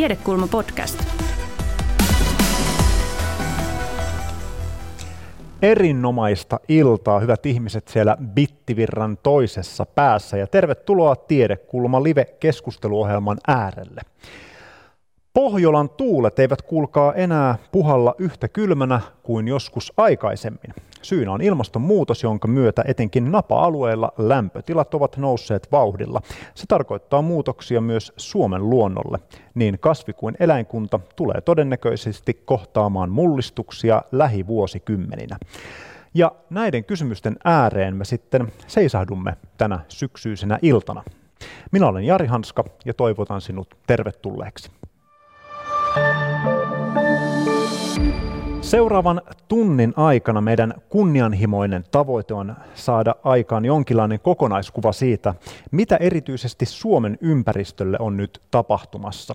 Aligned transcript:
Tiedekulma 0.00 0.48
podcast. 0.48 1.04
Erinomaista 5.62 6.60
iltaa, 6.68 7.20
hyvät 7.20 7.46
ihmiset 7.46 7.88
siellä 7.88 8.16
Bittivirran 8.34 9.18
toisessa 9.22 9.86
päässä 9.86 10.36
ja 10.36 10.46
tervetuloa 10.46 11.16
Tiedekulma 11.16 12.02
Live-keskusteluohjelman 12.02 13.38
äärelle. 13.46 14.00
Pohjolan 15.34 15.90
tuulet 15.90 16.38
eivät 16.38 16.62
kuulkaa 16.62 17.14
enää 17.14 17.58
puhalla 17.72 18.14
yhtä 18.18 18.48
kylmänä 18.48 19.00
kuin 19.22 19.48
joskus 19.48 19.92
aikaisemmin. 19.96 20.74
Syynä 21.02 21.32
on 21.32 21.40
ilmastonmuutos, 21.40 22.22
jonka 22.22 22.48
myötä 22.48 22.84
etenkin 22.86 23.32
napa-alueilla 23.32 24.12
lämpötilat 24.18 24.94
ovat 24.94 25.16
nousseet 25.16 25.68
vauhdilla. 25.72 26.20
Se 26.54 26.66
tarkoittaa 26.66 27.22
muutoksia 27.22 27.80
myös 27.80 28.12
Suomen 28.16 28.70
luonnolle. 28.70 29.18
Niin 29.54 29.78
kasvi- 29.78 30.12
kuin 30.12 30.36
eläinkunta 30.40 31.00
tulee 31.16 31.40
todennäköisesti 31.40 32.34
kohtaamaan 32.34 33.10
mullistuksia 33.10 34.02
lähivuosikymmeninä. 34.12 35.38
Ja 36.14 36.32
näiden 36.50 36.84
kysymysten 36.84 37.36
ääreen 37.44 37.96
me 37.96 38.04
sitten 38.04 38.52
seisahdumme 38.66 39.36
tänä 39.58 39.80
syksyisenä 39.88 40.58
iltana. 40.62 41.02
Minä 41.72 41.86
olen 41.86 42.04
Jari 42.04 42.26
Hanska 42.26 42.64
ja 42.84 42.94
toivotan 42.94 43.40
sinut 43.40 43.76
tervetulleeksi. 43.86 44.70
Seuraavan 48.70 49.22
tunnin 49.48 49.92
aikana 49.96 50.40
meidän 50.40 50.74
kunnianhimoinen 50.88 51.84
tavoite 51.90 52.34
on 52.34 52.56
saada 52.74 53.14
aikaan 53.24 53.64
jonkinlainen 53.64 54.20
kokonaiskuva 54.20 54.92
siitä, 54.92 55.34
mitä 55.70 55.96
erityisesti 55.96 56.66
Suomen 56.66 57.18
ympäristölle 57.20 57.96
on 58.00 58.16
nyt 58.16 58.42
tapahtumassa. 58.50 59.34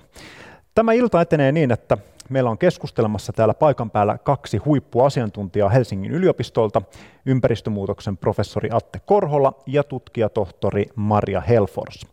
Tämä 0.76 0.94
ilta 0.94 1.22
etenee 1.22 1.52
niin, 1.52 1.72
että 1.72 1.98
meillä 2.30 2.50
on 2.50 2.58
keskustelemassa 2.58 3.34
täällä 3.34 3.54
paikan 3.54 3.92
päällä 3.92 4.18
kaksi 4.18 4.58
huippuasiantuntijaa 4.58 5.70
Helsingin 5.70 6.12
yliopistolta, 6.12 6.82
ympäristömuutoksen 7.26 8.18
professori 8.18 8.70
Atte 8.72 9.00
Korhola 9.06 9.54
ja 9.66 9.84
tutkijatohtori 9.84 10.86
Maria 10.96 11.42
Helfors. 11.42 12.08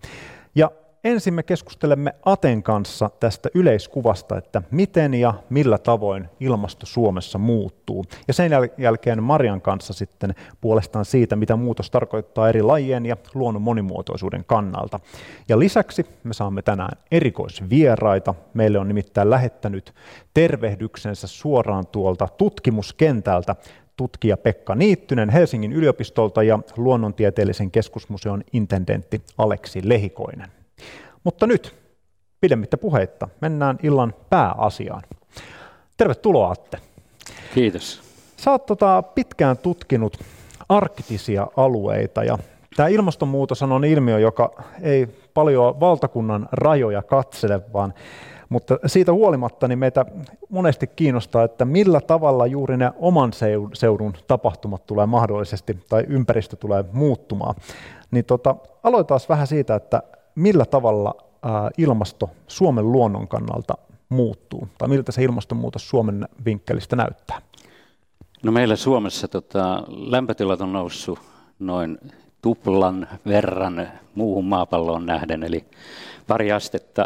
Ja 0.54 0.70
ensin 1.04 1.34
me 1.34 1.42
keskustelemme 1.42 2.14
Aten 2.24 2.62
kanssa 2.62 3.10
tästä 3.20 3.48
yleiskuvasta, 3.54 4.38
että 4.38 4.62
miten 4.70 5.14
ja 5.14 5.34
millä 5.50 5.78
tavoin 5.78 6.28
ilmasto 6.40 6.86
Suomessa 6.86 7.38
muuttuu. 7.38 8.04
Ja 8.28 8.34
sen 8.34 8.52
jälkeen 8.78 9.22
Marian 9.22 9.60
kanssa 9.60 9.92
sitten 9.92 10.34
puolestaan 10.60 11.04
siitä, 11.04 11.36
mitä 11.36 11.56
muutos 11.56 11.90
tarkoittaa 11.90 12.48
eri 12.48 12.62
lajien 12.62 13.06
ja 13.06 13.16
luonnon 13.34 13.62
monimuotoisuuden 13.62 14.44
kannalta. 14.44 15.00
Ja 15.48 15.58
lisäksi 15.58 16.06
me 16.24 16.34
saamme 16.34 16.62
tänään 16.62 16.98
erikoisvieraita. 17.10 18.34
Meille 18.54 18.78
on 18.78 18.88
nimittäin 18.88 19.30
lähettänyt 19.30 19.94
tervehdyksensä 20.34 21.26
suoraan 21.26 21.86
tuolta 21.86 22.28
tutkimuskentältä 22.38 23.56
tutkija 23.96 24.36
Pekka 24.36 24.74
Niittynen 24.74 25.30
Helsingin 25.30 25.72
yliopistolta 25.72 26.42
ja 26.42 26.58
luonnontieteellisen 26.76 27.70
keskusmuseon 27.70 28.44
intendentti 28.52 29.22
Aleksi 29.38 29.80
Lehikoinen. 29.84 30.61
Mutta 31.24 31.46
nyt, 31.46 31.74
pidemmittä 32.40 32.76
puheitta, 32.76 33.28
mennään 33.40 33.78
illan 33.82 34.14
pääasiaan. 34.30 35.02
Tervetuloa 35.96 36.50
Atte. 36.50 36.78
Kiitos. 37.54 38.02
Sä 38.36 38.50
oot 38.50 38.66
tota, 38.66 39.02
pitkään 39.02 39.58
tutkinut 39.58 40.18
arktisia 40.68 41.46
alueita 41.56 42.24
ja 42.24 42.38
tämä 42.76 42.88
ilmastonmuutos 42.88 43.62
on 43.62 43.84
ilmiö, 43.84 44.18
joka 44.18 44.62
ei 44.82 45.06
paljon 45.34 45.80
valtakunnan 45.80 46.48
rajoja 46.52 47.02
katsele, 47.02 47.60
vaan 47.72 47.94
mutta 48.48 48.78
siitä 48.86 49.12
huolimatta 49.12 49.68
niin 49.68 49.78
meitä 49.78 50.06
monesti 50.48 50.86
kiinnostaa, 50.86 51.44
että 51.44 51.64
millä 51.64 52.00
tavalla 52.00 52.46
juuri 52.46 52.76
ne 52.76 52.92
oman 52.96 53.32
seudun 53.72 54.12
tapahtumat 54.26 54.86
tulee 54.86 55.06
mahdollisesti 55.06 55.78
tai 55.88 56.04
ympäristö 56.08 56.56
tulee 56.56 56.84
muuttumaan. 56.92 57.54
Niin 58.10 58.24
tota, 58.24 58.56
aloitetaan 58.82 59.20
vähän 59.28 59.46
siitä, 59.46 59.74
että 59.74 60.02
millä 60.34 60.64
tavalla 60.64 61.14
ilmasto 61.78 62.30
Suomen 62.48 62.92
luonnon 62.92 63.28
kannalta 63.28 63.74
muuttuu, 64.08 64.68
tai 64.78 64.88
miltä 64.88 65.12
se 65.12 65.22
ilmastonmuutos 65.22 65.88
Suomen 65.88 66.28
vinkkelistä 66.44 66.96
näyttää? 66.96 67.42
No 68.42 68.52
meillä 68.52 68.76
Suomessa 68.76 69.28
tota, 69.28 69.82
lämpötilat 69.88 70.60
on 70.60 70.72
noussut 70.72 71.18
noin 71.58 71.98
tuplan 72.42 73.08
verran 73.26 73.88
muuhun 74.14 74.44
maapalloon 74.44 75.06
nähden, 75.06 75.42
eli 75.42 75.64
pari 76.26 76.52
astetta 76.52 77.04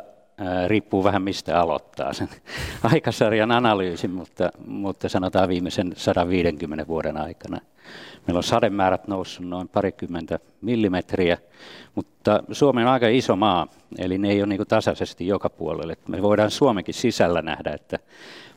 riippuu 0.67 1.05
vähän 1.05 1.23
mistä 1.23 1.61
aloittaa 1.61 2.13
sen 2.13 2.29
aikasarjan 2.93 3.51
analyysin, 3.51 4.11
mutta, 4.11 4.51
mutta 4.67 5.09
sanotaan 5.09 5.49
viimeisen 5.49 5.93
150 5.97 6.87
vuoden 6.87 7.17
aikana. 7.17 7.61
Meillä 8.27 8.39
on 8.39 8.43
sademäärät 8.43 9.09
noussut 9.09 9.49
noin 9.49 9.69
parikymmentä 9.69 10.39
millimetriä, 10.61 11.39
mutta 11.95 12.43
Suomi 12.53 12.83
on 12.83 12.89
aika 12.89 13.09
iso 13.09 13.37
maa, 13.37 13.67
eli 13.99 14.19
ne 14.19 14.29
ei 14.31 14.43
ole 14.43 14.47
niin 14.47 14.67
tasaisesti 14.69 15.27
joka 15.27 15.51
puolelle. 15.51 15.97
Me 16.09 16.23
voidaan 16.23 16.51
Suomenkin 16.51 16.95
sisällä 16.95 17.43
nähdä, 17.43 17.71
että 17.71 17.99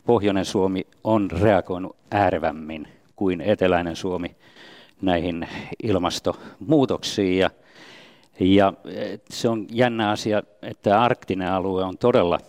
pohjoinen 0.06 0.46
Suomi 0.46 0.88
on 1.04 1.32
reagoinut 1.32 1.96
äärevämmin 2.12 2.88
kuin 3.16 3.42
eteläinen 3.42 3.96
Suomi 3.96 4.36
näihin 5.02 5.48
ilmastonmuutoksiin. 5.84 7.40
Ja, 7.40 7.50
ja 8.40 8.74
se 9.30 9.50
on 9.50 9.66
jännä 9.72 10.10
asia, 10.10 10.44
että 10.62 11.02
arktinen 11.02 11.52
alue 11.52 11.84
on 11.84 11.98
todella 11.98 12.40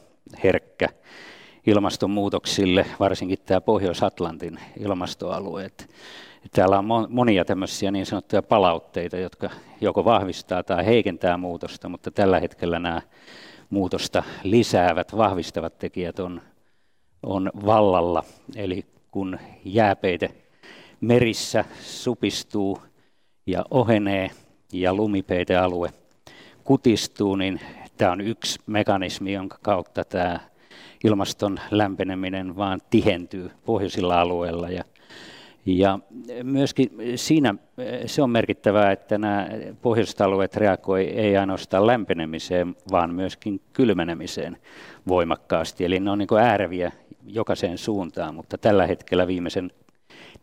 herkkä 0.45 0.89
ilmastonmuutoksille, 1.67 2.87
varsinkin 3.01 3.39
tämä 3.47 3.61
Pohjois-Atlantin 3.61 4.59
ilmastoalueet. 4.81 5.91
Täällä 6.53 6.79
on 6.79 6.85
monia 7.09 7.45
tämmöisiä 7.45 7.91
niin 7.91 8.07
sanottuja 8.07 8.43
palautteita, 8.43 9.17
jotka 9.17 9.51
joko 9.81 10.05
vahvistaa 10.05 10.63
tai 10.63 10.87
heikentää 10.87 11.37
muutosta, 11.37 11.89
mutta 11.89 12.11
tällä 12.11 12.41
hetkellä 12.41 12.79
nämä 12.79 13.03
muutosta 13.71 14.23
lisäävät, 14.43 15.17
vahvistavat 15.17 15.79
tekijät 15.79 16.19
on, 16.19 16.43
on 17.23 17.51
vallalla. 17.67 18.25
Eli 18.57 18.87
kun 19.11 19.39
jääpeite 19.65 20.31
merissä 21.01 21.65
supistuu 21.81 22.79
ja 23.47 23.65
ohenee 23.71 24.31
ja 24.73 24.95
lumipeitealue 24.95 25.91
kutistuu, 26.65 27.37
niin 27.37 27.61
tämä 27.97 28.13
on 28.13 28.21
yksi 28.21 28.59
mekanismi, 28.67 29.33
jonka 29.33 29.59
kautta 29.63 30.05
tämä 30.05 30.41
ilmaston 31.05 31.61
lämpeneminen 31.71 32.57
vaan 32.57 32.81
tihentyy 32.91 33.51
pohjoisilla 33.65 34.21
alueilla 34.21 34.69
ja 34.69 34.85
ja 35.67 35.99
myöskin 36.43 36.91
siinä 37.17 37.55
se 38.07 38.23
on 38.23 38.31
merkittävää, 38.31 38.93
että 38.93 39.19
nämä 39.19 39.49
pohjoiset 39.83 40.21
alueet 40.21 40.57
reagoi 40.57 41.05
ei 41.05 41.37
ainoastaan 41.37 41.87
lämpenemiseen, 41.87 42.77
vaan 42.91 43.15
myöskin 43.15 43.61
kylmenemiseen 43.73 44.57
voimakkaasti. 45.09 45.85
Eli 45.85 46.01
ne 46.01 46.11
on 46.11 46.19
niin 46.19 46.39
ääreviä 46.41 46.93
jokaiseen 47.27 47.79
suuntaan, 47.79 48.35
mutta 48.35 48.59
tällä 48.59 48.87
hetkellä 48.87 49.27
viimeisen 49.27 49.71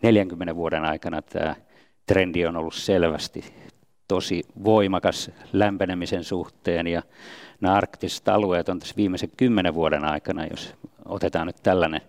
40 0.01 0.55
vuoden 0.55 0.85
aikana 0.85 1.21
tämä 1.21 1.55
trendi 2.05 2.45
on 2.45 2.55
ollut 2.55 2.75
selvästi 2.75 3.43
tosi 4.07 4.43
voimakas 4.63 5.31
lämpenemisen 5.53 6.23
suhteen 6.23 6.87
ja 6.87 7.01
nämä 7.61 7.75
arktiset 7.75 8.27
alueet 8.27 8.69
on 8.69 8.79
tässä 8.79 8.95
viimeisen 8.97 9.29
kymmenen 9.37 9.73
vuoden 9.73 10.05
aikana, 10.05 10.45
jos 10.45 10.75
otetaan 11.05 11.47
nyt 11.47 11.63
tällainen 11.63 12.01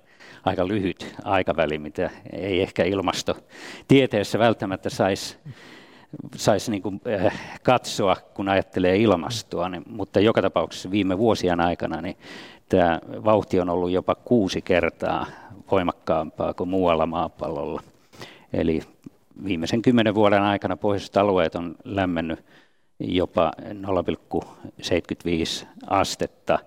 aika 0.45 0.69
lyhyt 0.69 1.15
aikaväli, 1.25 1.79
mitä 1.79 2.11
ei 2.33 2.63
ehkä 2.63 2.85
ilmastotieteessä 2.85 4.39
välttämättä 4.39 4.91
saisi 4.91 5.37
sais 6.37 6.69
niin 6.69 6.83
äh, 7.25 7.41
katsoa, 7.63 8.17
kun 8.35 8.49
ajattelee 8.49 8.97
ilmastoa, 8.97 9.69
niin, 9.69 9.83
mutta 9.91 10.21
joka 10.21 10.43
tapauksessa 10.43 10.91
viime 10.91 11.19
vuosien 11.19 11.61
aikana 11.61 12.01
niin 12.01 12.17
tämä 12.69 13.01
vauhti 13.25 13.61
on 13.61 13.71
ollut 13.71 13.91
jopa 13.91 14.15
kuusi 14.15 14.63
kertaa 14.63 15.27
voimakkaampaa 15.71 16.55
kuin 16.55 16.69
muualla 16.69 17.07
maapallolla. 17.07 17.83
Eli 18.53 18.81
viimeisen 19.45 19.83
kymmenen 19.83 20.15
vuoden 20.15 20.43
aikana 20.43 20.77
pohjoiset 20.77 21.17
alueet 21.17 21.55
on 21.55 21.75
lämmennyt 21.85 22.45
jopa 23.01 23.53
0,75 25.63 25.67
astetta, 25.87 26.59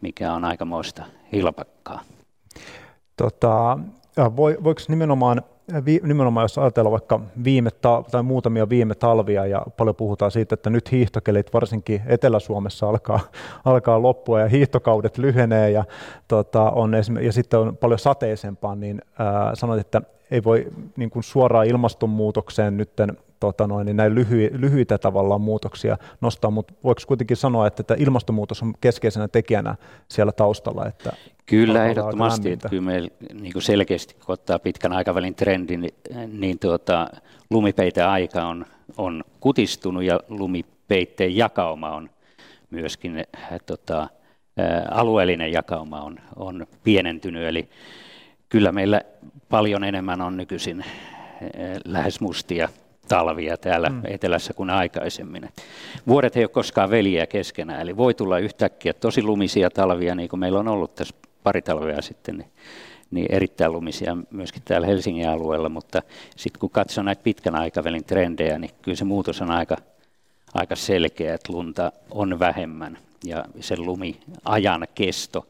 mikä 0.00 0.32
on 0.32 0.44
aikamoista 0.44 1.04
hilpakkaa. 1.32 2.00
Tota, 3.16 3.78
voi, 4.36 4.58
voiko 4.64 4.80
nimenomaan, 4.88 5.42
nimenomaan, 6.02 6.44
jos 6.44 6.58
ajatellaan 6.58 6.90
vaikka 6.90 7.20
viime 7.44 7.70
ta- 7.70 8.04
tai 8.10 8.22
muutamia 8.22 8.68
viime 8.68 8.94
talvia 8.94 9.46
ja 9.46 9.66
paljon 9.76 9.96
puhutaan 9.96 10.30
siitä, 10.30 10.54
että 10.54 10.70
nyt 10.70 10.92
hiihtokelit 10.92 11.54
varsinkin 11.54 12.02
Etelä-Suomessa 12.06 12.88
alkaa, 12.88 13.20
alkaa 13.64 14.02
loppua 14.02 14.40
ja 14.40 14.48
hiihtokaudet 14.48 15.18
lyhenee 15.18 15.70
ja, 15.70 15.84
tota, 16.28 16.70
on 16.70 16.92
ja 17.22 17.32
sitten 17.32 17.60
on 17.60 17.76
paljon 17.76 17.98
sateisempaa, 17.98 18.74
niin 18.74 19.02
ää, 19.18 19.54
sanoit, 19.54 19.80
että 19.80 20.02
ei 20.30 20.44
voi 20.44 20.66
niin 20.96 21.10
kuin 21.10 21.22
suoraan 21.22 21.66
ilmastonmuutokseen 21.66 22.76
nyt 22.76 22.90
tota 23.40 23.66
noin, 23.66 23.86
niin 23.86 23.96
näin 23.96 24.14
lyhy, 24.14 24.50
lyhyitä 24.52 24.98
tavallaan 24.98 25.40
muutoksia 25.40 25.96
nostaa, 26.20 26.50
mutta 26.50 26.74
voiko 26.84 27.00
kuitenkin 27.06 27.36
sanoa, 27.36 27.66
että 27.66 27.82
tämä 27.82 27.98
ilmastonmuutos 28.00 28.62
on 28.62 28.74
keskeisenä 28.80 29.28
tekijänä 29.28 29.76
siellä 30.08 30.32
taustalla? 30.32 30.86
Että 30.86 31.12
kyllä, 31.46 31.86
ehdottomasti. 31.86 32.52
Että 32.52 32.68
kyllä 32.68 32.82
meillä 32.82 33.08
niin 33.40 33.62
selkeästi, 33.62 34.14
kun 34.14 34.32
ottaa 34.32 34.58
pitkän 34.58 34.92
aikavälin 34.92 35.34
trendin, 35.34 35.80
niin, 35.80 36.40
niin 36.40 36.58
tuota, 36.58 37.10
lumipeiteaika 37.50 38.46
on, 38.46 38.66
on 38.96 39.24
kutistunut 39.40 40.02
ja 40.02 40.20
lumipeitteen 40.28 41.36
jakauma 41.36 41.90
on 41.90 42.10
myöskin 42.70 43.16
äh, 43.18 43.60
tota, 43.66 44.02
äh, 44.02 44.08
alueellinen 44.90 45.52
jakauma 45.52 46.00
on, 46.00 46.16
on 46.36 46.66
pienentynyt. 46.84 47.42
Eli 47.42 47.68
kyllä 48.50 48.72
meillä 48.72 49.00
paljon 49.48 49.84
enemmän 49.84 50.20
on 50.20 50.36
nykyisin 50.36 50.80
äh, 50.80 50.88
lähes 51.84 52.20
mustia 52.20 52.68
talvia 53.08 53.56
täällä 53.56 53.88
mm. 53.88 54.02
etelässä 54.04 54.54
kuin 54.54 54.70
aikaisemmin. 54.70 55.48
Vuodet 56.06 56.36
ei 56.36 56.44
ole 56.44 56.48
koskaan 56.48 56.90
veliä 56.90 57.26
keskenään, 57.26 57.80
eli 57.80 57.96
voi 57.96 58.14
tulla 58.14 58.38
yhtäkkiä 58.38 58.92
tosi 58.92 59.22
lumisia 59.22 59.70
talvia, 59.70 60.14
niin 60.14 60.28
kuin 60.28 60.40
meillä 60.40 60.58
on 60.58 60.68
ollut 60.68 60.94
tässä 60.94 61.14
pari 61.42 61.62
talvea 61.62 62.02
sitten, 62.02 62.36
niin, 62.36 62.50
niin 63.10 63.26
erittäin 63.30 63.72
lumisia 63.72 64.16
myöskin 64.30 64.62
täällä 64.64 64.86
Helsingin 64.86 65.28
alueella, 65.28 65.68
mutta 65.68 66.02
sitten 66.36 66.60
kun 66.60 66.70
katsoo 66.70 67.04
näitä 67.04 67.22
pitkän 67.22 67.54
aikavälin 67.54 68.04
trendejä, 68.04 68.58
niin 68.58 68.70
kyllä 68.82 68.96
se 68.96 69.04
muutos 69.04 69.42
on 69.42 69.50
aika, 69.50 69.76
aika 70.54 70.76
selkeä, 70.76 71.34
että 71.34 71.52
lunta 71.52 71.92
on 72.10 72.38
vähemmän 72.38 72.98
ja 73.24 73.44
sen 73.60 73.86
lumiajan 73.86 74.86
kesto 74.94 75.46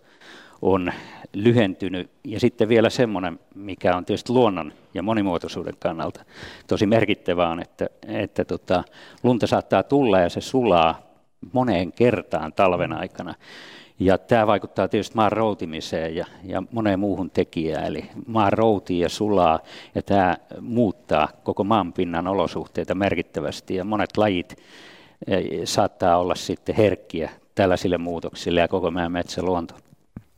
on 0.62 0.92
lyhentynyt. 1.34 2.10
Ja 2.24 2.40
sitten 2.40 2.68
vielä 2.68 2.90
semmoinen, 2.90 3.38
mikä 3.54 3.96
on 3.96 4.04
tietysti 4.04 4.32
luonnon 4.32 4.72
ja 4.94 5.02
monimuotoisuuden 5.02 5.74
kannalta 5.78 6.24
tosi 6.66 6.86
merkittävää 6.86 7.48
on, 7.48 7.62
että, 7.62 7.86
että 8.06 8.44
tota, 8.44 8.84
lunta 9.22 9.46
saattaa 9.46 9.82
tulla 9.82 10.20
ja 10.20 10.28
se 10.28 10.40
sulaa 10.40 11.00
moneen 11.52 11.92
kertaan 11.92 12.52
talven 12.52 12.92
aikana. 12.92 13.34
Ja 13.98 14.18
tämä 14.18 14.46
vaikuttaa 14.46 14.88
tietysti 14.88 15.16
maan 15.16 15.32
routimiseen 15.32 16.16
ja, 16.16 16.26
ja 16.44 16.62
moneen 16.72 17.00
muuhun 17.00 17.30
tekijään. 17.30 17.86
Eli 17.86 18.04
maan 18.26 18.52
routii 18.52 19.00
ja 19.00 19.08
sulaa 19.08 19.60
ja 19.94 20.02
tämä 20.02 20.36
muuttaa 20.60 21.28
koko 21.42 21.64
maanpinnan 21.64 22.28
olosuhteita 22.28 22.94
merkittävästi. 22.94 23.74
Ja 23.74 23.84
monet 23.84 24.16
lajit 24.16 24.56
eh, 25.26 25.44
saattaa 25.64 26.18
olla 26.18 26.34
sitten 26.34 26.74
herkkiä 26.74 27.30
tällaisille 27.54 27.98
muutoksille 27.98 28.60
ja 28.60 28.68
koko 28.68 28.90
meidän 28.90 29.12
metsäluonto. 29.12 29.74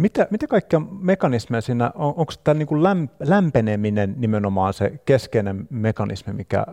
Mitä, 0.00 0.26
mitä 0.30 0.46
kaikkia 0.46 0.80
mekanismeja 1.00 1.60
siinä 1.60 1.90
on? 1.94 2.14
Onko 2.16 2.32
tämä 2.44 2.58
niin 2.58 2.66
kuin 2.66 2.82
lämpeneminen 3.20 4.14
nimenomaan 4.18 4.74
se 4.74 4.92
keskeinen 5.04 5.68
mekanismi, 5.70 6.32
mikä 6.32 6.58
äh, 6.58 6.66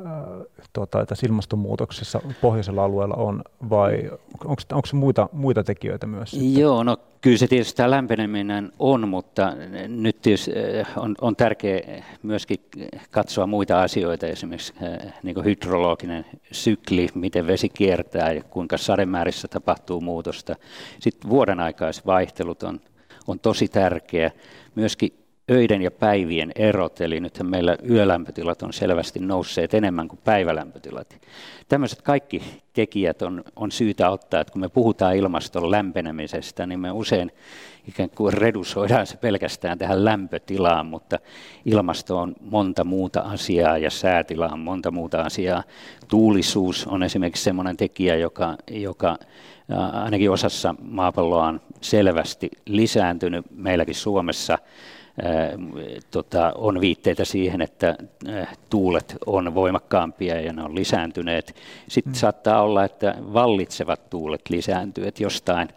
tuota, 0.74 1.06
tässä 1.06 1.28
ilmastonmuutoksessa 1.28 2.22
pohjoisella 2.42 2.84
alueella 2.84 3.16
on, 3.16 3.42
vai 3.70 4.12
onko, 4.46 4.62
onko 4.72 4.88
muita, 4.94 5.30
muita 5.32 5.64
tekijöitä 5.64 6.08
myös? 6.08 6.32
Sitten? 6.32 6.62
Joo, 6.62 6.84
no 6.84 6.98
kyllä 7.22 7.38
se 7.38 7.48
tietysti 7.48 7.78
tämä 7.78 7.92
lämpeneminen 7.92 8.72
on, 8.80 9.10
mutta 9.10 9.54
nyt 9.88 10.22
tietysti 10.22 10.52
äh, 10.80 10.88
on, 10.96 11.16
on 11.22 11.36
tärkeää 11.36 12.04
myöskin 12.24 12.60
katsoa 13.12 13.48
muita 13.48 13.82
asioita, 13.82 14.28
esimerkiksi 14.28 14.74
äh, 14.84 15.14
niin 15.24 15.34
kuin 15.34 15.46
hydrologinen 15.46 16.26
sykli, 16.52 17.08
miten 17.16 17.48
vesi 17.48 17.70
kiertää 17.70 18.32
ja 18.32 18.44
kuinka 18.44 18.78
sademäärissä 18.78 19.48
tapahtuu 19.48 20.02
muutosta. 20.02 20.56
Sitten 21.00 21.30
vuoden 21.30 21.58
vaihtelut 22.06 22.64
on 22.64 22.80
on 23.28 23.40
tosi 23.40 23.68
tärkeä. 23.68 24.32
Myöskin 24.76 25.14
öiden 25.52 25.82
ja 25.82 25.92
päivien 25.92 26.52
erot, 26.56 27.02
eli 27.02 27.20
nythän 27.20 27.50
meillä 27.50 27.78
yölämpötilat 27.90 28.62
on 28.62 28.74
selvästi 28.74 29.20
nousseet 29.20 29.74
enemmän 29.74 30.08
kuin 30.08 30.20
päivälämpötilat. 30.24 31.20
Tämmöiset 31.68 32.02
kaikki 32.02 32.44
tekijät 32.74 33.22
on, 33.22 33.44
on 33.56 33.72
syytä 33.72 34.10
ottaa, 34.10 34.42
että 34.42 34.54
kun 34.54 34.62
me 34.62 34.70
puhutaan 34.70 35.16
ilmaston 35.16 35.72
lämpenemisestä, 35.72 36.66
niin 36.66 36.80
me 36.80 36.92
usein 36.92 37.32
ikään 37.88 38.10
kuin 38.10 38.34
redusoidaan 38.34 39.08
se 39.08 39.18
pelkästään 39.18 39.78
tähän 39.78 40.06
lämpötilaan, 40.06 40.86
mutta 40.86 41.20
ilmasto 41.66 42.18
on 42.18 42.36
monta 42.42 42.84
muuta 42.84 43.20
asiaa 43.20 43.78
ja 43.78 43.90
säätila 43.90 44.50
on 44.50 44.60
monta 44.60 44.92
muuta 44.92 45.22
asiaa. 45.22 45.64
Tuulisuus 46.08 46.88
on 46.88 47.04
esimerkiksi 47.04 47.44
sellainen 47.44 47.78
tekijä, 47.78 48.16
joka, 48.16 48.58
joka 48.72 49.18
ainakin 49.94 50.32
osassa 50.32 50.76
maapalloa 50.82 51.48
on 51.48 51.62
selvästi 51.82 52.50
lisääntynyt. 52.66 53.46
Meilläkin 53.56 53.96
Suomessa 53.96 54.58
tota, 56.12 56.54
on 56.56 56.82
viitteitä 56.82 57.26
siihen, 57.26 57.62
että 57.62 57.96
tuulet 58.70 59.18
on 59.26 59.56
voimakkaampia 59.56 60.42
ja 60.42 60.54
ne 60.54 60.64
on 60.64 60.76
lisääntyneet. 60.76 61.56
Sitten 61.88 62.14
mm. 62.14 62.18
saattaa 62.18 62.62
olla, 62.62 62.84
että 62.84 63.16
vallitsevat 63.34 64.10
tuulet 64.10 64.42
lisääntyvät, 64.50 65.08
että 65.08 65.24
jostain 65.24 65.70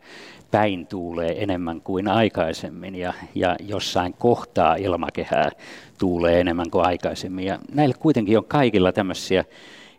päin 0.51 0.87
tuulee 0.87 1.43
enemmän 1.43 1.81
kuin 1.81 2.09
aikaisemmin 2.09 2.95
ja, 2.95 3.13
ja 3.35 3.57
jossain 3.69 4.15
kohtaa 4.19 4.75
ilmakehää 4.75 5.51
tuulee 5.99 6.41
enemmän 6.41 6.71
kuin 6.71 6.87
aikaisemmin. 6.87 7.47
Ja 7.47 7.59
näillä 7.73 7.95
kuitenkin 7.99 8.39
on 8.39 8.45
kaikilla 8.45 8.93
tämmöisiä 8.93 9.45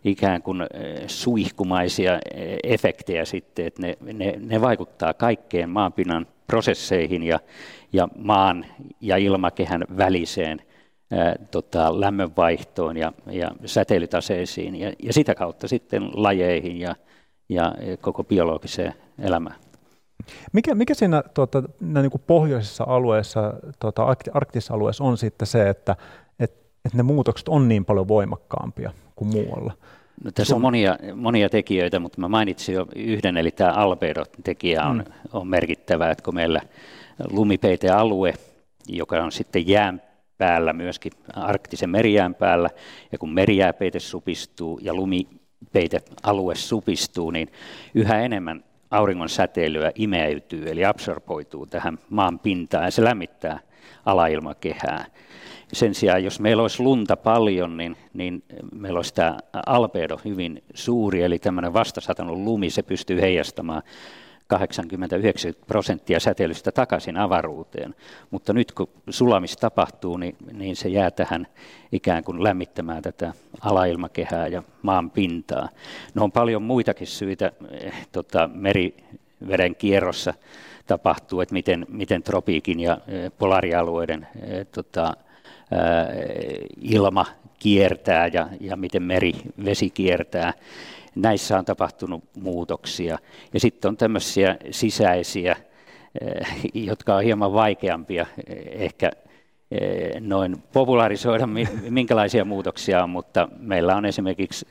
ikään 0.04 0.42
kuin 0.42 0.64
suihkumaisia 1.08 2.20
efektejä 2.64 3.26
sitten, 3.26 3.66
että 3.66 3.82
ne, 3.82 3.98
ne, 4.14 4.36
ne 4.40 4.62
vaikuttaa 4.62 5.14
kaikkeen 5.14 5.70
maanpinnan 5.70 6.28
prosesseihin 6.48 7.24
ja, 7.24 7.40
ja 7.94 8.08
maan 8.18 8.66
ja 9.02 9.18
ilmakehän 9.18 9.84
väliseen 9.98 10.62
ää, 11.12 11.36
tota, 11.52 12.00
lämmönvaihtoon 12.00 12.98
ja, 12.98 13.14
ja 13.32 13.52
säteilytaseisiin 13.66 14.76
ja, 14.76 14.94
ja 15.04 15.14
sitä 15.14 15.36
kautta 15.36 15.68
sitten 15.68 16.10
lajeihin 16.14 16.78
ja, 16.78 16.96
ja 17.50 17.74
koko 18.02 18.24
biologiseen 18.24 18.94
elämään. 19.20 19.56
Mikä, 20.54 20.76
mikä 20.76 20.94
siinä 20.94 21.24
tuota, 21.34 21.64
niin 21.82 22.12
kuin 22.12 22.24
pohjoisessa 22.28 22.84
alueessa, 22.88 23.54
tuota, 23.80 24.16
arktisessa 24.34 24.74
alueessa 24.74 25.04
on 25.04 25.18
sitten 25.18 25.48
se, 25.48 25.70
että 25.70 25.96
et, 26.40 26.54
et 26.86 26.94
ne 26.94 27.04
muutokset 27.04 27.50
on 27.50 27.68
niin 27.68 27.86
paljon 27.86 28.08
voimakkaampia 28.08 28.92
kuin 29.22 29.46
muualla? 29.46 29.74
No, 30.24 30.32
tässä 30.32 30.56
on 30.56 30.62
monia, 30.62 30.98
monia 31.16 31.50
tekijöitä, 31.50 32.00
mutta 32.00 32.22
mä 32.22 32.28
mainitsin 32.28 32.76
jo 32.76 32.86
yhden, 32.96 33.38
eli 33.38 33.52
tämä 33.52 33.72
albedo-tekijä 33.72 34.84
on, 34.84 34.98
mm. 34.98 35.14
on 35.34 35.48
merkittävä, 35.48 36.12
että 36.12 36.24
kun 36.24 36.36
meillä 36.36 36.62
lumipeitealue, 37.32 38.34
joka 38.88 39.24
on 39.24 39.32
sitten 39.32 39.68
jään 39.68 40.02
päällä 40.38 40.74
myöskin 40.74 41.12
arktisen 41.34 41.90
merijään 41.90 42.36
päällä, 42.36 42.70
ja 43.12 43.18
kun 43.18 43.34
merijääpeite 43.34 44.00
supistuu 44.00 44.80
ja 44.82 44.94
lumipeitealue 44.94 46.56
supistuu, 46.56 47.32
niin 47.32 47.52
yhä 47.96 48.22
enemmän 48.22 48.64
auringon 48.92 49.30
säteilyä 49.30 49.92
imeytyy, 49.96 50.72
eli 50.72 50.86
absorboituu 50.86 51.66
tähän 51.66 52.00
maan 52.10 52.40
pintaan, 52.40 52.86
ja 52.86 52.92
se 52.92 53.04
lämmittää 53.04 53.60
alailmakehää. 54.06 55.06
Sen 55.74 55.96
sijaan, 55.96 56.24
jos 56.24 56.40
meillä 56.40 56.62
olisi 56.62 56.84
lunta 56.84 57.18
paljon, 57.18 57.78
niin, 57.78 57.98
niin 58.14 58.44
meillä 58.76 58.98
olisi 58.98 59.14
tämä 59.14 59.38
albedo 59.66 60.20
hyvin 60.26 60.64
suuri, 60.74 61.24
eli 61.24 61.40
tämmöinen 61.40 61.74
vastasatanut 61.74 62.38
lumi, 62.38 62.70
se 62.70 62.84
pystyy 62.84 63.22
heijastamaan 63.22 63.84
80-90 64.54 64.58
prosenttia 65.68 66.20
säteilystä 66.20 66.72
takaisin 66.72 67.18
avaruuteen. 67.18 67.96
Mutta 68.32 68.54
nyt 68.54 68.72
kun 68.72 68.90
sulamis 69.10 69.58
tapahtuu, 69.58 70.18
niin, 70.18 70.36
niin 70.54 70.76
se 70.76 70.90
jää 70.90 71.12
tähän 71.12 71.48
ikään 71.92 72.24
kuin 72.24 72.44
lämmittämään 72.44 73.02
tätä 73.02 73.34
alailmakehää 73.62 74.48
ja 74.48 74.64
maan 74.82 75.12
pintaa. 75.12 75.70
No 76.14 76.24
on 76.24 76.32
paljon 76.32 76.62
muitakin 76.62 77.08
syitä 77.08 77.52
eh, 77.72 78.08
tota, 78.12 78.50
meriveden 78.54 79.76
kierrossa 79.76 80.34
tapahtuu, 80.88 81.42
että 81.42 81.54
miten, 81.54 81.86
miten 81.90 82.24
tropiikin 82.24 82.80
ja 82.80 82.98
eh, 83.08 83.32
polarialueiden 83.38 84.28
eh, 84.42 84.68
tota, 84.68 85.14
ilma 86.82 87.26
kiertää 87.60 88.28
ja, 88.34 88.50
ja 88.60 88.76
miten 88.76 89.04
meri, 89.04 89.34
vesi 89.66 89.90
kiertää. 89.90 90.54
Näissä 91.16 91.58
on 91.60 91.66
tapahtunut 91.66 92.24
muutoksia. 92.40 93.18
Ja 93.54 93.60
sitten 93.60 93.90
on 93.90 93.98
tämmöisiä 93.98 94.58
sisäisiä, 94.72 95.56
jotka 96.74 97.16
on 97.16 97.24
hieman 97.24 97.54
vaikeampia 97.54 98.26
ehkä 98.72 99.12
noin 100.20 100.64
popularisoida, 100.74 101.48
minkälaisia 101.90 102.46
muutoksia 102.46 103.04
on, 103.04 103.10
mutta 103.10 103.48
meillä 103.60 103.96
on 103.96 104.06
esimerkiksi 104.06 104.66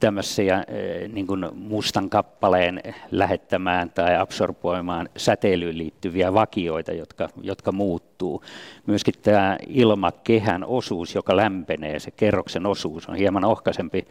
tämmöisiä 0.00 0.64
eh, 0.68 1.08
niin 1.08 1.26
kuin 1.26 1.46
mustan 1.54 2.10
kappaleen 2.10 2.82
lähettämään 3.10 3.90
tai 3.90 4.16
absorboimaan 4.16 5.08
säteilyyn 5.16 5.78
liittyviä 5.78 6.34
vakioita, 6.34 6.92
jotka, 6.92 7.28
jotka 7.42 7.72
muuttuu. 7.72 8.44
Myöskin 8.86 9.14
tämä 9.22 9.58
ilmakehän 9.68 10.64
osuus, 10.64 11.14
joka 11.14 11.36
lämpenee, 11.36 11.98
se 11.98 12.10
kerroksen 12.10 12.66
osuus 12.66 13.08
on 13.08 13.14
hieman 13.14 13.44
ohkaisempi 13.44 14.06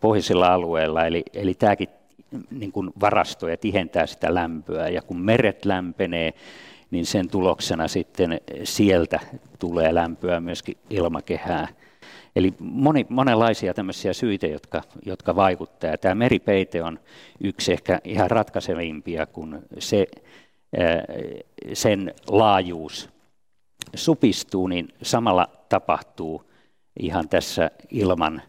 pohjoisilla 0.00 0.52
alueilla, 0.52 1.06
eli, 1.06 1.22
eli 1.34 1.54
tämäkin 1.54 1.88
niin 2.50 2.72
kuin 2.72 2.90
varastoo 3.00 3.48
ja 3.48 3.56
tihentää 3.56 4.06
sitä 4.06 4.34
lämpöä. 4.34 4.88
Ja 4.88 5.02
kun 5.02 5.20
meret 5.20 5.64
lämpenee, 5.64 6.34
niin 6.90 7.06
sen 7.06 7.28
tuloksena 7.28 7.88
sitten 7.88 8.40
sieltä 8.64 9.20
tulee 9.58 9.94
lämpöä 9.94 10.40
myöskin 10.40 10.76
ilmakehää. 10.90 11.68
Eli 12.38 12.54
moni, 12.58 13.06
monenlaisia 13.08 13.74
tämmöisiä 13.74 14.12
syitä, 14.12 14.46
jotka, 14.46 14.82
jotka 15.06 15.36
vaikuttavat. 15.36 16.00
Tämä 16.00 16.14
meripeite 16.14 16.82
on 16.82 17.00
yksi 17.40 17.72
ehkä 17.72 18.00
ihan 18.04 18.30
ratkaisevimpia, 18.30 19.26
kun 19.26 19.62
se, 19.78 20.06
sen 21.72 22.14
laajuus 22.28 23.08
supistuu, 23.94 24.66
niin 24.66 24.88
samalla 25.02 25.48
tapahtuu 25.68 26.50
ihan 27.00 27.28
tässä 27.28 27.70
ilman 27.90 28.42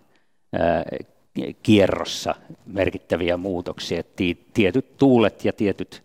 kierrossa 1.63 2.36
merkittäviä 2.65 3.38
muutoksia. 3.38 4.03
Tietyt 4.53 4.98
tuulet 4.98 5.46
ja 5.46 5.53
tietyt 5.53 6.03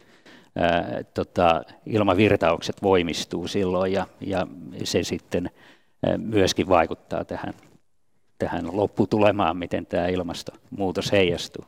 tota, 1.15 1.63
ilmavirtaukset 1.87 2.83
voimistuu 2.83 3.49
silloin 3.49 3.93
ja, 3.93 4.07
ja 4.21 4.47
se 4.85 5.03
sitten 5.03 5.51
myöskin 6.17 6.69
vaikuttaa 6.69 7.25
tähän, 7.25 7.55
tähän 8.39 8.77
lopputulemaan, 8.77 9.57
miten 9.57 9.87
tämä 9.87 10.07
ilmastonmuutos 10.07 11.13
heijastuu. 11.13 11.65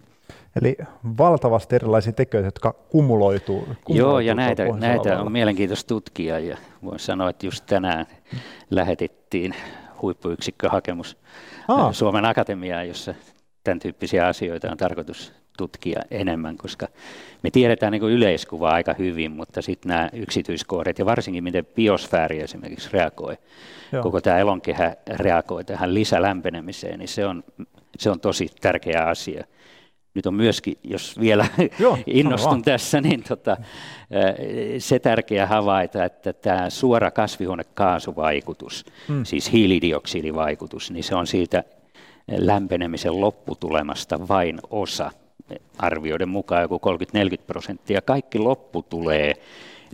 Eli 0.62 0.76
valtavasti 1.18 1.74
erilaisia 1.76 2.12
tekijöitä, 2.12 2.46
jotka 2.46 2.72
kumuloituu. 2.72 3.58
kumuloituu 3.60 3.96
Joo, 3.96 4.20
ja 4.20 4.34
näitä, 4.34 4.64
näitä 4.78 5.20
on 5.20 5.32
mielenkiintoista 5.32 5.88
tutkia, 5.88 6.38
ja 6.38 6.56
voin 6.84 6.98
sanoa, 6.98 7.30
että 7.30 7.46
just 7.46 7.66
tänään 7.66 8.06
lähetettiin 8.70 9.54
huippuyksikköhakemus 10.02 11.16
Aa. 11.68 11.92
Suomen 11.92 12.24
Akatemiaan, 12.24 12.88
jossa 12.88 13.14
tämän 13.64 13.78
tyyppisiä 13.78 14.26
asioita 14.26 14.70
on 14.70 14.76
tarkoitus 14.76 15.32
tutkia 15.56 16.00
enemmän, 16.10 16.56
koska 16.56 16.88
me 17.42 17.50
tiedetään 17.50 17.92
niin 17.92 18.02
yleiskuva 18.02 18.70
aika 18.70 18.94
hyvin, 18.98 19.32
mutta 19.32 19.62
sitten 19.62 19.88
nämä 19.88 20.10
yksityiskohdat 20.12 20.98
ja 20.98 21.06
varsinkin 21.06 21.44
miten 21.44 21.66
biosfääri 21.66 22.40
esimerkiksi 22.40 22.88
reagoi, 22.92 23.36
Joo. 23.92 24.02
koko 24.02 24.20
tämä 24.20 24.38
elonkehä 24.38 24.96
reagoi 25.16 25.64
tähän 25.64 25.94
lisälämpenemiseen, 25.94 26.98
niin 26.98 27.08
se 27.08 27.26
on, 27.26 27.44
se 27.98 28.10
on 28.10 28.20
tosi 28.20 28.48
tärkeä 28.60 29.02
asia. 29.02 29.44
Nyt 30.14 30.26
on 30.26 30.34
myöskin, 30.34 30.78
jos 30.84 31.20
vielä 31.20 31.46
Joo, 31.78 31.98
innostun 32.06 32.62
tässä, 32.62 33.00
niin 33.00 33.22
tota, 33.22 33.56
se 34.78 34.98
tärkeä 34.98 35.46
havaita, 35.46 36.04
että 36.04 36.32
tämä 36.32 36.70
suora 36.70 37.10
kasvihuonekaasuvaikutus, 37.10 38.84
hmm. 39.08 39.24
siis 39.24 39.52
hiilidioksidivaikutus, 39.52 40.90
niin 40.90 41.04
se 41.04 41.14
on 41.14 41.26
siitä 41.26 41.64
lämpenemisen 42.28 43.20
lopputulemasta 43.20 44.28
vain 44.28 44.58
osa. 44.70 45.10
Arvioiden 45.78 46.28
mukaan 46.28 46.62
joku 46.62 46.80
30-40 47.38 47.42
prosenttia. 47.46 48.02
Kaikki 48.02 48.38
loppu 48.38 48.82
tulee 48.82 49.34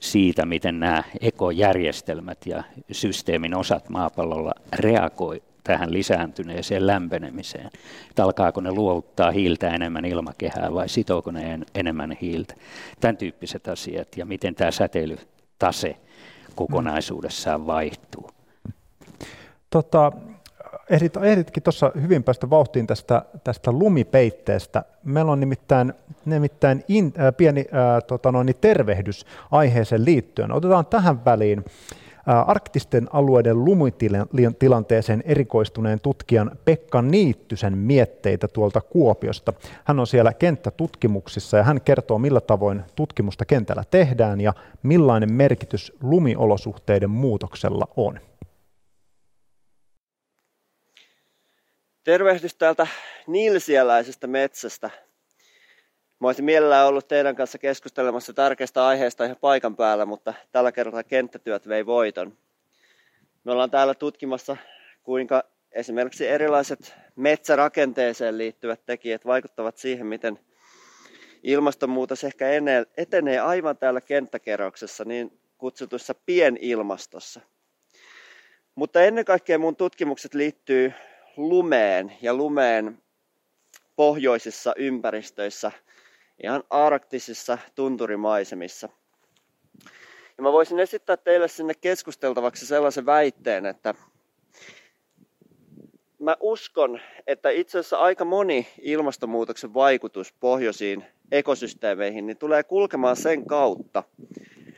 siitä, 0.00 0.46
miten 0.46 0.80
nämä 0.80 1.02
ekojärjestelmät 1.20 2.46
ja 2.46 2.62
systeemin 2.92 3.54
osat 3.54 3.88
maapallolla 3.88 4.52
reagoi 4.72 5.42
tähän 5.64 5.92
lisääntyneeseen 5.92 6.86
lämpenemiseen. 6.86 7.70
Että 8.10 8.24
alkaako 8.24 8.60
ne 8.60 8.72
luovuttaa 8.72 9.30
hiiltä 9.30 9.68
enemmän 9.68 10.04
ilmakehää 10.04 10.74
vai 10.74 10.88
sitooko 10.88 11.30
ne 11.30 11.60
enemmän 11.74 12.16
hiiltä. 12.22 12.54
Tämän 13.00 13.16
tyyppiset 13.16 13.68
asiat 13.68 14.16
ja 14.16 14.26
miten 14.26 14.54
tämä 14.54 14.70
säteilytase 14.70 15.96
kokonaisuudessaan 16.54 17.66
vaihtuu. 17.66 18.30
Tota, 19.70 20.12
ehdit, 20.92 21.16
ehditkin 21.16 21.62
tuossa 21.62 21.92
hyvin 22.02 22.22
päästä 22.22 22.50
vauhtiin 22.50 22.86
tästä, 22.86 23.22
tästä 23.44 23.72
lumipeitteestä. 23.72 24.84
Meillä 25.04 25.32
on 25.32 25.40
nimittäin, 25.40 25.92
nimittäin 26.24 26.84
in, 26.88 27.12
äh, 27.18 27.34
pieni 27.36 27.60
äh, 27.60 28.02
tota 28.06 28.32
noin, 28.32 28.54
tervehdys 28.60 29.26
aiheeseen 29.50 30.04
liittyen. 30.04 30.52
Otetaan 30.52 30.86
tähän 30.86 31.24
väliin 31.24 31.58
äh, 31.58 32.48
arktisten 32.50 33.08
alueiden 33.12 33.64
lumitilanteeseen 33.64 35.22
erikoistuneen 35.26 36.00
tutkijan 36.00 36.50
Pekka 36.64 37.02
Niittysen 37.02 37.78
mietteitä 37.78 38.48
tuolta 38.48 38.80
Kuopiosta. 38.80 39.52
Hän 39.84 40.00
on 40.00 40.06
siellä 40.06 40.32
kenttätutkimuksissa 40.32 41.56
ja 41.56 41.62
hän 41.62 41.80
kertoo, 41.80 42.18
millä 42.18 42.40
tavoin 42.40 42.82
tutkimusta 42.96 43.44
kentällä 43.44 43.84
tehdään 43.90 44.40
ja 44.40 44.54
millainen 44.82 45.32
merkitys 45.32 45.92
lumiolosuhteiden 46.02 47.10
muutoksella 47.10 47.88
on. 47.96 48.20
Tervehdys 52.04 52.54
täältä 52.54 52.86
Nilsiäläisestä 53.26 54.26
metsästä. 54.26 54.90
Mä 56.20 56.28
olisin 56.28 56.44
mielellään 56.44 56.86
ollut 56.86 57.08
teidän 57.08 57.36
kanssa 57.36 57.58
keskustelemassa 57.58 58.32
tärkeästä 58.32 58.86
aiheesta 58.86 59.24
ihan 59.24 59.36
paikan 59.40 59.76
päällä, 59.76 60.06
mutta 60.06 60.34
tällä 60.52 60.72
kertaa 60.72 61.02
kenttätyöt 61.02 61.68
vei 61.68 61.86
voiton. 61.86 62.38
Me 63.44 63.52
ollaan 63.52 63.70
täällä 63.70 63.94
tutkimassa, 63.94 64.56
kuinka 65.02 65.44
esimerkiksi 65.72 66.28
erilaiset 66.28 66.94
metsärakenteeseen 67.16 68.38
liittyvät 68.38 68.80
tekijät 68.86 69.26
vaikuttavat 69.26 69.76
siihen, 69.76 70.06
miten 70.06 70.38
ilmastonmuutos 71.42 72.24
ehkä 72.24 72.46
etenee 72.96 73.38
aivan 73.38 73.76
täällä 73.76 74.00
kenttäkerroksessa, 74.00 75.04
niin 75.04 75.38
kutsutussa 75.58 76.14
pienilmastossa. 76.26 77.40
Mutta 78.74 79.02
ennen 79.02 79.24
kaikkea 79.24 79.58
mun 79.58 79.76
tutkimukset 79.76 80.34
liittyy 80.34 80.92
lumeen 81.36 82.12
ja 82.22 82.34
lumeen 82.34 83.02
pohjoisissa 83.96 84.72
ympäristöissä, 84.76 85.72
ihan 86.42 86.64
arktisissa 86.70 87.58
tunturimaisemissa. 87.74 88.88
Ja 90.36 90.42
mä 90.42 90.52
voisin 90.52 90.78
esittää 90.78 91.16
teille 91.16 91.48
sinne 91.48 91.74
keskusteltavaksi 91.74 92.66
sellaisen 92.66 93.06
väitteen, 93.06 93.66
että 93.66 93.94
mä 96.18 96.36
uskon, 96.40 97.00
että 97.26 97.50
itse 97.50 97.78
asiassa 97.78 97.98
aika 97.98 98.24
moni 98.24 98.66
ilmastonmuutoksen 98.80 99.74
vaikutus 99.74 100.34
pohjoisiin 100.40 101.04
ekosysteemeihin 101.32 102.26
niin 102.26 102.36
tulee 102.36 102.62
kulkemaan 102.62 103.16
sen 103.16 103.46
kautta, 103.46 104.02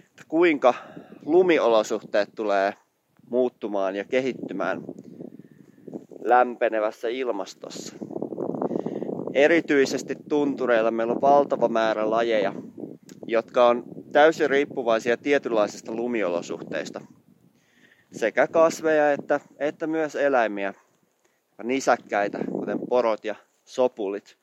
että 0.00 0.22
kuinka 0.28 0.74
lumiolosuhteet 1.24 2.28
tulee 2.36 2.74
muuttumaan 3.30 3.96
ja 3.96 4.04
kehittymään 4.04 4.80
lämpenevässä 6.24 7.08
ilmastossa. 7.08 7.96
Erityisesti 9.34 10.16
tuntureilla 10.28 10.90
meillä 10.90 11.12
on 11.12 11.20
valtava 11.20 11.68
määrä 11.68 12.10
lajeja, 12.10 12.54
jotka 13.26 13.68
on 13.68 13.84
täysin 14.12 14.50
riippuvaisia 14.50 15.16
tietynlaisista 15.16 15.92
lumiolosuhteista. 15.92 17.00
Sekä 18.12 18.46
kasveja 18.46 19.12
että, 19.12 19.40
että 19.58 19.86
myös 19.86 20.16
eläimiä, 20.16 20.74
nisäkkäitä, 21.62 22.38
kuten 22.52 22.78
porot 22.88 23.24
ja 23.24 23.34
sopulit. 23.64 24.36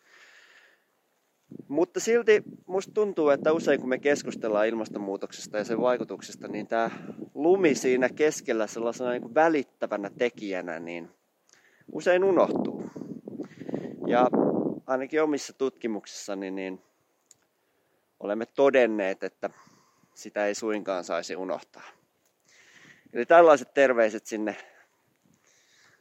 Mutta 1.68 2.00
silti 2.00 2.44
musta 2.66 2.94
tuntuu, 2.94 3.30
että 3.30 3.54
usein 3.54 3.80
kun 3.80 3.90
me 3.90 3.98
keskustellaan 3.98 4.68
ilmastonmuutoksesta 4.68 5.58
ja 5.58 5.64
sen 5.64 5.82
vaikutuksista, 5.82 6.48
niin 6.48 6.68
tämä 6.68 6.90
lumi 7.34 7.76
siinä 7.76 8.10
keskellä 8.10 8.68
sellaisena 8.68 9.12
niin 9.12 9.36
välittävänä 9.36 10.10
tekijänä, 10.18 10.80
niin 10.80 11.10
usein 11.92 12.24
unohtuu. 12.24 12.84
Ja 14.08 14.28
ainakin 14.88 15.24
omissa 15.24 15.54
tutkimuksissani 15.54 16.52
niin 16.52 16.82
olemme 18.20 18.46
todenneet, 18.46 19.24
että 19.24 19.50
sitä 20.14 20.46
ei 20.46 20.56
suinkaan 20.56 21.04
saisi 21.04 21.36
unohtaa. 21.36 21.84
Eli 23.14 23.26
tällaiset 23.26 23.74
terveiset 23.74 24.26
sinne, 24.26 24.58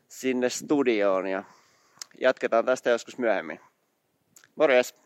sinne 0.08 0.50
studioon 0.50 1.26
ja 1.26 1.44
jatketaan 2.20 2.64
tästä 2.64 2.90
joskus 2.90 3.18
myöhemmin. 3.18 3.60
Morjes! 4.56 4.99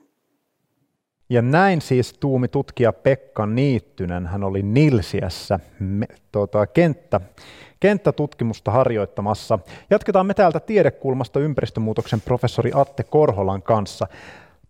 Ja 1.28 1.42
näin 1.42 1.80
siis 1.80 2.12
tuumi 2.12 2.48
tutkija 2.48 2.92
Pekka 2.92 3.46
Niittynen. 3.46 4.26
Hän 4.26 4.44
oli 4.44 4.62
Nilsiässä 4.62 5.60
me, 5.78 6.06
tuota, 6.32 6.66
kenttä, 6.66 7.20
kenttätutkimusta 7.80 8.70
harjoittamassa. 8.70 9.58
Jatketaan 9.90 10.26
me 10.26 10.34
täältä 10.34 10.60
tiedekulmasta 10.60 11.40
ympäristömuutoksen 11.40 12.20
professori 12.20 12.70
Atte 12.74 13.02
Korholan 13.02 13.62
kanssa. 13.62 14.06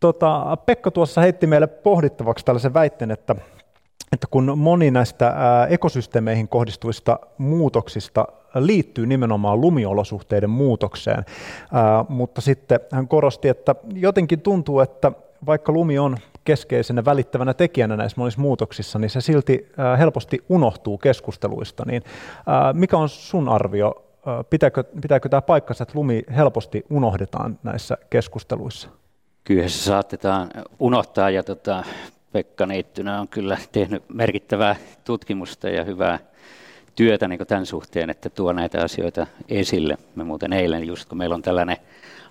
Tota, 0.00 0.56
Pekka 0.66 0.90
tuossa 0.90 1.20
heitti 1.20 1.46
meille 1.46 1.66
pohdittavaksi 1.66 2.44
tällaisen 2.44 2.74
väitteen, 2.74 3.10
että, 3.10 3.34
että 4.12 4.26
kun 4.30 4.58
moni 4.58 4.90
näistä 4.90 5.34
ekosysteemeihin 5.70 6.48
kohdistuvista 6.48 7.18
muutoksista 7.38 8.26
liittyy 8.54 9.06
nimenomaan 9.06 9.60
lumiolosuhteiden 9.60 10.50
muutokseen, 10.50 11.24
ää, 11.72 12.04
mutta 12.08 12.40
sitten 12.40 12.80
hän 12.92 13.08
korosti, 13.08 13.48
että 13.48 13.74
jotenkin 13.94 14.40
tuntuu, 14.40 14.80
että 14.80 15.12
vaikka 15.46 15.72
lumi 15.72 15.98
on 15.98 16.16
keskeisenä 16.44 17.04
välittävänä 17.04 17.54
tekijänä 17.54 17.96
näissä 17.96 18.20
monissa 18.20 18.40
muutoksissa, 18.40 18.98
niin 18.98 19.10
se 19.10 19.20
silti 19.20 19.68
helposti 19.98 20.44
unohtuu 20.48 20.98
keskusteluista. 20.98 21.84
Niin 21.86 22.02
mikä 22.72 22.96
on 22.96 23.08
sun 23.08 23.48
arvio? 23.48 24.04
Pitääkö, 24.50 24.84
pitääkö 25.02 25.28
tämä 25.28 25.42
paikkansa, 25.42 25.82
että 25.82 25.98
lumi 25.98 26.22
helposti 26.36 26.84
unohdetaan 26.90 27.58
näissä 27.62 27.98
keskusteluissa? 28.10 28.88
Kyllä 29.44 29.68
se 29.68 29.78
saatetaan 29.78 30.50
unohtaa 30.78 31.30
ja 31.30 31.42
tota, 31.42 31.84
Pekka 32.32 32.66
Niittynä 32.66 33.20
on 33.20 33.28
kyllä 33.28 33.58
tehnyt 33.72 34.02
merkittävää 34.08 34.76
tutkimusta 35.04 35.68
ja 35.68 35.84
hyvää 35.84 36.18
työtä 36.94 37.28
niin 37.28 37.46
tämän 37.46 37.66
suhteen, 37.66 38.10
että 38.10 38.30
tuo 38.30 38.52
näitä 38.52 38.82
asioita 38.82 39.26
esille. 39.48 39.98
Me 40.14 40.24
muuten 40.24 40.52
eilen 40.52 40.86
just, 40.86 41.08
kun 41.08 41.18
meillä 41.18 41.34
on 41.34 41.42
tällainen 41.42 41.76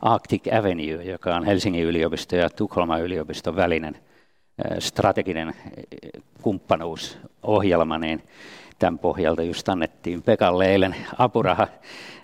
Arctic 0.03 0.53
Avenue, 0.53 1.03
joka 1.03 1.35
on 1.35 1.45
Helsingin 1.45 1.83
yliopisto 1.83 2.35
ja 2.35 2.49
Tukholman 2.49 3.01
yliopiston 3.01 3.55
välinen 3.55 3.97
strateginen 4.79 5.53
kumppanuusohjelma, 6.41 7.97
niin 7.97 8.23
tämän 8.79 8.99
pohjalta 8.99 9.43
just 9.43 9.69
annettiin 9.69 10.21
Pekalle 10.21 10.65
eilen 10.65 10.95
apuraha 11.17 11.67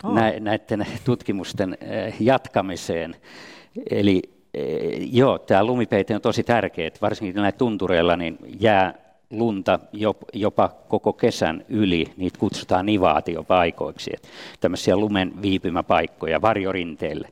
oh. 0.04 0.14
näiden 0.40 0.86
tutkimusten 1.06 1.78
jatkamiseen. 2.20 3.16
Eli 3.92 4.22
joo, 5.12 5.40
tämä 5.40 5.64
lumipeite 5.64 6.16
on 6.16 6.22
tosi 6.22 6.44
tärkeä, 6.44 6.92
varsinkin 7.02 7.36
näillä 7.36 7.52
tuntureilla 7.52 8.16
niin 8.16 8.38
jää 8.60 8.94
lunta 9.30 9.80
jopa 10.34 10.70
koko 10.88 11.14
kesän 11.14 11.66
yli, 11.70 12.06
niitä 12.18 12.40
kutsutaan 12.40 12.86
nivaatiopaikoiksi, 12.86 14.12
että 14.14 14.28
tämmöisiä 14.60 14.96
lumen 14.98 15.42
viipymäpaikkoja 15.42 16.42
varjorinteille. 16.42 17.30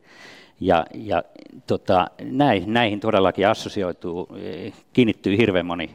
Ja, 0.59 0.85
ja 0.93 1.23
tota, 1.67 2.07
näihin, 2.23 2.73
näihin 2.73 2.99
todellakin 2.99 3.47
assosioituu, 3.47 4.27
kiinnittyy 4.93 5.37
hirveän 5.37 5.65
moni 5.65 5.89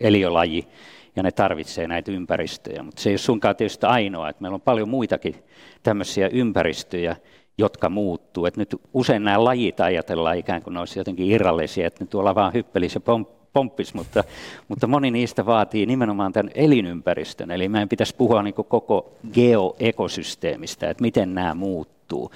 eliölaji, 0.00 0.68
ja 1.16 1.22
ne 1.22 1.32
tarvitsee 1.32 1.88
näitä 1.88 2.12
ympäristöjä. 2.12 2.82
Mutta 2.82 3.02
se 3.02 3.10
ei 3.10 3.12
ole 3.12 3.18
sunkaan 3.18 3.56
tietysti 3.56 3.86
ainoa, 3.86 4.28
että 4.28 4.42
meillä 4.42 4.54
on 4.54 4.60
paljon 4.60 4.88
muitakin 4.88 5.34
tämmöisiä 5.82 6.28
ympäristöjä, 6.28 7.16
jotka 7.58 7.88
muuttuu. 7.88 8.46
Et 8.46 8.56
nyt 8.56 8.76
usein 8.92 9.24
nämä 9.24 9.44
lajit 9.44 9.80
ajatellaan 9.80 10.38
ikään 10.38 10.62
kuin 10.62 10.74
ne 10.74 10.80
olisi 10.80 10.98
jotenkin 10.98 11.26
irrallisia, 11.26 11.86
että 11.86 12.04
ne 12.04 12.08
tuolla 12.10 12.34
vaan 12.34 12.52
hyppelisi 12.52 12.96
ja 13.06 13.14
pomppis, 13.52 13.94
mutta, 13.94 14.24
mutta 14.68 14.86
moni 14.86 15.10
niistä 15.10 15.46
vaatii 15.46 15.86
nimenomaan 15.86 16.32
tämän 16.32 16.50
elinympäristön. 16.54 17.50
Eli 17.50 17.68
meidän 17.68 17.88
pitäisi 17.88 18.16
puhua 18.16 18.42
niin 18.42 18.54
koko 18.54 19.12
geoekosysteemistä, 19.32 20.90
että 20.90 21.02
miten 21.02 21.34
nämä 21.34 21.54
muuttuu. 21.54 22.30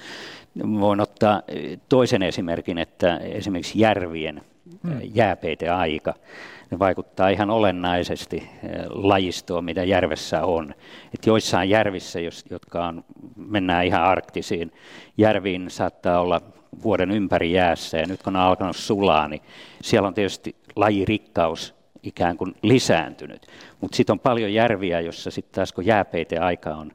Voin 0.79 0.99
ottaa 0.99 1.41
toisen 1.89 2.23
esimerkin, 2.23 2.77
että 2.77 3.17
esimerkiksi 3.17 3.79
järvien 3.79 4.41
hmm. 4.83 4.99
jääpeiteaika 5.13 6.13
ne 6.71 6.79
vaikuttaa 6.79 7.29
ihan 7.29 7.49
olennaisesti 7.49 8.37
eh, 8.37 8.71
lajistoon, 8.89 9.65
mitä 9.65 9.83
järvessä 9.83 10.45
on. 10.45 10.73
Et 11.13 11.25
joissain 11.25 11.69
järvissä, 11.69 12.19
jos, 12.19 12.45
jotka 12.49 12.87
on, 12.87 13.03
mennään 13.35 13.85
ihan 13.85 14.03
arktisiin 14.03 14.73
järviin, 15.17 15.69
saattaa 15.69 16.21
olla 16.21 16.41
vuoden 16.83 17.11
ympäri 17.11 17.51
jäässä, 17.51 17.97
ja 17.97 18.07
nyt 18.07 18.23
kun 18.23 18.35
on 18.35 18.41
alkanut 18.41 18.75
sulaa, 18.75 19.27
niin 19.27 19.41
siellä 19.81 20.07
on 20.07 20.13
tietysti 20.13 20.55
lajirikkaus 20.75 21.75
ikään 22.03 22.37
kuin 22.37 22.55
lisääntynyt. 22.61 23.47
Mutta 23.81 23.95
sitten 23.95 24.13
on 24.13 24.19
paljon 24.19 24.53
järviä, 24.53 24.99
jossa 24.99 25.31
sitten 25.31 25.55
taas 25.55 25.73
kun 25.73 25.85
jääpeiteaika 25.85 26.69
on 26.69 26.91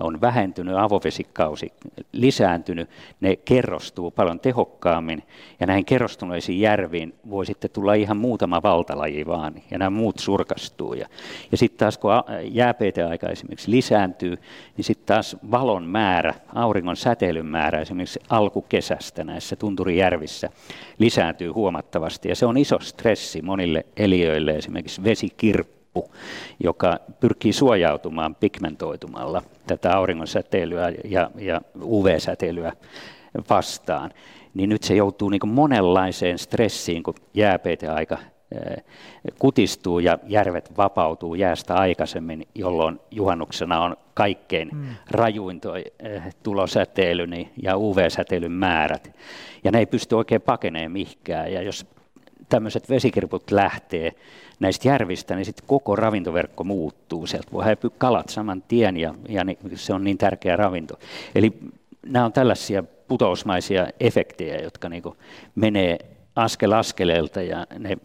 on 0.00 0.20
vähentynyt, 0.20 0.76
avovesikausi 0.76 1.72
lisääntynyt, 2.12 2.90
ne 3.20 3.36
kerrostuu 3.36 4.10
paljon 4.10 4.40
tehokkaammin 4.40 5.22
ja 5.60 5.66
näihin 5.66 5.84
kerrostuneisiin 5.84 6.60
järviin 6.60 7.14
voi 7.30 7.46
sitten 7.46 7.70
tulla 7.70 7.94
ihan 7.94 8.16
muutama 8.16 8.62
valtalaji 8.62 9.26
vaan 9.26 9.54
ja 9.70 9.78
nämä 9.78 9.90
muut 9.90 10.18
surkastuu. 10.18 10.94
Ja, 10.94 11.08
ja 11.52 11.58
sitten 11.58 11.78
taas 11.78 11.98
kun 11.98 12.10
jääpeiteaika 12.42 13.28
esimerkiksi 13.28 13.70
lisääntyy, 13.70 14.38
niin 14.76 14.84
sitten 14.84 15.06
taas 15.06 15.36
valon 15.50 15.84
määrä, 15.84 16.34
auringon 16.54 16.96
säteilyn 16.96 17.46
määrä 17.46 17.80
esimerkiksi 17.80 18.20
alkukesästä 18.28 19.24
näissä 19.24 19.56
tunturijärvissä 19.56 20.50
lisääntyy 20.98 21.50
huomattavasti 21.50 22.28
ja 22.28 22.36
se 22.36 22.46
on 22.46 22.56
iso 22.56 22.78
stressi 22.80 23.42
monille 23.42 23.86
eliöille, 23.96 24.56
esimerkiksi 24.56 25.04
vesikirppu 25.04 25.77
happu, 25.88 26.14
joka 26.60 26.98
pyrkii 27.20 27.52
suojautumaan 27.52 28.34
pigmentoitumalla 28.34 29.42
tätä 29.66 29.96
auringonsäteilyä 29.96 30.92
ja, 31.04 31.30
ja 31.36 31.60
UV-säteilyä 31.82 32.72
vastaan, 33.50 34.10
niin 34.54 34.68
nyt 34.68 34.82
se 34.82 34.94
joutuu 34.94 35.28
niin 35.28 35.48
monenlaiseen 35.48 36.38
stressiin, 36.38 37.02
kun 37.02 37.14
jääpeiteaika 37.34 38.18
kutistuu 39.38 39.98
ja 39.98 40.18
järvet 40.26 40.76
vapautuu 40.76 41.34
jäästä 41.34 41.74
aikaisemmin, 41.74 42.48
jolloin 42.54 43.00
juhannuksena 43.10 43.80
on 43.80 43.96
kaikkein 44.14 44.68
mm. 44.72 44.86
rajuin 45.10 45.60
tuo 45.60 45.72
tulosäteily 46.42 47.26
ja 47.62 47.76
UV-säteilyn 47.76 48.52
määrät. 48.52 49.16
Ja 49.64 49.70
ne 49.70 49.78
ei 49.78 49.86
pysty 49.86 50.14
oikein 50.14 50.40
pakenemaan 50.40 50.92
mihinkään. 50.92 51.52
Ja 51.52 51.62
jos 51.62 51.86
tämmöiset 52.48 52.88
vesikirput 52.88 53.50
lähtee 53.50 54.12
näistä 54.60 54.88
järvistä, 54.88 55.34
niin 55.34 55.44
sitten 55.44 55.64
koko 55.66 55.96
ravintoverkko 55.96 56.64
muuttuu. 56.64 57.26
Sieltä 57.26 57.52
voi 57.52 57.64
häipyä 57.64 57.90
kalat 57.98 58.28
saman 58.28 58.62
tien 58.62 58.96
ja, 58.96 59.14
ja 59.28 59.44
se 59.74 59.94
on 59.94 60.04
niin 60.04 60.18
tärkeä 60.18 60.56
ravinto. 60.56 60.98
Eli 61.34 61.52
nämä 62.06 62.24
on 62.24 62.32
tällaisia 62.32 62.82
putousmaisia 62.82 63.86
efektejä, 64.00 64.58
jotka 64.62 64.88
niin 64.88 65.02
menee 65.54 65.98
askel 66.36 66.72
askeleelta 66.72 67.42
ja 67.42 67.66
ne, 67.78 67.98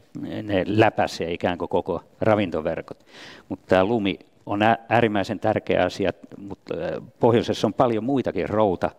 ne 0.43 0.63
läpäisee 0.67 1.33
ikään 1.33 1.57
kuin 1.57 1.69
koko 1.69 2.03
ravintoverkot. 2.21 3.05
Mutta 3.49 3.65
tämä 3.67 3.85
lumi 3.85 4.19
on 4.45 4.59
äärimmäisen 4.89 5.39
tärkeä 5.39 5.83
asia, 5.85 6.11
mutta 6.37 6.73
pohjoisessa 7.19 7.67
on 7.67 7.73
paljon 7.73 8.03
muitakin 8.03 8.49
routa, 8.49 8.91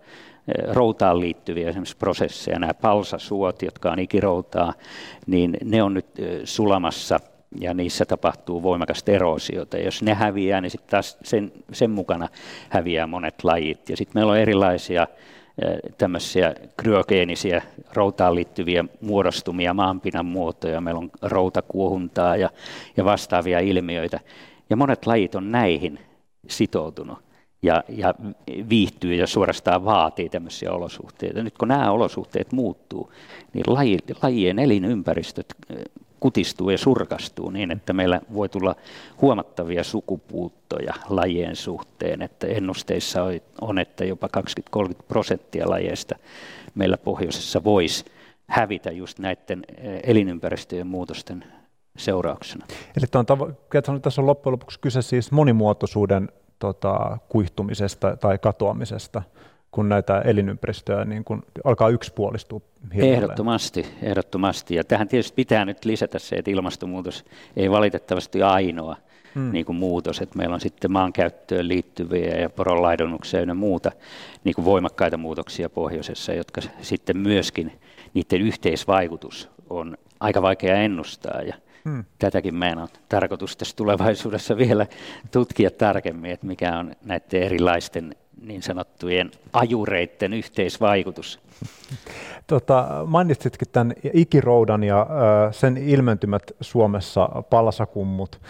routaan 0.73 1.21
liittyviä 1.21 1.69
esimerkiksi 1.69 1.97
prosesseja, 1.97 2.59
nämä 2.59 2.75
palsasuot, 2.75 3.63
jotka 3.63 3.91
on 3.91 3.99
ikiroutaa, 3.99 4.73
niin 5.27 5.57
ne 5.65 5.83
on 5.83 5.95
nyt 5.95 6.07
sulamassa 6.45 7.21
ja 7.61 7.75
niissä 7.75 8.05
tapahtuu 8.05 8.63
voimakasta 8.63 9.13
eroosiota. 9.13 9.79
Jos 9.79 10.03
ne 10.03 10.15
häviää, 10.15 10.61
niin 10.61 10.71
sitten 10.71 10.91
taas 10.91 11.19
sen, 11.23 11.53
sen 11.73 11.91
mukana 11.91 12.29
häviää 12.69 13.07
monet 13.07 13.45
lajit. 13.45 13.89
Ja 13.89 13.97
sitten 13.97 14.21
meillä 14.21 14.33
on 14.33 14.39
erilaisia 14.39 15.07
tämmöisiä 15.99 16.55
kryogeenisiä 16.77 17.63
routaan 17.93 18.35
liittyviä 18.35 18.85
muodostumia, 19.01 19.75
maanpinnan 19.75 20.27
muotoja, 20.27 20.81
meillä 20.81 20.99
on 20.99 21.11
routakuohuntaa 21.23 22.37
ja, 22.37 22.51
ja 22.97 23.05
vastaavia 23.05 23.61
ilmiöitä. 23.61 24.21
Ja 24.71 24.77
monet 24.77 25.07
lajit 25.07 25.35
on 25.35 25.53
näihin 25.53 25.99
sitoutunut 26.49 27.24
ja, 27.65 27.85
ja 27.89 28.15
viihtyy 28.69 29.15
ja 29.15 29.27
suorastaan 29.27 29.85
vaatii 29.85 30.29
tämmöisiä 30.29 30.73
olosuhteita. 30.73 31.43
Nyt 31.43 31.59
kun 31.59 31.69
nämä 31.69 31.91
olosuhteet 31.91 32.53
muuttuu, 32.53 33.13
niin 33.53 33.65
laji, 33.67 33.99
lajien 34.23 34.59
elinympäristöt 34.59 35.55
kutistuu 36.21 36.71
ja 36.71 36.79
surkastuu 36.79 37.51
niin, 37.51 37.71
että 37.71 37.93
meillä 37.93 38.21
voi 38.35 38.49
tulla 38.49 38.75
huomattavia 39.23 39.85
sukupuuttoja 39.85 40.95
lajien 41.09 41.57
suhteen, 41.57 42.23
että 42.23 42.47
ennusteissa 42.47 43.21
on, 43.61 43.79
että 43.79 44.05
jopa 44.05 44.29
20-30 44.77 44.95
prosenttia 45.09 45.71
lajeista 45.71 46.17
meillä 46.75 46.97
pohjoisessa 46.97 47.65
voisi 47.65 48.05
hävitä 48.47 48.93
just 48.93 49.19
näiden 49.19 49.65
eh, 49.77 50.01
elinympäristöjen 50.03 50.87
muutosten 50.87 51.45
seurauksena. 51.97 52.67
Eli 52.97 53.07
tavo- 53.07 54.01
tässä 54.03 54.21
on 54.21 54.27
loppujen 54.27 54.53
lopuksi 54.53 54.81
kyse 54.81 55.03
siis 55.03 55.33
monimuotoisuuden 55.33 56.29
tota, 56.65 57.19
kuihtumisesta 57.29 58.17
tai 58.17 58.39
katoamisesta, 58.39 59.23
kun 59.71 59.89
näitä 59.89 60.21
elinympäristöjä 60.21 61.05
niin 61.05 61.25
kun 61.25 61.43
alkaa 61.65 61.89
yksipuolistua. 61.89 62.61
Hirveellä. 62.95 63.17
Ehdottomasti, 63.17 63.87
ehdottomasti. 64.03 64.75
Ja 64.75 64.85
tähän 64.85 65.09
tietysti 65.09 65.35
pitää 65.37 65.65
nyt 65.65 65.85
lisätä 65.85 66.19
se, 66.19 66.37
että 66.37 66.51
ilmastonmuutos 66.51 67.25
ei 67.57 67.71
valitettavasti 67.71 68.43
ainoa 68.43 68.97
hmm. 69.35 69.53
niin 69.53 69.65
kuin 69.65 69.77
muutos, 69.77 70.21
että 70.21 70.39
meillä 70.39 70.55
on 70.55 70.61
sitten 70.61 70.93
maankäyttöön 70.93 71.69
liittyviä 71.69 72.37
ja 72.41 72.51
poronlaidunnukseen 72.51 73.49
ja 73.49 73.55
muuta 73.55 73.93
niin 74.45 74.55
kuin 74.55 74.65
voimakkaita 74.65 75.17
muutoksia 75.17 75.71
pohjoisessa, 75.71 76.33
jotka 76.33 76.61
sitten 76.81 77.17
myöskin, 77.19 77.73
niiden 78.15 78.41
yhteisvaikutus 78.41 79.49
on 79.71 79.97
aika 80.21 80.43
vaikea 80.43 80.77
ennustaa. 80.77 81.41
Ja 81.43 81.55
Hmm. 81.85 82.05
Tätäkin 82.19 82.55
meidän 82.55 82.79
on 82.79 82.89
tarkoitus 83.09 83.57
tässä 83.57 83.77
tulevaisuudessa 83.77 84.57
vielä 84.57 84.87
tutkia 85.31 85.71
tarkemmin, 85.71 86.31
että 86.31 86.47
mikä 86.47 86.79
on 86.79 86.93
näiden 87.05 87.43
erilaisten 87.43 88.17
niin 88.43 88.63
sanottujen 88.63 89.31
ajureiden 89.53 90.33
yhteisvaikutus. 90.33 91.41
Tota, 92.47 92.89
mainitsitkin 93.07 93.69
tämän 93.73 93.95
ikiroudan 94.13 94.85
ja 94.85 95.07
sen 95.51 95.77
ilmentymät 95.77 96.43
Suomessa, 96.61 97.29
palasakummut, 97.51 98.41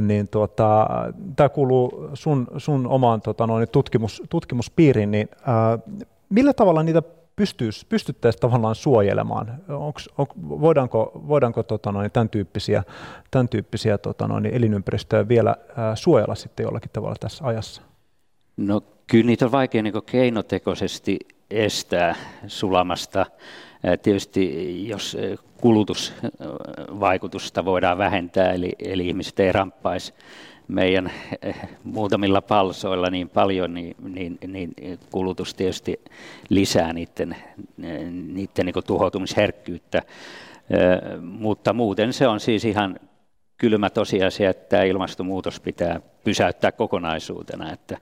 niin 0.00 0.28
tota, 0.28 0.88
tämä 1.36 1.48
kuuluu 1.48 2.10
sun, 2.14 2.46
sun 2.56 2.86
omaan 2.86 3.20
tota, 3.20 3.46
noin, 3.46 3.68
tutkimus, 3.72 4.22
tutkimuspiiriin, 4.30 5.10
niin 5.10 5.28
ö, 5.32 6.04
millä 6.28 6.52
tavalla 6.52 6.82
niitä 6.82 7.02
pystyttäisiin 7.88 8.40
tavallaan 8.40 8.74
suojelemaan? 8.74 9.54
Onks, 9.68 10.08
on, 10.18 10.26
voidaanko, 10.36 11.22
voidaanko 11.28 11.62
tota 11.62 11.92
noin, 11.92 12.10
tämän 12.10 12.28
tyyppisiä, 12.28 12.82
tämän 13.30 13.48
tyyppisiä 13.48 13.98
tota 13.98 14.28
noin, 14.28 14.46
elinympäristöjä 14.46 15.28
vielä 15.28 15.56
ää, 15.76 15.96
suojella 15.96 16.34
sitten 16.34 16.64
jollakin 16.64 16.90
tavalla 16.92 17.16
tässä 17.20 17.46
ajassa? 17.46 17.82
No 18.56 18.80
kyllä 19.06 19.26
niitä 19.26 19.44
on 19.44 19.52
vaikea 19.52 19.82
niin 19.82 19.94
keinotekoisesti 20.06 21.18
estää 21.50 22.14
sulamasta. 22.46 23.26
Tietysti 24.02 24.88
jos 24.88 25.16
kulutusvaikutusta 25.60 27.64
voidaan 27.64 27.98
vähentää, 27.98 28.52
eli, 28.52 28.72
eli 28.78 29.08
ihmiset 29.08 29.40
ei 29.40 29.52
ramppaisi 29.52 30.14
meidän 30.68 31.12
muutamilla 31.84 32.42
palsoilla 32.42 33.10
niin 33.10 33.28
paljon, 33.28 33.74
niin, 33.74 33.96
niin, 34.02 34.38
niin 34.46 34.74
kulutus 35.10 35.54
tietysti 35.54 36.00
lisää 36.48 36.92
niiden, 36.92 37.36
niiden 38.34 38.66
niin 38.66 38.84
tuhoutumisherkkyyttä. 38.86 40.02
Mutta 41.20 41.72
muuten 41.72 42.12
se 42.12 42.28
on 42.28 42.40
siis 42.40 42.64
ihan 42.64 43.00
kylmä 43.58 43.90
tosiasia, 43.90 44.50
että 44.50 44.82
ilmastonmuutos 44.82 45.60
pitää 45.60 46.00
pysäyttää 46.24 46.72
kokonaisuutena, 46.72 47.72
että, 47.72 47.98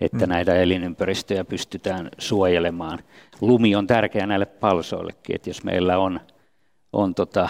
että 0.00 0.26
mm. 0.26 0.32
näitä 0.32 0.54
elinympäristöjä 0.54 1.44
pystytään 1.44 2.10
suojelemaan. 2.18 2.98
Lumi 3.40 3.74
on 3.74 3.86
tärkeä 3.86 4.26
näille 4.26 4.46
palsoillekin, 4.46 5.36
että 5.36 5.50
jos 5.50 5.64
meillä 5.64 5.98
on, 5.98 6.20
on 6.92 7.14
tota 7.14 7.48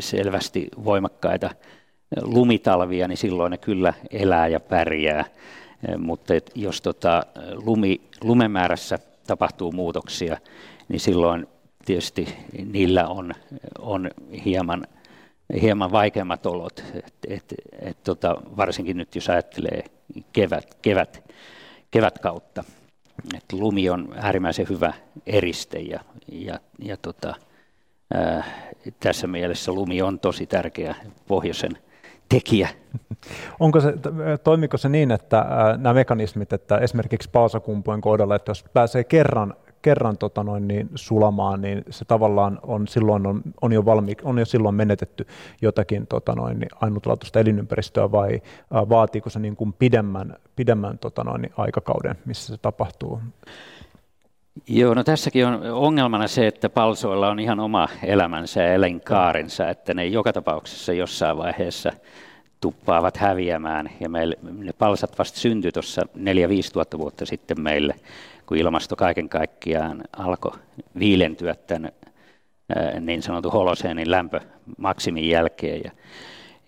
selvästi 0.00 0.68
voimakkaita 0.84 1.50
lumitalvia, 2.22 3.08
niin 3.08 3.16
silloin 3.16 3.50
ne 3.50 3.58
kyllä 3.58 3.94
elää 4.10 4.48
ja 4.48 4.60
pärjää. 4.60 5.24
Mutta 5.98 6.34
jos 6.54 6.80
tota 6.80 7.22
lumi, 7.64 8.00
lumemäärässä 8.24 8.98
tapahtuu 9.26 9.72
muutoksia, 9.72 10.36
niin 10.88 11.00
silloin 11.00 11.46
tietysti 11.84 12.28
niillä 12.72 13.08
on, 13.08 13.32
on 13.78 14.10
hieman– 14.44 14.86
hieman 15.62 15.92
vaikeammat 15.92 16.46
olot, 16.46 16.84
et, 16.94 17.14
et, 17.28 17.54
et, 17.80 18.02
tota, 18.04 18.36
varsinkin 18.56 18.96
nyt 18.96 19.14
jos 19.14 19.30
ajattelee 19.30 19.84
kevät, 20.32 20.78
kevät, 20.82 21.32
kevätkautta. 21.90 22.64
Et 23.36 23.52
lumi 23.52 23.90
on 23.90 24.14
äärimmäisen 24.16 24.68
hyvä 24.68 24.92
eriste 25.26 25.78
ja, 25.78 26.00
ja, 26.32 26.60
ja 26.78 26.96
tota, 26.96 27.34
ää, 28.14 28.44
tässä 29.00 29.26
mielessä 29.26 29.72
lumi 29.72 30.02
on 30.02 30.20
tosi 30.20 30.46
tärkeä 30.46 30.94
pohjoisen 31.26 31.78
tekijä. 32.30 32.68
Onko 33.60 33.80
se, 33.80 33.94
toimiko 34.44 34.76
se 34.76 34.88
niin, 34.88 35.10
että 35.10 35.46
nämä 35.78 35.94
mekanismit, 35.94 36.52
että 36.52 36.78
esimerkiksi 36.78 37.30
paasakumpujen 37.30 38.00
kohdalla, 38.00 38.36
että 38.36 38.50
jos 38.50 38.64
pääsee 38.72 39.04
kerran 39.04 39.54
kerran 39.82 40.18
tota 40.18 40.44
noin, 40.44 40.68
niin 40.68 40.90
sulamaan, 40.94 41.60
niin 41.60 41.84
se 41.90 42.04
tavallaan 42.04 42.60
on 42.62 42.88
silloin, 42.88 43.26
on, 43.26 43.42
on, 43.60 43.72
jo, 43.72 43.84
valmi, 43.84 44.12
on 44.22 44.38
jo 44.38 44.44
silloin 44.44 44.74
menetetty 44.74 45.26
jotakin 45.62 46.06
tota 46.06 46.34
noin, 46.34 46.58
niin 46.58 46.68
ainutlaatuista 46.80 47.40
elinympäristöä 47.40 48.12
vai 48.12 48.42
vaatiiko 48.70 49.30
se 49.30 49.38
niin 49.38 49.56
kuin 49.56 49.72
pidemmän, 49.72 50.36
pidemmän 50.56 50.98
tota 50.98 51.24
noin, 51.24 51.42
niin 51.42 51.52
aikakauden, 51.56 52.14
missä 52.24 52.52
se 52.52 52.58
tapahtuu? 52.62 53.20
Joo, 54.68 54.94
no 54.94 55.04
tässäkin 55.04 55.46
on 55.46 55.62
ongelmana 55.72 56.28
se, 56.28 56.46
että 56.46 56.68
palsoilla 56.68 57.28
on 57.28 57.40
ihan 57.40 57.60
oma 57.60 57.88
elämänsä 58.02 58.62
ja 58.62 58.74
elinkaarensa, 58.74 59.68
että 59.68 59.94
ne 59.94 60.06
joka 60.06 60.32
tapauksessa 60.32 60.92
jossain 60.92 61.36
vaiheessa 61.36 61.92
tuppaavat 62.60 63.16
häviämään. 63.16 63.90
Ja 64.00 64.08
meille, 64.08 64.36
ne 64.42 64.72
palsat 64.72 65.18
vasta 65.18 65.38
syntyi 65.38 65.72
tuossa 65.72 66.02
4-5 66.16 66.20
tuhatta 66.72 66.98
vuotta 66.98 67.26
sitten 67.26 67.60
meille 67.60 67.94
kun 68.50 68.56
ilmasto 68.56 68.96
kaiken 68.96 69.28
kaikkiaan 69.28 70.02
alkoi 70.16 70.52
viilentyä 70.98 71.54
tämän 71.54 71.92
niin 73.00 73.22
sanotun 73.22 73.52
holoseenin 73.52 74.10
lämpömaksimin 74.10 75.28
jälkeen. 75.28 75.80
Ja, 75.84 75.90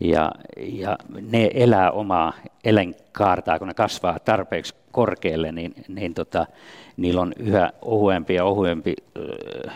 ja, 0.05 0.33
ja 0.57 0.99
ne 1.31 1.51
elää 1.55 1.91
omaa 1.91 2.33
elinkaartaa, 2.65 3.59
kun 3.59 3.69
ne 3.69 3.75
kasvaa 3.75 4.19
tarpeeksi 4.19 4.75
korkealle, 4.93 5.53
niin, 5.53 5.75
niin 5.89 6.15
tota, 6.15 6.47
niillä 6.97 7.21
on 7.21 7.33
yhä 7.39 7.73
ohuempi 7.83 8.35
ja 8.35 8.45
ohuempi 8.45 8.95
äh, 9.19 9.75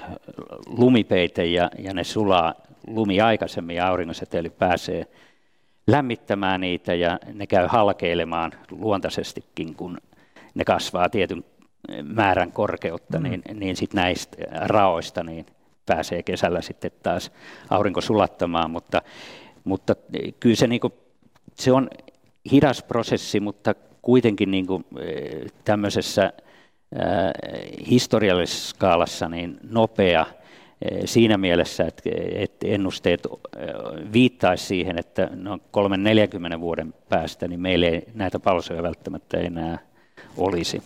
lumipeite 0.67 1.45
ja, 1.45 1.71
ja 1.79 1.95
ne 1.95 2.05
sulaa 2.05 2.55
lumi 2.87 3.21
aikaisemmin 3.21 3.77
ja 3.77 3.89
auringonsäteily 3.89 4.51
pääsee 4.51 5.07
lämmittämään 5.87 6.61
niitä 6.61 6.95
ja 6.95 7.19
ne 7.33 7.47
käy 7.47 7.67
halkeilemaan 7.67 8.53
luontaisestikin, 8.71 9.75
kun 9.75 9.99
ne 10.55 10.65
kasvaa 10.65 11.09
tietyn 11.09 11.45
määrän 12.03 12.53
korkeutta, 12.53 13.19
mm. 13.19 13.23
niin, 13.23 13.43
niin 13.55 13.77
sit 13.77 13.95
näistä 13.95 14.37
raoista 14.53 15.25
niin 15.25 15.47
pääsee 15.87 16.23
kesällä 16.23 16.63
sitten 16.63 16.91
taas 17.03 17.33
aurinko 17.71 18.01
sulattamaan, 18.01 18.71
mutta, 18.71 19.03
mutta 19.67 19.97
kyllä 20.41 20.57
se, 20.57 20.67
niin 20.67 20.81
kuin, 20.81 20.93
se 21.55 21.73
on 21.73 21.91
hidas 22.53 22.83
prosessi, 22.83 23.41
mutta 23.41 23.75
kuitenkin 24.03 24.51
niin 24.51 24.67
kuin, 24.67 24.85
eh, 25.01 25.53
tämmöisessä 25.65 26.25
äh, 26.25 26.33
historiallisessa 27.91 28.69
skaalassa 28.69 29.29
niin 29.29 29.59
nopea 29.71 30.27
siinä 31.05 31.39
mielessä, 31.39 31.85
että, 31.85 32.11
että 32.33 32.67
ennusteet 32.67 33.27
viittaisi 34.13 34.67
siihen, 34.67 34.99
että 34.99 35.31
no 35.35 35.57
3-40 36.57 36.61
vuoden 36.61 36.95
päästä 37.09 37.49
niin 37.49 37.61
meillä 37.61 37.87
ei 37.87 38.03
näitä 38.15 38.39
palsoja 38.39 38.83
välttämättä 38.83 39.39
enää 39.39 39.79
olisi. 40.37 40.83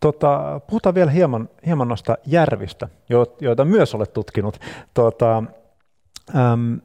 Tota, 0.00 0.60
puhutaan 0.70 0.94
vielä 0.94 1.10
hieman, 1.10 1.48
hieman 1.66 1.88
noista 1.88 2.16
järvistä, 2.26 2.88
joita 3.40 3.64
myös 3.64 3.94
olet 3.94 4.12
tutkinut. 4.12 4.58
Tota, 4.94 5.42
äm, 6.34 6.80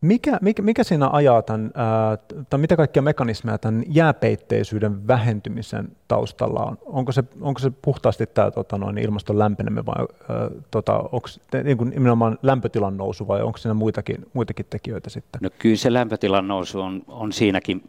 mikä, 0.00 0.38
mikä, 0.42 0.62
mikä 0.62 0.84
siinä 0.84 1.10
ajaa 1.12 1.42
tämän, 1.42 1.70
ää, 1.74 2.18
tai 2.50 2.60
mitä 2.60 2.76
kaikkia 2.76 3.02
mekanismeja 3.02 3.58
tämän 3.58 3.82
jääpeitteisyyden 3.88 5.08
vähentymisen 5.08 5.88
taustalla 6.08 6.64
on? 6.64 6.78
Onko 6.86 7.12
se, 7.12 7.24
onko 7.40 7.58
se 7.58 7.70
puhtaasti 7.70 8.26
tämä 8.26 8.50
tota, 8.50 8.78
noin, 8.78 8.98
ilmaston 8.98 9.38
lämpeneminen 9.38 9.86
vai 9.86 10.06
ää, 10.28 10.50
tota, 10.70 10.98
onko 10.98 11.28
niin 11.64 11.78
kuin 11.78 11.90
nimenomaan 11.90 12.38
lämpötilan 12.42 12.96
nousu 12.96 13.28
vai 13.28 13.42
onko 13.42 13.58
siinä 13.58 13.74
muitakin, 13.74 14.26
muitakin 14.32 14.66
tekijöitä 14.70 15.10
sitten? 15.10 15.40
No 15.42 15.50
kyllä 15.58 15.76
se 15.76 15.92
lämpötilan 15.92 16.48
nousu 16.48 16.80
on, 16.80 17.02
on 17.08 17.32
siinäkin 17.32 17.82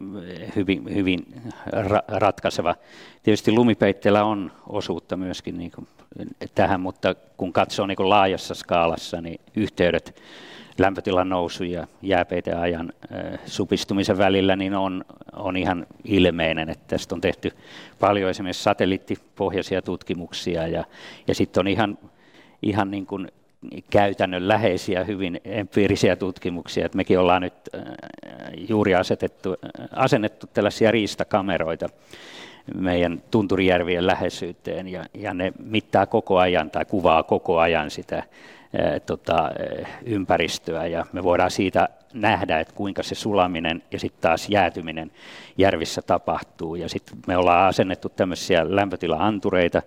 hyvin, 0.56 0.94
hyvin 0.94 1.26
ra- 1.72 2.04
ratkaiseva. 2.08 2.74
Tietysti 3.22 3.52
lumipeitteellä 3.52 4.24
on 4.24 4.52
osuutta 4.68 5.16
myöskin 5.16 5.58
niin 5.58 5.70
kuin 5.70 5.88
tähän, 6.54 6.80
mutta 6.80 7.14
kun 7.36 7.52
katsoo 7.52 7.86
niin 7.86 7.96
kuin 7.96 8.08
laajassa 8.08 8.54
skaalassa, 8.54 9.20
niin 9.20 9.40
yhteydet 9.56 10.14
lämpötilan 10.78 11.28
nousu 11.28 11.64
ja 11.64 11.86
jääpeiteajan 12.02 12.92
supistumisen 13.46 14.18
välillä 14.18 14.56
niin 14.56 14.74
on, 14.74 15.04
on 15.32 15.56
ihan 15.56 15.86
ilmeinen, 16.04 16.68
että 16.68 16.84
tästä 16.88 17.14
on 17.14 17.20
tehty 17.20 17.52
paljon 18.00 18.30
esimerkiksi 18.30 18.62
satelliittipohjaisia 18.62 19.82
tutkimuksia 19.82 20.66
ja, 20.66 20.84
ja 21.28 21.34
sitten 21.34 21.60
on 21.60 21.68
ihan, 21.68 21.98
ihan 22.62 22.90
niin 22.90 23.06
kuin 23.06 23.28
käytännönläheisiä, 23.90 25.04
hyvin 25.04 25.40
empiirisiä 25.44 26.16
tutkimuksia, 26.16 26.86
että 26.86 26.96
mekin 26.96 27.18
ollaan 27.18 27.42
nyt 27.42 27.54
juuri 28.68 28.94
asetettu, 28.94 29.56
asennettu 29.92 30.46
tällaisia 30.46 30.90
riistakameroita 30.90 31.88
meidän 32.74 33.22
tunturijärvien 33.30 34.06
läheisyyteen 34.06 34.88
ja, 34.88 35.04
ja 35.14 35.34
ne 35.34 35.52
mittaa 35.64 36.06
koko 36.06 36.38
ajan 36.38 36.70
tai 36.70 36.84
kuvaa 36.84 37.22
koko 37.22 37.58
ajan 37.58 37.90
sitä 37.90 38.22
tota, 39.06 39.50
ympäristöä 40.04 40.86
ja 40.86 41.06
me 41.12 41.22
voidaan 41.22 41.50
siitä 41.50 41.88
nähdä, 42.14 42.60
että 42.60 42.74
kuinka 42.74 43.02
se 43.02 43.14
sulaminen 43.14 43.82
ja 43.90 43.98
sitten 43.98 44.20
taas 44.20 44.48
jäätyminen 44.48 45.10
järvissä 45.58 46.02
tapahtuu. 46.02 46.74
Ja 46.74 46.88
sitten 46.88 47.18
me 47.26 47.36
ollaan 47.36 47.68
asennettu 47.68 48.08
tämmöisiä 48.08 48.76
lämpötila-antureita, 48.76 49.82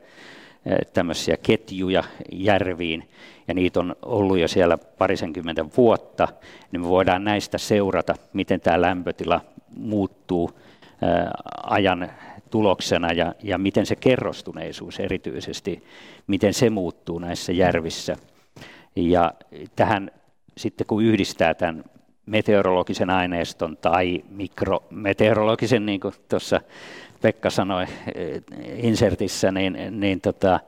tämmöisiä 0.94 1.38
ketjuja 1.38 2.04
järviin, 2.32 3.10
ja 3.48 3.54
niitä 3.54 3.80
on 3.80 3.96
ollut 4.02 4.40
jo 4.40 4.48
siellä 4.48 4.78
parisenkymmentä 4.78 5.66
vuotta, 5.78 6.28
niin 6.72 6.82
me 6.82 6.88
voidaan 6.88 7.24
näistä 7.24 7.58
seurata, 7.58 8.16
miten 8.34 8.62
tämä 8.62 8.82
lämpötila 8.82 9.42
muuttuu 9.78 10.60
ajan 11.64 12.12
tuloksena 12.50 13.14
ja, 13.14 13.34
ja 13.44 13.58
miten 13.58 13.86
se 13.86 13.96
kerrostuneisuus 13.96 15.00
erityisesti, 15.00 15.84
miten 16.28 16.54
se 16.54 16.70
muuttuu 16.70 17.20
näissä 17.20 17.52
järvissä. 17.52 18.16
Ja 18.96 19.34
tähän 19.76 20.12
sitten 20.58 20.88
kun 20.88 21.04
yhdistää 21.04 21.54
tämän 21.54 21.84
meteorologisen 22.26 23.10
aineiston 23.10 23.78
tai 23.78 24.24
mikrometeorologisen, 24.30 25.86
niin 25.86 26.00
kuin 26.00 26.14
tuossa 26.30 26.62
Pekka 27.22 27.50
sanoi 27.50 27.84
eh, 28.16 28.42
insertissä, 28.76 29.52
niin, 29.52 29.78
niin, 29.92 30.22
tota, 30.22 30.60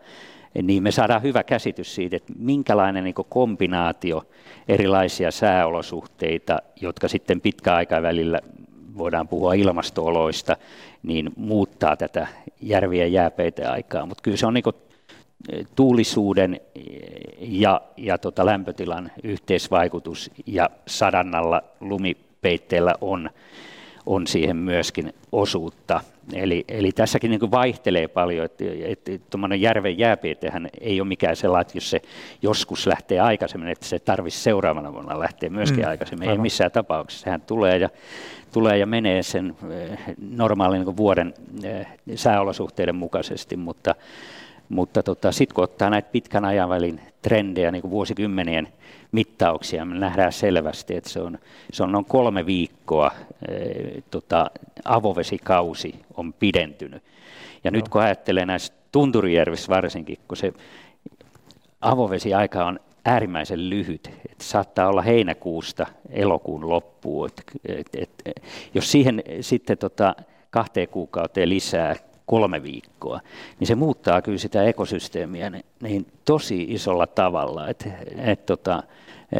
niin 0.64 0.84
me 0.84 0.92
saadaan 0.92 1.22
hyvä 1.24 1.44
käsitys 1.44 1.96
siitä, 1.96 2.16
että 2.16 2.34
minkälainen 2.40 3.04
niin 3.04 3.16
kombinaatio 3.30 4.24
erilaisia 4.68 5.32
sääolosuhteita, 5.32 6.58
jotka 6.82 7.08
sitten 7.08 7.42
pitkäaikavälillä 7.42 8.40
voidaan 8.98 9.28
puhua 9.28 9.54
ilmastooloista, 9.54 10.58
niin 11.04 11.32
muuttaa 11.36 11.98
tätä 11.98 12.28
järvien 12.62 13.14
jääpeitä 13.14 13.72
aikaa. 13.72 14.06
Mutta 14.06 14.22
kyllä 14.22 14.38
se 14.38 14.46
on 14.46 14.54
niin 14.54 14.64
tuulisuuden 15.76 16.60
ja, 17.40 17.82
ja 17.98 18.18
tota 18.18 18.46
lämpötilan 18.46 19.12
yhteisvaikutus 19.24 20.32
ja 20.46 20.70
sadannalla 20.88 21.64
lumipeitteellä 21.80 22.94
on, 23.02 23.30
on 24.06 24.28
siihen 24.28 24.58
myöskin 24.58 25.14
osuutta. 25.32 26.02
Eli, 26.34 26.66
eli 26.68 26.92
tässäkin 26.92 27.32
niin 27.32 27.52
vaihtelee 27.52 28.08
paljon, 28.08 28.46
että, 28.46 28.64
että 28.86 29.12
tuommoinen 29.30 29.62
järven 29.62 29.98
jääpietehän 29.98 30.70
ei 30.82 31.02
ole 31.02 31.08
mikään 31.08 31.36
sellainen, 31.36 31.62
että 31.62 31.78
jos 31.78 31.90
se 31.90 32.02
joskus 32.42 32.88
lähtee 32.88 33.20
aikaisemmin, 33.20 33.70
että 33.70 33.86
se 33.86 34.00
tarvitsisi 34.00 34.44
seuraavana 34.44 34.94
vuonna 34.94 35.20
lähteä 35.20 35.50
myöskin 35.50 35.84
mm, 35.84 35.90
aikaisemmin. 35.90 36.30
Aivan. 36.30 36.40
Ei 36.40 36.42
missään 36.42 36.72
tapauksessa. 36.72 37.24
Sehän 37.24 37.42
tulee 37.42 37.78
ja, 37.78 37.90
tulee 38.54 38.78
ja 38.78 38.86
menee 38.86 39.24
sen 39.24 39.56
eh, 39.72 40.00
normaalin 40.32 40.86
niin 40.86 40.98
vuoden 40.98 41.34
eh, 41.64 41.88
sääolosuhteiden 42.16 42.96
mukaisesti, 42.96 43.58
mutta, 43.58 43.96
mutta 44.69 45.04
tota, 45.04 45.32
sitten 45.32 45.56
kun 45.56 45.63
ottaa 45.63 45.89
näitä 45.89 46.10
pitkän 46.12 46.45
ajanvälin 46.45 47.01
trendejä, 47.21 47.71
niin 47.71 47.82
kuin 47.82 47.91
vuosikymmenien 47.91 48.67
mittauksia, 49.12 49.86
me 49.86 49.99
nähdään 49.99 50.34
selvästi, 50.34 50.95
että 50.95 51.10
se 51.10 51.19
on, 51.19 51.38
se 51.73 51.84
on 51.84 51.91
noin 51.91 52.06
kolme 52.06 52.45
viikkoa 52.45 53.12
e, 53.47 53.54
tota, 54.12 54.51
avovesikausi 54.86 55.95
on 56.17 56.34
pidentynyt. 56.34 57.04
Ja 57.63 57.71
no. 57.71 57.75
nyt 57.75 57.89
kun 57.89 58.01
ajattelee 58.01 58.45
näissä 58.45 58.73
Tunturijärvissä 58.91 59.69
varsinkin, 59.69 60.17
kun 60.28 60.38
se 60.38 60.54
avovesiaika 61.82 62.65
on 62.65 62.80
äärimmäisen 63.06 63.69
lyhyt, 63.69 64.10
että 64.32 64.43
saattaa 64.43 64.88
olla 64.88 65.01
heinäkuusta 65.01 65.86
elokuun 66.10 66.69
loppuun. 66.69 67.30
Et, 67.65 67.88
et, 67.93 68.10
et, 68.25 68.43
jos 68.73 68.91
siihen 68.91 69.23
sitten 69.41 69.78
tota, 69.78 70.15
kahteen 70.49 70.88
kuukauteen 70.88 71.49
lisää 71.49 71.95
kolme 72.26 72.64
viikkoa, 72.64 73.20
niin 73.60 73.68
se 73.68 73.76
muuttaa 73.76 74.22
kyllä 74.22 74.38
sitä 74.38 74.64
ekosysteemiä 74.64 75.52
niin 75.82 76.08
tosi 76.26 76.66
isolla 76.70 77.08
tavalla, 77.08 77.68
että 77.68 77.90
et, 78.18 78.46
tota, 78.46 78.84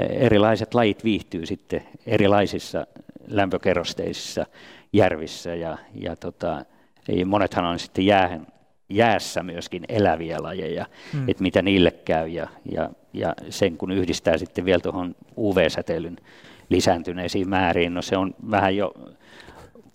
erilaiset 0.10 0.74
lajit 0.74 1.04
viihtyy 1.04 1.46
sitten 1.46 1.84
erilaisissa 2.06 2.88
lämpökerrosteisissa 3.28 4.46
järvissä 4.94 5.56
ja, 5.56 5.78
ja 5.94 6.16
tota, 6.16 6.66
monethan 7.26 7.66
on 7.66 7.80
sitten 7.80 8.06
jäähän, 8.06 8.48
jäässä 8.90 9.44
myöskin 9.44 9.86
eläviä 9.90 10.44
lajeja, 10.44 10.86
hmm. 11.14 11.30
että 11.30 11.44
mitä 11.44 11.62
niille 11.62 11.92
käy 11.92 12.28
ja, 12.28 12.48
ja, 12.72 12.90
ja 13.14 13.34
sen 13.50 13.78
kun 13.78 13.92
yhdistää 13.92 14.38
sitten 14.38 14.66
vielä 14.66 14.80
tuohon 14.80 15.16
UV-säteilyn 15.38 16.18
lisääntyneisiin 16.70 17.50
määriin, 17.50 17.94
no 17.94 18.02
se 18.02 18.18
on 18.18 18.36
vähän 18.52 18.76
jo 18.76 18.94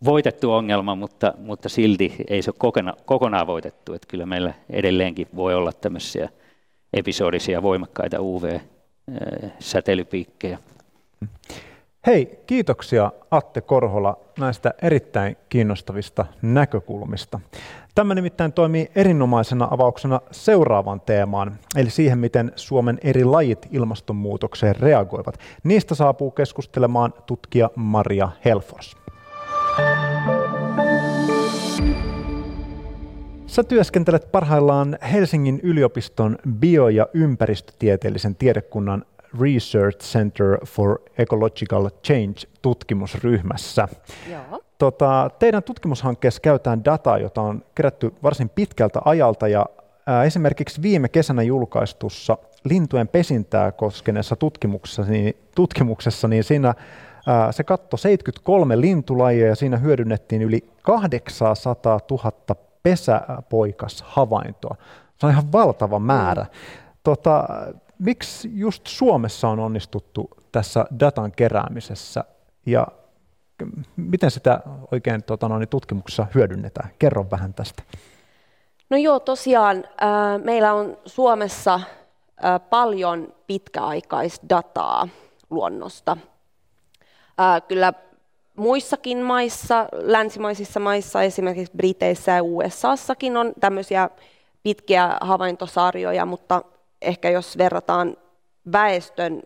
voitettu 0.05 0.53
ongelma, 0.53 0.95
mutta, 0.95 1.35
mutta 1.39 1.69
silti 1.69 2.15
ei 2.29 2.43
se 2.43 2.51
ole 2.51 2.57
kokonaan, 2.59 2.97
kokonaan 3.05 3.47
voitettu. 3.47 3.95
Että 3.95 4.09
kyllä 4.09 4.27
meillä 4.27 4.55
edelleenkin 4.71 5.29
voi 5.37 5.55
olla 5.55 5.73
tämmöisiä 5.73 6.29
episodisia 6.93 7.63
voimakkaita 7.63 8.21
UV-säteilypiikkejä. 8.21 10.59
Hei, 12.07 12.43
kiitoksia 12.47 13.13
Atte 13.31 13.61
Korhola 13.61 14.17
näistä 14.39 14.75
erittäin 14.83 15.37
kiinnostavista 15.49 16.27
näkökulmista. 16.43 17.41
Tämä 17.95 18.15
nimittäin 18.15 18.53
toimii 18.53 18.91
erinomaisena 18.95 19.69
avauksena 19.71 20.21
seuraavaan 20.31 21.01
teemaan, 21.01 21.59
eli 21.77 21.91
siihen, 21.91 22.19
miten 22.19 22.53
Suomen 22.57 22.99
eri 23.03 23.25
lajit 23.25 23.67
ilmastonmuutokseen 23.71 24.77
reagoivat. 24.77 25.39
Niistä 25.65 25.95
saapuu 25.95 26.31
keskustelemaan 26.31 27.15
tutkija 27.27 27.71
Maria 27.77 28.29
Helfors. 28.45 28.97
Sä 33.47 33.63
työskentelet 33.63 34.33
parhaillaan 34.33 34.99
Helsingin 35.13 35.61
yliopiston 35.63 36.39
bio- 36.49 36.89
ja 36.89 37.07
ympäristötieteellisen 37.15 38.35
tiedekunnan 38.37 39.05
Research 39.41 39.99
Center 39.99 40.67
for 40.67 40.99
Ecological 41.19 41.91
Change-tutkimusryhmässä. 42.05 43.89
Joo. 44.31 44.63
Tota, 44.79 45.31
teidän 45.39 45.63
tutkimushankkeessa 45.63 46.41
käytetään 46.41 46.85
dataa, 46.85 47.19
jota 47.19 47.43
on 47.43 47.65
kerätty 47.75 48.15
varsin 48.23 48.49
pitkältä 48.49 49.01
ajalta, 49.05 49.49
ja 49.49 49.67
ää, 50.07 50.25
esimerkiksi 50.25 50.83
viime 50.83 51.09
kesänä 51.09 51.43
julkaistussa 51.43 52.39
lintujen 52.65 53.09
pesintää 53.09 53.73
koskeneessa 53.73 54.37
tutkimuksessa, 54.37 55.03
niin, 55.03 55.37
tutkimuksessa, 55.55 56.29
niin 56.29 56.45
siinä 56.45 56.75
se 57.51 57.65
katto 57.65 57.97
73 57.97 58.81
lintulajia 58.81 59.47
ja 59.47 59.57
siinä 59.57 59.77
hyödynnettiin 59.77 60.43
yli 60.43 60.71
800 60.83 62.01
000 62.11 62.33
pesäpoikashavaintoa. 62.83 64.77
Se 65.19 65.27
on 65.27 65.33
ihan 65.33 65.53
valtava 65.53 65.99
määrä. 65.99 66.43
Mm. 66.43 66.49
Tota, 67.03 67.45
miksi 67.99 68.51
just 68.55 68.87
Suomessa 68.87 69.49
on 69.49 69.61
onnistuttu 69.61 70.31
tässä 70.53 70.85
datan 71.01 71.33
keräämisessä 71.33 72.25
ja 72.67 72.87
miten 73.97 74.31
sitä 74.31 74.61
oikein 74.93 75.23
tota, 75.23 75.49
no, 75.49 75.59
niin 75.59 75.69
tutkimuksessa 75.69 76.27
hyödynnetään? 76.35 76.91
Kerro 76.99 77.27
vähän 77.31 77.55
tästä. 77.55 77.83
No 78.91 78.97
joo, 78.97 79.21
tosiaan 79.21 79.77
äh, 79.77 80.45
meillä 80.45 80.75
on 80.75 80.99
Suomessa 81.07 81.75
äh, 81.75 82.61
paljon 82.71 83.35
pitkäaikaisdataa 83.47 85.09
luonnosta. 85.51 86.17
Äh, 87.41 87.63
kyllä 87.69 87.93
muissakin 88.57 89.19
maissa, 89.19 89.87
länsimaisissa 89.93 90.81
maissa, 90.81 91.23
esimerkiksi 91.23 91.77
Briteissä 91.77 92.33
ja 92.33 92.43
USAssakin 92.43 93.37
on 93.37 93.53
tämmöisiä 93.61 94.11
pitkiä 94.63 95.19
havaintosarjoja, 95.21 96.27
mutta 96.27 96.63
ehkä 97.03 97.31
jos 97.31 97.59
verrataan 97.59 98.17
väestön 98.73 99.43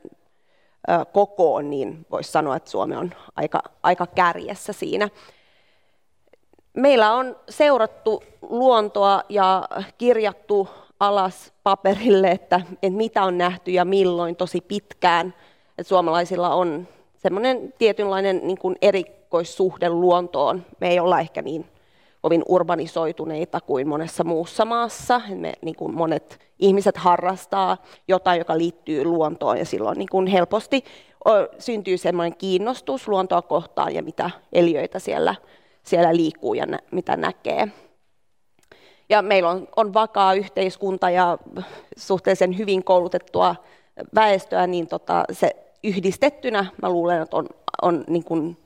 kokoon, 1.13 1.71
niin 1.71 2.07
voisi 2.11 2.33
sanoa, 2.33 2.57
että 2.57 2.71
Suomi 2.71 2.97
on 2.97 3.15
aika, 3.37 3.63
aika 3.83 4.07
kärjessä 4.07 4.73
siinä. 4.73 5.09
Meillä 6.73 7.13
on 7.13 7.37
seurattu 7.49 8.23
luontoa 8.43 9.23
ja 9.29 9.69
kirjattu 9.99 10.69
alas 11.01 11.53
paperille, 11.63 12.31
että, 12.31 12.61
että 12.83 12.97
mitä 12.97 13.25
on 13.25 13.39
nähty 13.39 13.71
ja 13.71 13.85
milloin 13.85 14.37
tosi 14.37 14.61
pitkään. 14.61 15.35
Että 15.79 15.89
suomalaisilla 15.89 16.55
on 16.55 16.89
semmoinen 17.25 17.75
tietynlainen 17.79 18.41
niin 18.43 18.59
kuin 18.59 18.77
erikoissuhde 18.83 19.89
luontoon. 19.89 20.63
Me 20.81 20.89
ei 20.89 21.01
olla 21.01 21.21
ehkä 21.21 21.43
niin 21.43 21.67
kovin 22.23 22.43
urbanisoituneita 22.49 23.61
kuin 23.61 23.89
monessa 23.89 24.25
muussa 24.25 24.65
maassa. 24.65 25.21
Me, 25.35 25.53
niin 25.63 25.77
kuin 25.77 25.95
monet 25.95 26.41
ihmiset 26.59 26.97
harrastaa 26.97 27.77
jotain, 28.09 28.39
joka 28.39 28.59
liittyy 28.59 29.05
luontoon 29.05 29.59
ja 29.59 29.65
silloin 29.65 29.99
niin 29.99 30.09
kuin 30.11 30.27
helposti 30.27 30.85
syntyy 31.59 31.99
semmoinen 31.99 32.39
kiinnostus 32.39 33.09
luontoa 33.09 33.43
kohtaan 33.43 33.95
ja 33.95 34.03
mitä 34.03 34.31
eliöitä 34.53 34.99
siellä, 34.99 35.35
siellä 35.83 36.17
liikkuu 36.17 36.55
ja 36.55 36.67
nä, 36.67 36.79
mitä 36.91 37.17
näkee. 37.17 37.69
Ja 39.09 39.23
meillä 39.23 39.51
on, 39.51 39.69
on 39.77 39.95
vakaa 39.95 40.35
yhteiskunta 40.35 41.11
ja 41.11 41.39
suhteellisen 41.97 42.59
hyvin 42.59 42.85
koulutettua 42.85 43.57
väestöä, 44.15 44.67
niin 44.67 44.87
tota, 44.89 45.25
se 45.33 45.64
yhdistettynä 45.85 46.67
mä 46.83 46.91
luulen, 46.91 47.23
että 47.23 47.37
on, 47.37 47.49
on 47.83 48.05
niin 48.07 48.25
kuin 48.25 48.57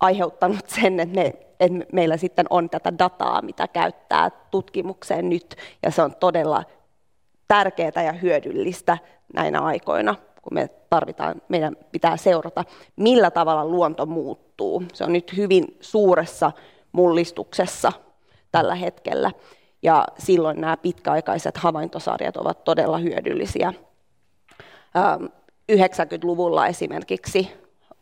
aiheuttanut 0.00 0.68
sen, 0.68 1.00
että, 1.00 1.14
me, 1.14 1.34
että 1.60 1.86
meillä 1.92 2.16
sitten 2.16 2.46
on 2.50 2.70
tätä 2.70 2.98
dataa, 2.98 3.42
mitä 3.42 3.68
käyttää 3.68 4.30
tutkimukseen 4.30 5.28
nyt, 5.28 5.56
ja 5.82 5.90
se 5.90 6.02
on 6.02 6.16
todella 6.16 6.64
tärkeää 7.48 8.02
ja 8.04 8.12
hyödyllistä 8.12 8.98
näinä 9.34 9.60
aikoina, 9.60 10.14
kun 10.42 10.54
me 10.54 10.68
tarvitaan, 10.90 11.42
meidän 11.48 11.76
pitää 11.92 12.16
seurata, 12.16 12.64
millä 12.96 13.30
tavalla 13.30 13.64
luonto 13.64 14.06
muuttuu. 14.06 14.82
Se 14.92 15.04
on 15.04 15.12
nyt 15.12 15.36
hyvin 15.36 15.76
suuressa 15.80 16.52
mullistuksessa 16.92 17.92
tällä 18.52 18.74
hetkellä, 18.74 19.30
ja 19.82 20.04
silloin 20.18 20.60
nämä 20.60 20.76
pitkäaikaiset 20.76 21.56
havaintosarjat 21.56 22.36
ovat 22.36 22.64
todella 22.64 22.98
hyödyllisiä. 22.98 23.72
90-luvulla 25.70 26.66
esimerkiksi 26.66 27.50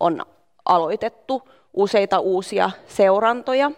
on 0.01 0.23
aloitettu 0.65 1.49
useita 1.75 2.19
uusia 2.19 2.71
seurantoja, 2.87 3.71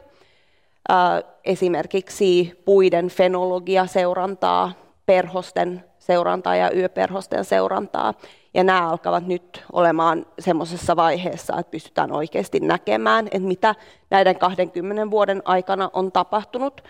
esimerkiksi 1.45 2.63
puiden 2.65 3.09
fenologia-seurantaa, 3.09 4.73
perhosten 5.07 5.85
seurantaa 5.99 6.57
ja 6.57 6.71
yöperhosten 6.77 7.45
seurantaa. 7.45 8.15
Ja 8.55 8.65
nämä 8.65 8.89
alkavat 8.89 9.27
nyt 9.27 9.65
olemaan 9.73 10.27
semmoisessa 10.39 10.97
vaiheessa, 10.97 11.57
että 11.59 11.71
pystytään 11.71 12.13
oikeasti 12.13 12.61
näkemään, 12.61 13.27
että 13.27 13.49
mitä 13.49 13.75
näiden 14.11 14.39
20 14.39 15.11
vuoden 15.11 15.43
aikana 15.45 15.91
on 15.93 16.13
tapahtunut. 16.13 16.85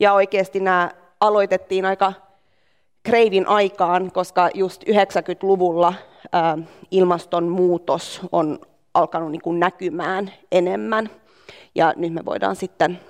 Ja 0.00 0.12
oikeasti 0.12 0.60
nämä 0.60 0.90
aloitettiin 1.20 1.84
aika 1.84 2.12
kreivin 3.04 3.48
aikaan, 3.48 4.12
koska 4.12 4.50
just 4.54 4.82
90-luvulla 4.82 5.94
ilmastonmuutos 6.90 8.20
on 8.32 8.58
alkanut 8.94 9.32
niin 9.32 9.42
kuin 9.42 9.60
näkymään 9.60 10.32
enemmän. 10.52 11.10
Ja 11.74 11.92
nyt 11.96 12.12
me 12.12 12.24
voidaan 12.24 12.56
sitten, 12.56 13.00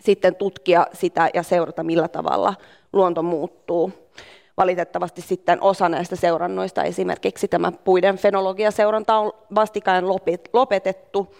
sitten 0.00 0.34
tutkia 0.34 0.86
sitä 0.92 1.30
ja 1.34 1.42
seurata, 1.42 1.84
millä 1.84 2.08
tavalla 2.08 2.54
luonto 2.92 3.22
muuttuu. 3.22 3.92
Valitettavasti 4.56 5.22
sitten 5.22 5.62
osa 5.62 5.88
näistä 5.88 6.16
seurannoista, 6.16 6.82
esimerkiksi 6.82 7.48
tämä 7.48 7.72
puiden 7.72 8.16
fenologiaseuranta 8.16 9.16
on 9.16 9.32
vastikään 9.54 10.04
lopetettu. 10.52 11.34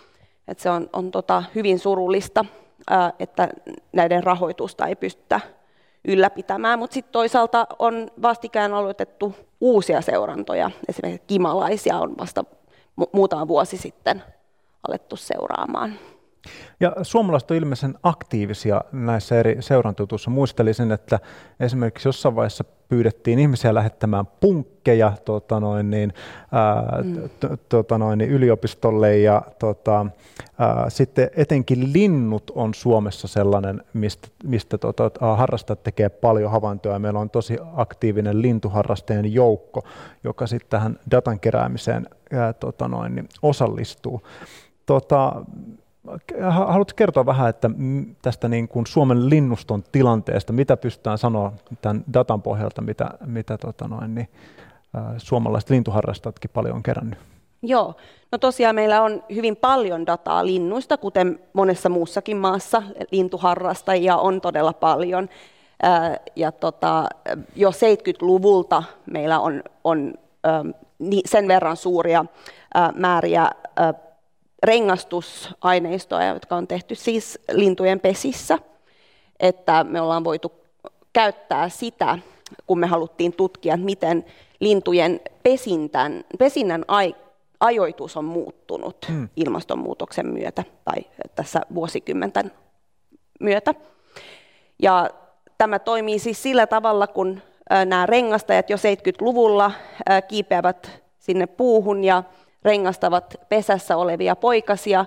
Et 0.49 0.59
se 0.59 0.71
on, 0.71 0.91
on 0.93 1.11
tota 1.11 1.43
hyvin 1.55 1.79
surullista. 1.79 2.45
että 3.19 3.49
näiden 3.93 4.23
rahoitusta 4.23 4.87
ei 4.87 4.97
pystytä 4.97 5.41
ylläpitämään, 6.05 6.79
mutta 6.79 6.95
sitten 6.95 7.13
toisaalta 7.13 7.67
on 7.79 8.11
vastikään 8.23 8.75
aloitettu 8.75 9.35
uusia 9.61 10.01
seurantoja. 10.01 10.71
Esimerkiksi 10.89 11.27
kimalaisia 11.27 11.99
on 11.99 12.15
vasta 12.19 12.45
muutama 13.13 13.49
vuosi 13.49 13.77
sitten 13.77 14.23
alettu 14.89 15.17
seuraamaan. 15.17 15.93
Ja 16.81 16.93
suomalaiset 17.03 17.51
on 17.51 17.57
ilmeisen 17.57 17.95
aktiivisia 18.03 18.81
näissä 18.93 19.39
eri 19.39 19.57
seurantutuissa. 19.61 20.31
Muistelisin, 20.31 20.93
että 20.93 21.19
esimerkiksi 21.61 22.09
jossain 22.09 22.37
vaiheessa 22.37 22.65
pyydettiin 22.93 23.39
ihmisiä 23.39 23.75
lähettämään 23.75 24.27
punkkeja 24.41 25.13
tota 25.25 25.61
noin, 25.61 25.91
niin, 25.91 26.13
ää, 26.53 27.03
mm. 27.03 27.31
tota 27.69 27.99
noin, 27.99 28.19
niin 28.19 28.31
yliopistolle 28.31 29.19
ja 29.19 29.43
tota, 29.59 30.07
ää, 30.59 30.91
sitten 30.91 31.31
etenkin 31.37 31.93
linnut 31.93 32.51
on 32.55 32.75
Suomessa 32.75 33.29
sellainen, 33.29 33.83
mistä, 33.93 34.29
mistä 34.45 34.79
tota, 34.79 35.11
harrastajat 35.37 35.83
tekee 35.83 36.09
paljon 36.09 36.51
havaintoja. 36.51 36.99
Meillä 36.99 37.21
on 37.21 37.31
tosi 37.31 37.59
aktiivinen 37.75 38.43
lintuharrastajien 38.43 39.35
joukko, 39.35 39.83
joka 40.25 40.47
sitten 40.47 40.71
tähän 40.71 40.99
datan 41.11 41.41
keräämiseen 41.41 42.07
ää, 42.33 42.53
tota 42.53 42.89
noin, 42.89 43.15
niin 43.15 43.29
osallistuu. 43.43 44.23
Tota, 44.87 45.45
Haluatko 46.51 46.97
kertoa 46.97 47.27
vähän 47.27 47.51
että 47.51 47.71
tästä 48.23 48.49
niin 48.49 48.69
kuin 48.69 48.87
Suomen 48.87 49.31
linnuston 49.31 49.83
tilanteesta, 49.93 50.53
mitä 50.53 50.77
pystytään 50.77 51.19
sanoa 51.19 51.53
tämän 51.81 52.05
datan 52.13 52.43
pohjalta, 52.43 52.83
mitä, 52.83 53.11
mitä 53.27 53.59
tota 53.59 53.89
noin, 53.89 54.15
niin, 54.15 54.29
suomalaiset 55.17 55.71
lintuharrastajatkin 55.71 56.51
paljon 56.55 56.77
on 56.77 56.83
kerännyt? 56.83 57.19
Joo, 57.63 57.95
no 58.33 58.39
tosiaan 58.39 58.75
meillä 58.75 59.03
on 59.03 59.25
hyvin 59.35 59.57
paljon 59.57 60.07
dataa 60.07 60.47
linnuista, 60.47 60.97
kuten 60.97 61.41
monessa 61.53 61.89
muussakin 61.89 62.37
maassa 62.37 62.83
lintuharrastajia 63.11 64.17
on 64.17 64.41
todella 64.41 64.73
paljon. 64.73 65.29
Ja 66.37 66.53
tota, 66.53 67.09
jo 67.57 67.71
70-luvulta 67.71 68.83
meillä 69.07 69.41
on, 69.41 69.63
on 69.85 70.15
sen 71.25 71.49
verran 71.49 71.77
suuria 71.77 72.25
määriä 72.95 73.51
rengastusaineistoja, 74.63 76.35
jotka 76.35 76.57
on 76.57 76.67
tehty 76.67 76.95
siis 76.95 77.39
lintujen 77.51 78.01
pesissä, 78.01 78.59
että 79.41 79.85
me 79.85 80.01
ollaan 80.01 80.25
voitu 80.25 80.53
käyttää 81.13 81.69
sitä, 81.69 82.19
kun 82.67 82.79
me 82.79 82.87
haluttiin 82.87 83.33
tutkia, 83.33 83.77
miten 83.77 84.25
lintujen 84.61 85.21
pesintän, 85.43 86.25
pesinnän 86.39 86.85
ai, 86.89 87.15
ajoitus 87.61 88.17
on 88.17 88.25
muuttunut 88.25 88.97
hmm. 89.09 89.29
ilmastonmuutoksen 89.37 90.27
myötä 90.27 90.65
tai 90.85 90.97
tässä 91.35 91.61
vuosikymmenten 91.75 92.53
myötä. 93.41 93.75
Ja 94.83 95.11
tämä 95.59 95.79
toimii 95.79 96.19
siis 96.19 96.43
sillä 96.43 96.67
tavalla, 96.67 97.07
kun 97.07 97.43
nämä 97.87 98.07
rengastajat 98.07 98.71
jo 98.71 98.77
70-luvulla 98.77 99.73
kiipeävät 100.29 101.03
sinne 101.19 101.47
puuhun 101.47 102.05
ja 102.05 102.23
rengastavat 102.65 103.35
pesässä 103.49 103.97
olevia 103.97 104.37
poikasia, 104.37 105.07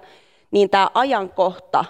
niin 0.52 0.70
tämä 0.70 0.90
ajankohta 0.94 1.86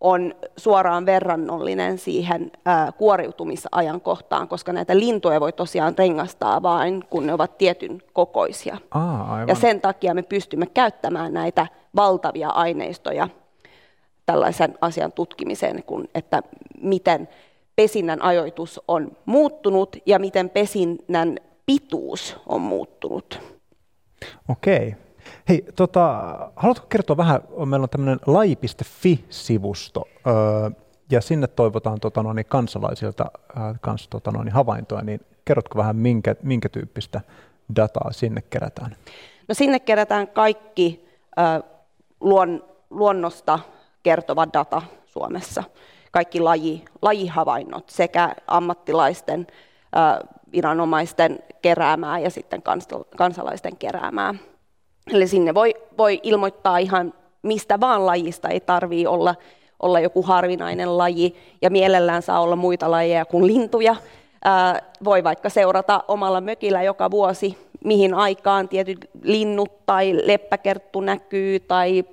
on 0.00 0.34
suoraan 0.56 1.06
verrannollinen 1.06 1.98
siihen 1.98 2.52
ää, 2.64 2.92
kuoriutumisajankohtaan, 2.92 4.48
koska 4.48 4.72
näitä 4.72 4.98
lintuja 4.98 5.40
voi 5.40 5.52
tosiaan 5.52 5.98
rengastaa 5.98 6.62
vain, 6.62 7.04
kun 7.10 7.26
ne 7.26 7.32
ovat 7.32 7.58
tietyn 7.58 8.02
kokoisia. 8.12 8.76
Aa, 8.90 9.34
aivan. 9.34 9.48
Ja 9.48 9.54
sen 9.54 9.80
takia 9.80 10.14
me 10.14 10.22
pystymme 10.22 10.66
käyttämään 10.66 11.32
näitä 11.32 11.66
valtavia 11.96 12.48
aineistoja 12.48 13.28
tällaisen 14.26 14.78
asian 14.80 15.12
tutkimiseen, 15.12 15.82
kun, 15.82 16.08
että 16.14 16.42
miten 16.80 17.28
pesinnän 17.76 18.22
ajoitus 18.22 18.80
on 18.88 19.16
muuttunut 19.24 19.96
ja 20.06 20.18
miten 20.18 20.50
pesinnän 20.50 21.38
pituus 21.66 22.36
on 22.46 22.60
muuttunut. 22.60 23.40
Okei. 24.48 24.96
Hei, 25.48 25.64
tota, 25.76 26.22
haluatko 26.56 26.86
kertoa 26.86 27.16
vähän, 27.16 27.40
meillä 27.64 27.84
on 27.84 27.90
tämmöinen 27.90 28.20
laji.fi-sivusto, 28.26 30.08
öö, 30.26 30.70
ja 31.10 31.20
sinne 31.20 31.46
toivotaan 31.46 32.00
tota, 32.00 32.22
no, 32.22 32.32
niin 32.32 32.46
kansalaisilta 32.46 33.24
äh, 33.56 33.74
kans, 33.80 34.08
tota, 34.08 34.30
no, 34.30 34.42
niin 34.42 34.52
havaintoja, 34.52 35.02
niin 35.02 35.20
kerrotko 35.44 35.78
vähän, 35.78 35.96
minkä, 35.96 36.36
minkä 36.42 36.68
tyyppistä 36.68 37.20
dataa 37.76 38.12
sinne 38.12 38.42
kerätään? 38.42 38.96
No 39.48 39.54
sinne 39.54 39.78
kerätään 39.78 40.28
kaikki 40.28 41.08
äh, 41.38 41.62
luon, 42.20 42.64
luonnosta 42.90 43.58
kertova 44.02 44.46
data 44.52 44.82
Suomessa, 45.06 45.64
kaikki 46.10 46.40
laji, 46.40 46.84
lajihavainnot 47.02 47.90
sekä 47.90 48.34
ammattilaisten, 48.46 49.46
äh, 49.96 50.28
viranomaisten 50.54 51.38
keräämää 51.62 52.18
ja 52.18 52.30
sitten 52.30 52.62
kansalaisten 53.16 53.76
keräämää. 53.76 54.34
Eli 55.12 55.26
sinne 55.26 55.54
voi, 55.54 55.74
voi 55.98 56.20
ilmoittaa 56.22 56.78
ihan 56.78 57.14
mistä 57.44 57.80
vaan 57.80 58.06
lajista, 58.06 58.48
ei 58.48 58.60
tarvitse 58.60 59.08
olla, 59.08 59.34
olla 59.82 60.00
joku 60.00 60.22
harvinainen 60.22 60.98
laji, 60.98 61.36
ja 61.62 61.70
mielellään 61.70 62.22
saa 62.22 62.40
olla 62.40 62.56
muita 62.56 62.90
lajeja 62.90 63.24
kuin 63.24 63.46
lintuja. 63.46 63.96
Ää, 64.44 64.82
voi 65.04 65.24
vaikka 65.24 65.48
seurata 65.48 66.04
omalla 66.08 66.40
mökillä 66.40 66.82
joka 66.82 67.10
vuosi, 67.10 67.58
mihin 67.84 68.14
aikaan 68.14 68.68
tietyt 68.68 69.10
linnut 69.22 69.86
tai 69.86 70.20
leppäkerttu 70.24 71.00
näkyy, 71.00 71.60
tai 71.60 72.04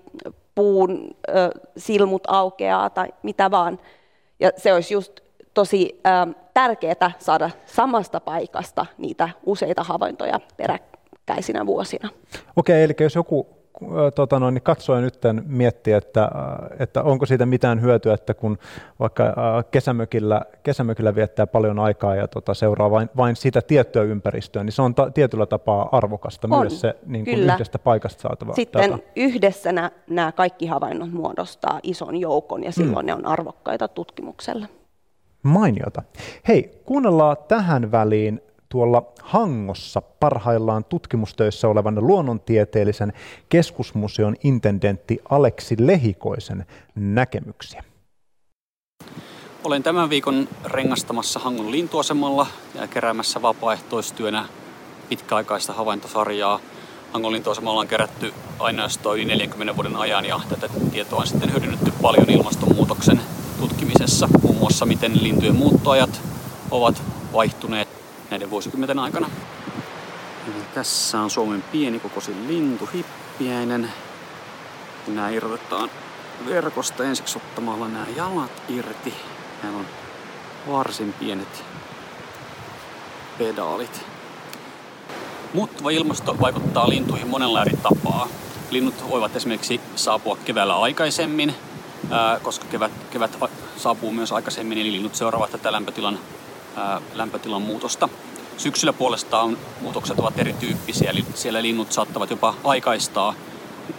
puun 0.56 1.16
ö, 1.30 1.34
silmut 1.78 2.24
aukeaa, 2.28 2.90
tai 2.90 3.08
mitä 3.24 3.52
vaan. 3.52 3.80
Ja 4.40 4.52
se 4.58 4.74
olisi 4.74 4.94
just 4.94 5.20
tosi 5.54 6.00
ö, 6.28 6.34
tärkeää 6.54 7.12
saada 7.20 7.50
samasta 7.66 8.20
paikasta 8.20 8.86
niitä 8.98 9.30
useita 9.46 9.84
havaintoja 9.84 10.40
peräkkäisinä 10.58 11.66
vuosina. 11.66 12.10
Okei, 12.56 12.84
eli 12.84 12.94
jos 13.00 13.16
joku 13.16 13.62
tota 14.16 14.40
noin, 14.40 14.54
niin 14.54 14.64
katsoo 14.64 15.02
nyt 15.02 15.18
miettiä, 15.46 15.98
että, 15.98 16.30
että 16.80 17.04
onko 17.04 17.26
siitä 17.26 17.46
mitään 17.46 17.82
hyötyä, 17.82 18.14
että 18.14 18.34
kun 18.34 18.58
vaikka 19.00 19.34
kesämökillä, 19.72 20.42
kesämökillä 20.64 21.16
viettää 21.16 21.48
paljon 21.48 21.80
aikaa 21.80 22.16
ja 22.16 22.28
tota, 22.28 22.54
seuraa 22.54 22.92
vain, 22.92 23.10
vain 23.18 23.36
sitä 23.36 23.62
tiettyä 23.62 24.04
ympäristöä, 24.04 24.64
niin 24.64 24.74
se 24.74 24.82
on 24.82 24.96
ta- 24.96 25.12
tietyllä 25.12 25.46
tapaa 25.46 25.90
arvokasta 25.92 26.48
on, 26.52 26.60
myös 26.60 26.82
se 26.82 26.96
niin 27.06 27.26
kuin 27.26 27.40
yhdestä 27.40 27.80
paikasta 27.80 28.22
saatava 28.22 28.54
Sitten 28.54 28.92
data. 28.92 29.04
yhdessä 29.16 29.72
nämä, 29.72 29.92
nämä 30.10 30.32
kaikki 30.32 30.68
havainnot 30.68 31.12
muodostaa 31.12 31.80
ison 31.84 32.18
joukon 32.18 32.64
ja 32.64 32.72
silloin 32.72 33.06
mm. 33.06 33.08
ne 33.08 33.14
on 33.14 33.26
arvokkaita 33.26 33.88
tutkimukselle. 33.88 34.68
Mainiota. 35.44 36.04
Hei, 36.48 36.82
kuunnellaan 36.86 37.38
tähän 37.48 37.92
väliin 37.92 38.42
tuolla 38.70 39.04
Hangossa 39.22 40.02
parhaillaan 40.02 40.84
tutkimustöissä 40.86 41.68
olevan 41.68 42.08
luonnontieteellisen 42.08 43.14
keskusmuseon 43.50 44.36
intendentti 44.44 45.20
Aleksi 45.30 45.76
Lehikoisen 45.80 46.66
näkemyksiä. 46.96 47.84
Olen 49.64 49.84
tämän 49.84 50.10
viikon 50.10 50.48
rengastamassa 50.66 51.40
Hangon 51.40 51.72
lintuasemalla 51.72 52.48
ja 52.76 52.88
keräämässä 52.88 53.42
vapaaehtoistyönä 53.42 54.46
pitkäaikaista 55.10 55.74
havaintosarjaa. 55.74 56.60
Hangon 57.14 57.34
lintuasemalla 57.34 57.82
on 57.82 57.88
kerätty 57.88 58.34
ainoastaan 58.60 59.16
yli 59.16 59.26
40 59.26 59.76
vuoden 59.76 59.96
ajan 59.96 60.26
ja 60.26 60.40
tätä 60.50 60.70
tietoa 60.92 61.20
on 61.20 61.28
sitten 61.28 61.52
hyödynnetty 61.52 61.92
paljon 62.02 62.30
ilmastonmuutoksen 62.30 63.22
tutkimisessa, 63.62 64.28
muun 64.42 64.58
muassa 64.58 64.86
miten 64.86 65.24
lintujen 65.24 65.56
muuttoajat 65.56 66.22
ovat 66.72 67.02
vaihtuneet 67.34 67.88
näiden 68.32 68.50
vuosikymmenten 68.50 69.00
aikana. 69.00 69.30
Eli 70.48 70.64
tässä 70.74 71.20
on 71.20 71.30
Suomen 71.30 71.64
pienikokoisin 71.72 72.48
lintu, 72.48 72.90
hippiäinen. 72.94 73.90
Nämä 75.08 75.30
irrotetaan 75.30 75.90
verkosta 76.46 77.04
ensiksi 77.04 77.38
ottamalla 77.38 77.88
nämä 77.88 78.06
jalat 78.16 78.52
irti. 78.70 79.14
Nämä 79.64 79.78
on 79.78 79.86
varsin 80.68 81.14
pienet 81.14 81.64
pedaalit. 83.38 84.06
Muuttuva 85.54 85.90
ilmasto 85.90 86.38
vaikuttaa 86.42 86.90
lintuihin 86.90 87.28
monella 87.28 87.62
eri 87.62 87.78
tapaa. 87.78 88.28
Linnut 88.70 89.10
voivat 89.10 89.36
esimerkiksi 89.36 89.82
saapua 89.96 90.38
keväällä 90.46 90.80
aikaisemmin, 90.80 91.56
koska 92.44 92.66
kevät, 92.72 92.92
kevät 93.12 93.38
saapuu 93.78 94.12
myös 94.12 94.32
aikaisemmin, 94.32 94.78
eli 94.78 94.92
linnut 94.92 95.16
seuraavat 95.16 95.52
tätä 95.52 95.72
lämpötilan, 95.72 96.20
lämpötilan 97.14 97.62
muutosta. 97.62 98.10
Syksyllä 98.58 98.94
puolestaan 98.94 99.58
muutokset 99.82 100.20
ovat 100.20 100.40
erityyppisiä, 100.40 101.12
eli 101.12 101.26
siellä 101.34 101.62
linnut 101.62 101.92
saattavat 101.92 102.30
jopa 102.30 102.56
aikaistaa 102.64 103.36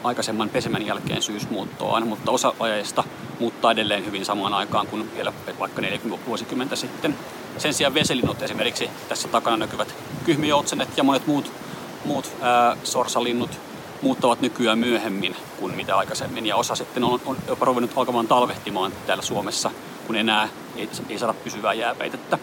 aikaisemman 0.04 0.48
pesemän 0.48 0.86
jälkeen 0.86 1.22
syysmuuttoaan, 1.22 2.06
mutta 2.06 2.30
osa 2.30 2.54
lajeista 2.60 3.04
muuttaa 3.40 3.72
edelleen 3.72 4.06
hyvin 4.06 4.24
samaan 4.24 4.54
aikaan 4.54 4.86
kuin 4.86 5.10
vielä 5.14 5.32
vaikka 5.58 5.82
40 5.82 6.26
vuosikymmentä 6.26 6.76
sitten. 6.76 7.16
Sen 7.58 7.74
sijaan 7.74 7.94
vesilinnut 7.94 8.42
esimerkiksi 8.42 8.90
tässä 9.08 9.28
takana 9.28 9.56
näkyvät 9.56 9.94
kyhmijoutsenet 10.24 10.88
ja 10.96 11.04
monet 11.04 11.26
muut, 11.26 11.52
muut 12.04 12.32
ää, 12.40 12.76
sorsalinnut 12.84 13.50
muuttavat 14.02 14.40
nykyään 14.40 14.78
myöhemmin 14.78 15.36
kuin 15.60 15.76
mitä 15.76 15.96
aikaisemmin. 15.96 16.46
Ja 16.46 16.56
osa 16.56 16.74
sitten 16.74 17.04
on, 17.04 17.20
on 17.26 17.36
jopa 17.48 17.64
ruvennut 17.64 17.90
alkamaan 17.96 18.28
talvehtimaan 18.28 18.92
täällä 19.06 19.22
Suomessa, 19.22 19.70
kun 20.06 20.16
enää 20.16 20.48
ei, 20.76 20.88
ei 21.08 21.18
saada 21.18 21.34
pysyvää 21.34 21.74
jääpeitettä. 21.74 22.38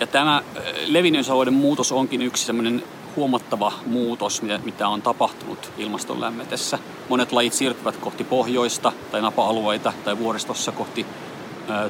Ja 0.00 0.06
tämä 0.06 0.42
levinnysalueiden 0.86 1.54
muutos 1.54 1.92
onkin 1.92 2.22
yksi 2.22 2.44
sellainen 2.44 2.84
huomattava 3.16 3.72
muutos, 3.86 4.42
mitä 4.64 4.88
on 4.88 5.02
tapahtunut 5.02 5.70
ilmaston 5.78 6.20
lämmetessä. 6.20 6.78
Monet 7.08 7.32
lajit 7.32 7.52
siirtyvät 7.52 7.96
kohti 7.96 8.24
pohjoista 8.24 8.92
tai 9.10 9.22
napa-alueita 9.22 9.92
tai 10.04 10.18
vuoristossa 10.18 10.72
kohti 10.72 11.06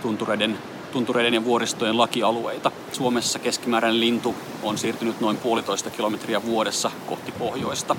tuntureiden, 0.02 0.58
tuntureiden 0.92 1.34
ja 1.34 1.44
vuoristojen 1.44 1.98
lakialueita. 1.98 2.70
Suomessa 2.92 3.38
keskimääräinen 3.38 4.00
lintu 4.00 4.34
on 4.62 4.78
siirtynyt 4.78 5.20
noin 5.20 5.36
puolitoista 5.36 5.90
kilometriä 5.90 6.42
vuodessa 6.42 6.90
kohti 7.06 7.32
pohjoista. 7.32 7.96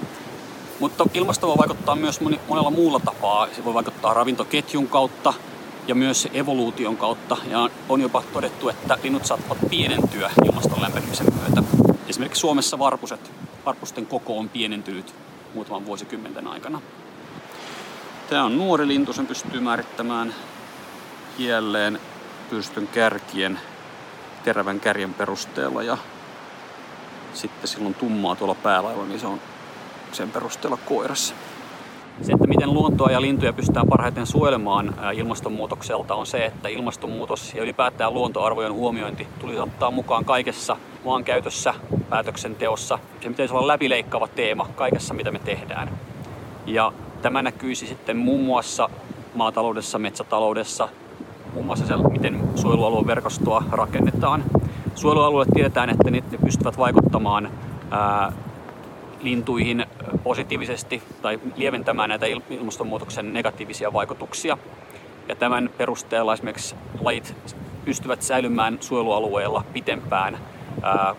Mutta 0.81 1.05
ilmasto 1.13 1.47
voi 1.47 1.57
vaikuttaa 1.57 1.95
myös 1.95 2.19
monella 2.47 2.69
muulla 2.69 2.99
tapaa. 2.99 3.47
Se 3.55 3.65
voi 3.65 3.73
vaikuttaa 3.73 4.13
ravintoketjun 4.13 4.87
kautta 4.87 5.33
ja 5.87 5.95
myös 5.95 6.27
evoluution 6.33 6.97
kautta. 6.97 7.37
Ja 7.49 7.69
on 7.89 8.01
jopa 8.01 8.23
todettu, 8.33 8.69
että 8.69 8.97
linnut 9.03 9.25
saattavat 9.25 9.57
pienentyä 9.69 10.31
ilmaston 10.45 10.81
lämpenemisen 10.81 11.27
myötä. 11.33 11.63
Esimerkiksi 12.07 12.39
Suomessa 12.39 12.79
varpuset, 12.79 13.31
varpusten 13.65 14.05
koko 14.05 14.37
on 14.37 14.49
pienentynyt 14.49 15.15
muutaman 15.53 15.85
vuosikymmenten 15.85 16.47
aikana. 16.47 16.81
Tämä 18.29 18.43
on 18.43 18.57
nuori 18.57 18.87
lintu, 18.87 19.13
sen 19.13 19.27
pystyy 19.27 19.59
määrittämään 19.59 20.35
kielleen 21.37 21.99
pystyn 22.49 22.87
kärkien, 22.87 23.59
terävän 24.43 24.79
kärjen 24.79 25.13
perusteella 25.13 25.83
ja 25.83 25.97
sitten 27.33 27.67
silloin 27.67 27.95
tummaa 27.95 28.35
tuolla 28.35 28.55
päälailla, 28.55 29.05
niin 29.05 29.19
se 29.19 29.27
on 29.27 29.41
sen 30.11 30.31
perusteella 30.31 30.77
koirassa. 30.85 31.35
Se, 32.21 32.31
että 32.31 32.47
miten 32.47 32.73
luontoa 32.73 33.11
ja 33.11 33.21
lintuja 33.21 33.53
pystytään 33.53 33.87
parhaiten 33.87 34.27
suojelemaan 34.27 34.95
ilmastonmuutokselta, 35.13 36.15
on 36.15 36.25
se, 36.25 36.45
että 36.45 36.69
ilmastonmuutos 36.69 37.53
ja 37.53 37.63
ylipäätään 37.63 38.13
luontoarvojen 38.13 38.73
huomiointi 38.73 39.27
tulisi 39.39 39.59
ottaa 39.59 39.91
mukaan 39.91 40.25
kaikessa 40.25 40.77
maankäytössä, 41.05 41.73
päätöksenteossa. 42.09 42.99
Se 43.21 43.29
pitäisi 43.29 43.53
olla 43.53 43.67
läpileikkaava 43.67 44.27
teema 44.27 44.67
kaikessa, 44.75 45.13
mitä 45.13 45.31
me 45.31 45.39
tehdään. 45.39 45.89
Ja 46.65 46.93
tämä 47.21 47.41
näkyisi 47.41 47.87
sitten 47.87 48.17
muun 48.17 48.43
muassa 48.43 48.89
maataloudessa, 49.35 49.99
metsätaloudessa, 49.99 50.89
muun 51.53 51.65
muassa 51.65 51.87
se, 51.87 51.93
miten 52.11 52.41
suojelualueen 52.55 53.07
verkostoa 53.07 53.63
rakennetaan. 53.71 54.43
Suojelualueet 54.95 55.49
tiedetään, 55.53 55.89
että 55.89 56.11
ne 56.11 56.23
pystyvät 56.45 56.77
vaikuttamaan 56.77 57.51
lintuihin 59.21 59.85
positiivisesti 60.23 61.03
tai 61.21 61.39
lieventämään 61.55 62.09
näitä 62.09 62.25
ilmastonmuutoksen 62.49 63.33
negatiivisia 63.33 63.93
vaikutuksia. 63.93 64.57
Ja 65.27 65.35
tämän 65.35 65.69
perusteella 65.77 66.33
esimerkiksi 66.33 66.75
lajit 67.01 67.35
pystyvät 67.85 68.21
säilymään 68.21 68.77
suojelualueella 68.81 69.63
pitempään 69.73 70.37
ää, 70.83 71.15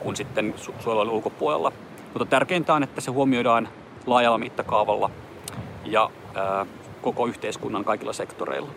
kuin 0.00 0.16
sitten 0.16 0.54
su- 0.56 0.82
suojelualueen 0.82 1.16
ulkopuolella. 1.16 1.72
Mutta 2.12 2.24
tärkeintä 2.24 2.74
on, 2.74 2.82
että 2.82 3.00
se 3.00 3.10
huomioidaan 3.10 3.68
laajalla 4.06 4.38
mittakaavalla 4.38 5.10
ja 5.84 6.10
ää, 6.34 6.66
koko 7.02 7.26
yhteiskunnan 7.26 7.84
kaikilla 7.84 8.12
sektoreilla. 8.12 8.68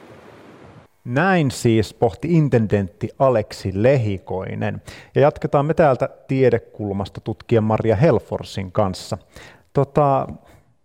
Näin 1.08 1.52
siis 1.52 1.94
pohti 1.94 2.28
intendentti 2.32 3.10
Aleksi 3.20 3.72
Lehikoinen. 3.74 4.82
Ja 5.16 5.22
jatketaan 5.22 5.66
me 5.66 5.74
täältä 5.74 6.10
tiedekulmasta 6.28 7.22
tutkija 7.22 7.62
Maria 7.62 7.96
Helforsin 7.96 8.72
kanssa. 8.72 9.18
Tota, 9.74 10.28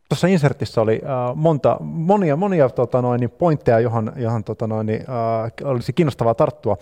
tuossa 0.08 0.26
insertissä 0.26 0.80
oli 0.80 1.00
äh, 1.04 1.36
monta, 1.36 1.76
monia, 1.80 2.36
monia 2.36 2.68
tota 2.68 3.02
noin, 3.02 3.30
pointteja, 3.30 3.80
johon, 3.80 4.12
johon 4.16 4.44
tota 4.44 4.66
noin, 4.66 4.90
äh, 4.90 5.52
olisi 5.64 5.92
kiinnostavaa 5.92 6.34
tarttua. 6.34 6.76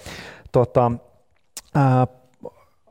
Tota, 0.53 0.93
äh, 1.76 2.09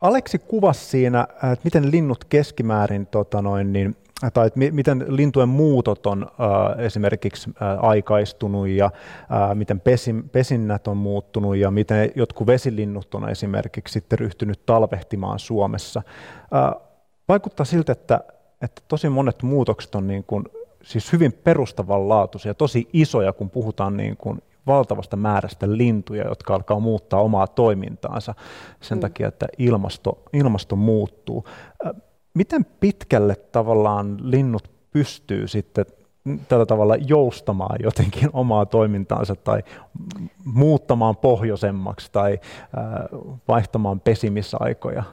Aleksi 0.01 0.39
kuvasi 0.39 0.85
siinä, 0.85 1.27
että 1.33 1.63
miten 1.63 1.91
linnut 1.91 2.25
keskimäärin 2.25 3.07
tota 3.07 3.41
noin, 3.41 3.73
niin, 3.73 3.95
tai 4.33 4.47
että 4.47 4.59
miten 4.71 5.05
lintujen 5.07 5.49
muutot 5.49 6.07
on 6.07 6.23
äh, 6.23 6.85
esimerkiksi 6.85 7.49
äh, 7.49 7.83
aikaistunut 7.83 8.67
ja 8.67 8.85
äh, 8.85 9.55
miten 9.55 9.79
pesin, 9.79 10.29
pesinnät 10.29 10.87
on 10.87 10.97
muuttunut 10.97 11.55
ja 11.55 11.71
miten 11.71 12.11
jotkut 12.15 12.47
vesilinnut 12.47 13.15
on 13.15 13.29
esimerkiksi 13.29 13.93
sitten 13.93 14.19
ryhtynyt 14.19 14.65
talvehtimaan 14.65 15.39
Suomessa. 15.39 16.01
Äh, 16.55 16.81
vaikuttaa 17.27 17.65
siltä, 17.65 17.91
että, 17.91 18.19
että 18.61 18.81
tosi 18.87 19.09
monet 19.09 19.43
muutokset 19.43 19.95
on 19.95 20.07
niin 20.07 20.23
kuin, 20.23 20.43
siis 20.83 21.13
hyvin 21.13 21.33
perustavanlaatuisia, 21.33 22.53
tosi 22.53 22.89
isoja, 22.93 23.33
kun 23.33 23.49
puhutaan 23.49 23.97
niin 23.97 24.17
kuin 24.17 24.41
valtavasta 24.67 25.17
määrästä 25.17 25.77
lintuja, 25.77 26.27
jotka 26.27 26.55
alkaa 26.55 26.79
muuttaa 26.79 27.21
omaa 27.21 27.47
toimintaansa 27.47 28.35
sen 28.81 28.97
mm. 28.97 28.99
takia, 28.99 29.27
että 29.27 29.47
ilmasto, 29.57 30.23
ilmasto 30.33 30.75
muuttuu. 30.75 31.45
Miten 32.39 32.65
pitkälle 32.65 33.35
tavallaan 33.35 34.17
linnut 34.21 34.71
pystyy 34.91 35.47
sitten 35.47 35.85
tällä 36.47 36.65
tavalla 36.65 36.95
joustamaan 36.95 37.79
jotenkin 37.83 38.29
omaa 38.33 38.65
toimintaansa 38.65 39.35
tai 39.35 39.63
muuttamaan 40.45 41.17
pohjoisemmaksi 41.17 42.09
tai 42.11 42.39
vaihtamaan 43.47 43.99
pesimisaikoja? 43.99 45.03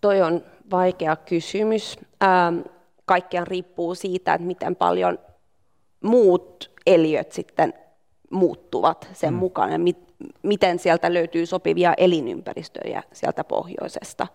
Toi 0.00 0.22
on 0.22 0.42
vaikea 0.70 1.16
kysymys. 1.16 1.98
Ähm, 2.22 2.58
kaikkiaan 3.04 3.46
riippuu 3.46 3.94
siitä, 3.94 4.34
että 4.34 4.46
miten 4.46 4.76
paljon 4.76 5.18
muut 6.04 6.70
eliöt 6.86 7.32
sitten 7.32 7.74
muuttuvat 8.30 9.08
sen 9.12 9.34
mm. 9.34 9.38
mukaan 9.38 9.72
ja 9.72 9.78
mit, 9.78 9.98
miten 10.42 10.78
sieltä 10.78 11.14
löytyy 11.14 11.46
sopivia 11.46 11.94
elinympäristöjä 11.96 13.02
sieltä 13.12 13.44
pohjoisesta. 13.44 14.26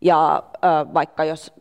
Ja 0.00 0.42
vaikka 0.94 1.24
jos 1.24 1.52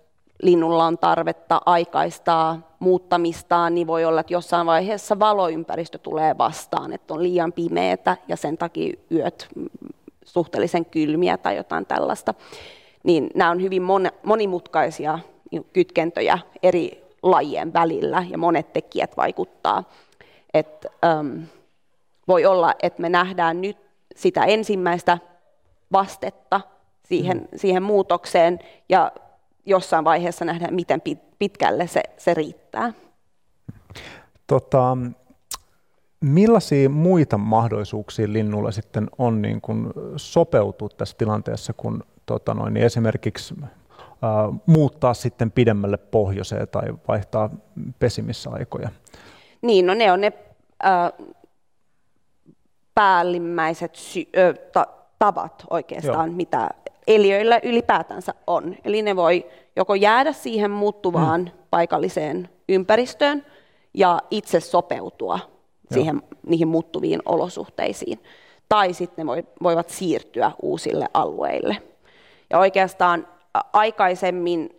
linnulla 0.41 0.85
on 0.85 0.97
tarvetta 0.97 1.61
aikaistaa 1.65 2.75
muuttamistaan, 2.79 3.75
niin 3.75 3.87
voi 3.87 4.05
olla, 4.05 4.19
että 4.19 4.33
jossain 4.33 4.67
vaiheessa 4.67 5.19
valoympäristö 5.19 5.97
tulee 5.97 6.37
vastaan, 6.37 6.93
että 6.93 7.13
on 7.13 7.23
liian 7.23 7.53
pimeätä 7.53 8.17
ja 8.27 8.35
sen 8.35 8.57
takia 8.57 8.93
yöt 9.11 9.47
suhteellisen 10.25 10.85
kylmiä 10.85 11.37
tai 11.37 11.55
jotain 11.55 11.85
tällaista. 11.85 12.33
Niin 13.03 13.29
nämä 13.35 13.51
on 13.51 13.61
hyvin 13.61 13.83
monimutkaisia 14.23 15.19
kytkentöjä 15.73 16.39
eri 16.63 17.05
lajien 17.23 17.73
välillä 17.73 18.25
ja 18.29 18.37
monet 18.37 18.73
tekijät 18.73 19.17
vaikuttaa. 19.17 19.83
Et, 20.53 20.85
ähm, 21.05 21.43
voi 22.27 22.45
olla, 22.45 22.73
että 22.83 23.01
me 23.01 23.09
nähdään 23.09 23.61
nyt 23.61 23.77
sitä 24.15 24.43
ensimmäistä 24.43 25.17
vastetta 25.91 26.61
siihen, 27.05 27.37
mm. 27.37 27.47
siihen 27.55 27.83
muutokseen 27.83 28.59
ja 28.89 29.11
jossain 29.65 30.05
vaiheessa 30.05 30.45
nähdään, 30.45 30.75
miten 30.75 31.01
pitkälle 31.39 31.87
se, 31.87 32.03
se 32.17 32.33
riittää. 32.33 32.93
Tota, 34.47 34.97
millaisia 36.21 36.89
muita 36.89 37.37
mahdollisuuksia 37.37 38.33
linnulla 38.33 38.71
sitten 38.71 39.07
on 39.17 39.41
niin 39.41 39.61
kuin 39.61 39.87
sopeutua 40.15 40.89
tässä 40.89 41.17
tilanteessa, 41.17 41.73
kun 41.73 42.03
tota 42.25 42.53
noin, 42.53 42.73
niin 42.73 42.85
esimerkiksi 42.85 43.55
äh, 43.61 43.71
muuttaa 44.65 45.13
sitten 45.13 45.51
pidemmälle 45.51 45.97
pohjoiseen 45.97 46.67
tai 46.67 46.93
vaihtaa 47.07 47.49
pesimisaikoja? 47.99 48.89
Niin, 49.61 49.85
no 49.85 49.93
ne 49.93 50.11
on 50.11 50.21
ne 50.21 50.33
äh, 50.85 51.27
päällimmäiset 52.95 53.95
sy- 53.95 54.29
ö, 54.37 54.53
ta- 54.53 54.87
tavat 55.19 55.63
oikeastaan, 55.69 56.29
Joo. 56.29 56.37
mitä 56.37 56.69
eliöillä 57.07 57.59
ylipäätänsä 57.63 58.33
on. 58.47 58.75
Eli 58.85 59.01
ne 59.01 59.15
voi 59.15 59.45
joko 59.75 59.95
jäädä 59.95 60.31
siihen 60.31 60.71
muuttuvaan 60.71 61.41
mm. 61.41 61.51
paikalliseen 61.69 62.49
ympäristöön 62.69 63.45
ja 63.93 64.19
itse 64.31 64.59
sopeutua 64.59 65.39
siihen, 65.91 66.21
niihin 66.47 66.67
muuttuviin 66.67 67.21
olosuhteisiin. 67.25 68.19
Tai 68.69 68.93
sitten 68.93 69.27
ne 69.27 69.43
voivat 69.63 69.89
siirtyä 69.89 70.51
uusille 70.61 71.07
alueille. 71.13 71.77
Ja 72.49 72.59
oikeastaan 72.59 73.27
aikaisemmin 73.73 74.69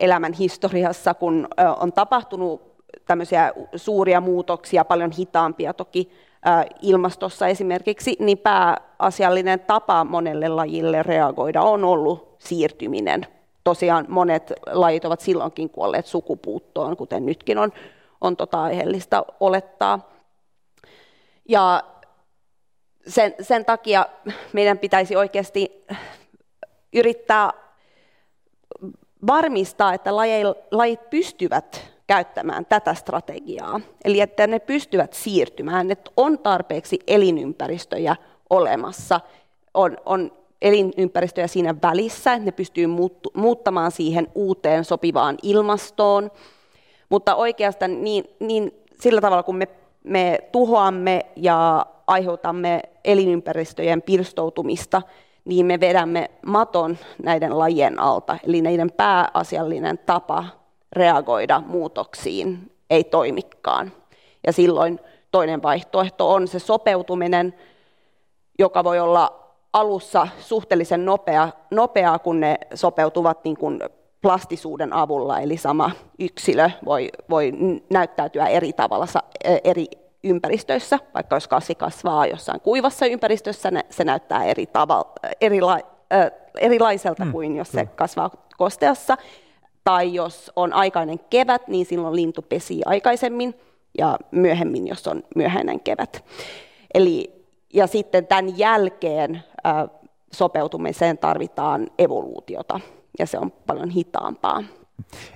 elämän 0.00 0.32
historiassa, 0.32 1.14
kun 1.14 1.48
on 1.80 1.92
tapahtunut 1.92 2.62
tämmöisiä 3.06 3.52
suuria 3.76 4.20
muutoksia, 4.20 4.84
paljon 4.84 5.10
hitaampia 5.10 5.74
toki 5.74 6.10
ilmastossa 6.82 7.46
esimerkiksi, 7.46 8.16
niin 8.18 8.38
pääasiallinen 8.38 9.60
tapa 9.60 10.04
monelle 10.04 10.48
lajille 10.48 11.02
reagoida 11.02 11.62
on 11.62 11.84
ollut 11.84 12.36
siirtyminen. 12.38 13.26
Tosiaan 13.64 14.06
monet 14.08 14.52
lajit 14.66 15.04
ovat 15.04 15.20
silloinkin 15.20 15.70
kuolleet 15.70 16.06
sukupuuttoon, 16.06 16.96
kuten 16.96 17.26
nytkin 17.26 17.58
on, 17.58 17.72
on 18.20 18.36
tota 18.36 18.62
aiheellista 18.62 19.24
olettaa. 19.40 20.10
Ja 21.48 21.82
sen, 23.06 23.34
sen 23.40 23.64
takia 23.64 24.06
meidän 24.52 24.78
pitäisi 24.78 25.16
oikeasti 25.16 25.84
yrittää 26.92 27.50
varmistaa, 29.26 29.94
että 29.94 30.16
lajit 30.70 31.10
pystyvät 31.10 31.90
käyttämään 32.10 32.66
tätä 32.66 32.94
strategiaa. 32.94 33.80
Eli 34.04 34.20
että 34.20 34.46
ne 34.46 34.58
pystyvät 34.58 35.12
siirtymään, 35.12 35.90
että 35.90 36.10
on 36.16 36.38
tarpeeksi 36.38 36.98
elinympäristöjä 37.06 38.16
olemassa, 38.50 39.20
on, 39.74 39.96
on 40.06 40.32
elinympäristöjä 40.62 41.46
siinä 41.46 41.74
välissä, 41.82 42.32
että 42.32 42.44
ne 42.44 42.52
pystyy 42.52 42.86
muuttamaan 43.34 43.90
siihen 43.90 44.28
uuteen 44.34 44.84
sopivaan 44.84 45.36
ilmastoon. 45.42 46.30
Mutta 47.08 47.34
oikeastaan 47.34 48.04
niin, 48.04 48.24
niin 48.40 48.72
sillä 49.00 49.20
tavalla, 49.20 49.42
kun 49.42 49.56
me, 49.56 49.68
me 50.04 50.38
tuhoamme 50.52 51.26
ja 51.36 51.86
aiheutamme 52.06 52.82
elinympäristöjen 53.04 54.02
pirstoutumista, 54.02 55.02
niin 55.44 55.66
me 55.66 55.80
vedämme 55.80 56.30
maton 56.46 56.98
näiden 57.22 57.58
lajien 57.58 58.00
alta. 58.00 58.38
Eli 58.46 58.62
näiden 58.62 58.92
pääasiallinen 58.92 59.98
tapa 59.98 60.59
reagoida 60.92 61.62
muutoksiin 61.66 62.72
ei 62.90 63.04
toimikaan. 63.04 63.92
Ja 64.46 64.52
silloin 64.52 65.00
toinen 65.30 65.62
vaihtoehto 65.62 66.32
on 66.32 66.48
se 66.48 66.58
sopeutuminen, 66.58 67.54
joka 68.58 68.84
voi 68.84 69.00
olla 69.00 69.40
alussa 69.72 70.28
suhteellisen 70.38 71.04
nopea, 71.04 71.48
nopeaa, 71.70 72.18
kun 72.18 72.40
ne 72.40 72.58
sopeutuvat 72.74 73.44
niin 73.44 73.56
kuin 73.56 73.80
plastisuuden 74.22 74.92
avulla, 74.92 75.40
eli 75.40 75.56
sama 75.56 75.90
yksilö 76.18 76.70
voi, 76.84 77.08
voi 77.30 77.52
näyttäytyä 77.90 78.46
eri 78.46 78.72
tavalla 78.72 79.06
eri 79.64 79.86
ympäristöissä, 80.24 80.98
vaikka 81.14 81.36
jos 81.36 81.48
kasvi 81.48 81.74
kasvaa 81.74 82.26
jossain 82.26 82.60
kuivassa 82.60 83.06
ympäristössä, 83.06 83.70
se 83.90 84.04
näyttää 84.04 84.44
eri 84.44 84.66
tavalla, 84.66 85.12
erila, 85.40 85.78
äh, 86.12 86.30
erilaiselta 86.58 87.24
mm, 87.24 87.32
kuin 87.32 87.56
jos 87.56 87.72
se 87.72 87.86
kasvaa 87.86 88.30
kosteassa. 88.56 89.16
Tai 89.84 90.14
jos 90.14 90.52
on 90.56 90.72
aikainen 90.72 91.20
kevät, 91.30 91.68
niin 91.68 91.86
silloin 91.86 92.16
lintu 92.16 92.42
pesii 92.42 92.82
aikaisemmin 92.86 93.54
ja 93.98 94.18
myöhemmin, 94.30 94.88
jos 94.88 95.06
on 95.06 95.22
myöhäinen 95.36 95.80
kevät. 95.80 96.24
Eli, 96.94 97.44
ja 97.74 97.86
sitten 97.86 98.26
tämän 98.26 98.58
jälkeen 98.58 99.42
sopeutumiseen 100.32 101.18
tarvitaan 101.18 101.88
evoluutiota, 101.98 102.80
ja 103.18 103.26
se 103.26 103.38
on 103.38 103.52
paljon 103.66 103.90
hitaampaa. 103.90 104.64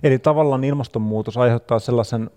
Eli 0.02 0.18
tavallaan 0.18 0.64
ilmastonmuutos 0.64 1.36
aiheuttaa 1.36 1.78
sellaisen 1.78 2.30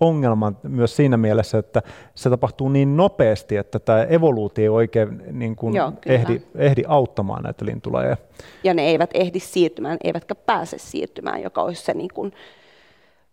ongelman 0.00 0.56
myös 0.62 0.96
siinä 0.96 1.16
mielessä, 1.16 1.58
että 1.58 1.82
se 2.14 2.30
tapahtuu 2.30 2.68
niin 2.68 2.96
nopeasti, 2.96 3.56
että 3.56 3.78
tämä 3.78 4.02
evoluutio 4.02 4.62
ei 4.62 4.68
oikein 4.68 5.22
niin 5.32 5.56
kuin 5.56 5.74
Joo, 5.74 5.92
ehdi, 6.06 6.42
ehdi 6.54 6.82
auttamaan 6.88 7.42
näitä 7.42 7.64
lintulajeja. 7.64 8.16
Ja 8.64 8.74
ne 8.74 8.82
eivät 8.82 9.10
ehdi 9.14 9.40
siirtymään, 9.40 9.98
eivätkä 10.04 10.34
pääse 10.34 10.78
siirtymään, 10.78 11.42
joka 11.42 11.62
olisi 11.62 11.84
se 11.84 11.94
niin 11.94 12.10
kuin 12.14 12.32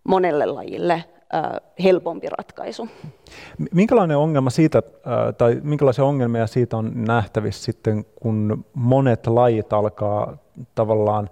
monelle 0.04 0.46
lajille 0.46 1.04
helpompi 1.84 2.28
ratkaisu. 2.30 2.90
Minkälainen 3.72 4.18
ongelma 4.18 4.50
siitä, 4.50 4.82
tai 5.38 5.60
minkälaisia 5.64 6.06
ongelmia 6.06 6.48
siitä 6.48 6.78
on 6.78 6.92
nähtävissä 6.96 7.64
sitten, 7.64 8.06
kun 8.22 8.66
monet 8.74 9.28
lajit 9.28 9.74
alkaa 9.74 10.38
tavallaan 10.76 11.30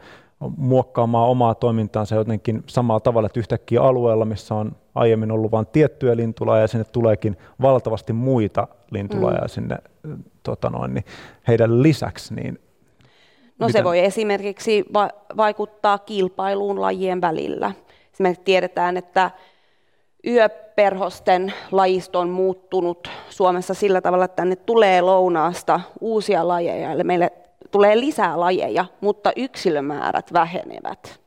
muokkaamaan 0.58 1.30
omaa 1.30 1.56
toimintaansa 1.56 2.16
jotenkin 2.16 2.64
samalla 2.68 3.00
tavalla, 3.00 3.26
että 3.26 3.40
yhtäkkiä 3.40 3.82
alueella, 3.82 4.26
missä 4.26 4.56
on 4.56 4.72
aiemmin 4.96 5.32
ollut 5.32 5.52
vain 5.52 5.68
tiettyjä 5.68 6.16
lintulajeja, 6.16 6.68
sinne 6.68 6.86
tuleekin 6.86 7.38
valtavasti 7.62 8.14
muita 8.14 8.68
lintulajeja 8.92 9.42
mm. 9.42 9.50
sinne 9.50 9.78
tota 10.44 10.70
noin, 10.70 10.94
niin 10.94 11.06
heidän 11.48 11.84
lisäksi. 11.84 12.34
Niin 12.34 12.60
no 13.60 13.68
miten? 13.68 13.80
se 13.80 13.84
voi 13.84 14.00
esimerkiksi 14.00 14.86
va- 14.94 15.10
vaikuttaa 15.38 15.98
kilpailuun 15.98 16.82
lajien 16.82 17.22
välillä. 17.22 17.72
Esimerkiksi 18.14 18.44
tiedetään, 18.44 18.98
että 18.98 19.32
yöperhosten 20.28 21.54
lajisto 21.72 22.20
on 22.20 22.30
muuttunut 22.30 23.10
Suomessa 23.30 23.74
sillä 23.74 24.02
tavalla, 24.02 24.26
että 24.26 24.36
tänne 24.36 24.56
tulee 24.56 25.02
lounaasta 25.02 25.80
uusia 26.02 26.48
lajeja. 26.48 26.92
Eli 26.92 27.04
meille 27.04 27.32
tulee 27.74 28.00
lisää 28.00 28.40
lajeja, 28.40 28.86
mutta 29.02 29.32
yksilömäärät 29.36 30.34
vähenevät. 30.34 31.20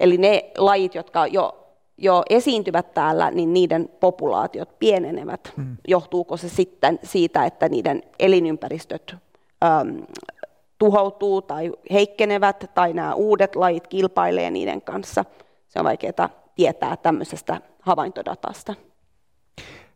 Eli 0.00 0.18
ne 0.18 0.50
lajit, 0.58 0.94
jotka 0.94 1.26
jo, 1.26 1.66
jo 1.98 2.22
esiintyvät 2.30 2.94
täällä, 2.94 3.30
niin 3.30 3.52
niiden 3.52 3.88
populaatiot 4.00 4.78
pienenevät. 4.78 5.52
Mm. 5.56 5.76
Johtuuko 5.88 6.36
se 6.36 6.48
sitten 6.48 6.98
siitä, 7.02 7.44
että 7.44 7.68
niiden 7.68 8.02
elinympäristöt 8.18 9.16
äm, 9.64 10.06
tuhoutuu 10.78 11.42
tai 11.42 11.72
heikkenevät, 11.92 12.70
tai 12.74 12.92
nämä 12.92 13.14
uudet 13.14 13.56
lajit 13.56 13.86
kilpailee 13.86 14.50
niiden 14.50 14.82
kanssa? 14.82 15.24
Se 15.68 15.78
on 15.78 15.84
vaikeaa 15.84 16.28
tietää 16.54 16.96
tämmöisestä 16.96 17.60
havaintodatasta. 17.80 18.74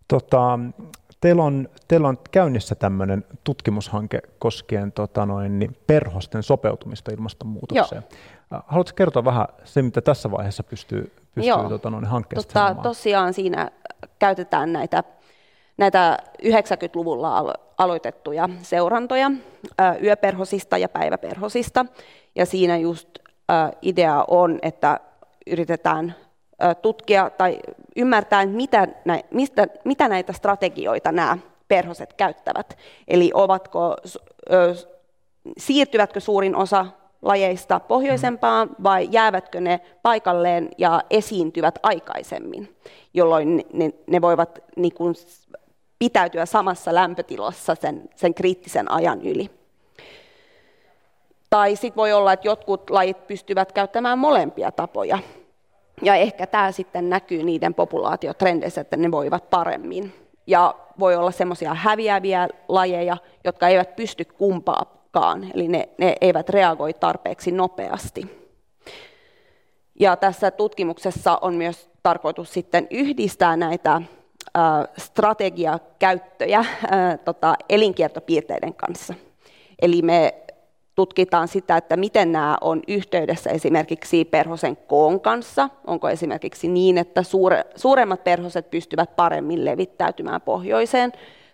Tota, 0.09 0.59
teillä 1.21 1.45
on, 1.45 1.69
teillä 1.89 2.09
on 2.09 2.19
käynnissä 2.31 2.75
tämmöinen 2.75 3.25
tutkimushanke 3.45 4.21
koskien 4.39 4.93
tota 4.93 5.27
noin, 5.27 5.59
niin 5.59 5.77
perhosten 5.87 6.43
sopeutumista 6.43 7.13
ilmastonmuutokseen. 7.13 8.05
Joo. 8.51 8.63
Haluatko 8.67 8.97
kertoa 8.97 9.25
vähän 9.25 9.47
se, 9.65 9.83
mitä 9.83 10.01
tässä 10.01 10.31
vaiheessa 10.31 10.63
pystyy, 10.63 11.13
pystyy 11.35 11.69
tota 11.69 11.91
noin, 11.91 12.05
hankkeesta 12.05 12.53
tota, 12.53 12.83
Tosiaan 12.83 13.35
siinä 13.35 13.71
käytetään 14.19 14.73
näitä, 14.73 15.05
näitä 15.77 16.19
90-luvulla 16.43 17.55
aloitettuja 17.79 18.49
seurantoja 18.63 19.31
yöperhosista 20.03 20.79
ja 20.79 20.89
päiväperhosista. 20.89 21.87
Ja 22.35 22.47
siinä 22.47 22.77
just 22.77 23.09
idea 23.83 24.25
on, 24.29 24.59
että 24.63 25.01
yritetään 25.47 26.15
tutkia 26.83 27.31
tai 27.31 27.59
ymmärtää, 27.97 28.47
mitä, 28.47 28.89
mistä, 29.31 29.67
mitä 29.85 30.09
näitä 30.09 30.33
strategioita 30.33 31.13
nämä 31.13 31.39
perhoset 31.69 32.13
käyttävät. 32.13 32.79
Eli 33.09 33.31
ovatko, 33.35 33.97
siirtyvätkö 35.59 36.21
suurin 36.21 36.57
osa 36.57 36.87
lajeista 37.23 37.81
pohjoisempaan 37.81 38.71
vai 38.83 39.09
jäävätkö 39.11 39.61
ne 39.61 39.81
paikalleen 40.03 40.69
ja 40.79 41.03
esiintyvät 41.11 41.79
aikaisemmin, 41.83 42.77
jolloin 43.15 43.67
ne, 43.73 43.91
ne 44.07 44.21
voivat 44.21 44.59
niin 44.77 44.95
kuin, 44.95 45.15
pitäytyä 45.99 46.47
samassa 46.47 46.95
lämpötilassa 46.95 47.75
sen, 47.75 48.09
sen 48.15 48.35
kriittisen 48.35 48.93
ajan 48.93 49.23
yli. 49.23 49.51
Tai 51.51 51.77
sitten 51.77 51.97
voi 51.97 52.13
olla, 52.13 52.33
että 52.33 52.49
jotkut 52.49 52.91
lajit 52.91 53.27
pystyvät 53.27 53.73
käyttämään 53.73 54.19
molempia 54.19 54.73
tapoja. 54.73 55.19
Ja 56.03 56.15
ehkä 56.15 56.47
tämä 56.47 56.73
sitten 56.73 57.11
näkyy 57.11 57.43
niiden 57.43 57.75
populaatiotrendeissä, 57.75 58.81
että 58.81 58.97
ne 58.97 59.11
voivat 59.11 59.51
paremmin. 59.51 60.15
Ja 60.47 60.75
voi 60.99 61.17
olla 61.17 61.31
semmoisia 61.31 61.75
häviäviä 61.75 62.49
lajeja, 62.69 63.17
jotka 63.45 63.69
eivät 63.69 63.97
pysty 63.97 64.25
kumpaakaan, 64.25 65.51
eli 65.55 65.69
ne, 65.69 65.89
ne 65.99 66.15
eivät 66.21 66.49
reagoi 66.49 66.93
tarpeeksi 66.95 67.51
nopeasti. 67.51 68.47
Ja 70.01 70.17
tässä 70.17 70.51
tutkimuksessa 70.51 71.39
on 71.41 71.55
myös 71.55 71.91
tarkoitus 72.03 72.53
sitten 72.53 72.87
yhdistää 72.91 73.57
näitä 73.57 74.03
strategiakäyttöjä 74.99 76.65
tota, 77.25 77.55
elinkiertopiirteiden 77.69 78.75
kanssa. 78.75 79.15
Eli 79.83 80.03
me 80.03 80.35
tutkitaan 80.97 81.49
sitä, 81.49 81.77
että 81.77 81.97
miten 81.97 82.33
nämä 82.33 82.59
on 82.61 82.83
yhteydessä 82.89 83.51
esimerkiksi 83.51 84.25
perhosen 84.25 84.77
koon 84.77 85.21
kanssa. 85.21 85.71
Onko 85.87 86.09
esimerkiksi 86.09 86.69
niin, 86.69 86.99
että 86.99 87.23
suure, 87.23 87.65
suuremmat 87.77 88.25
perhoset 88.25 88.71
pystyvät 88.71 89.17
paremmin 89.17 89.65
levittäytymään 89.65 90.41
pohjoiseen, 90.41 91.13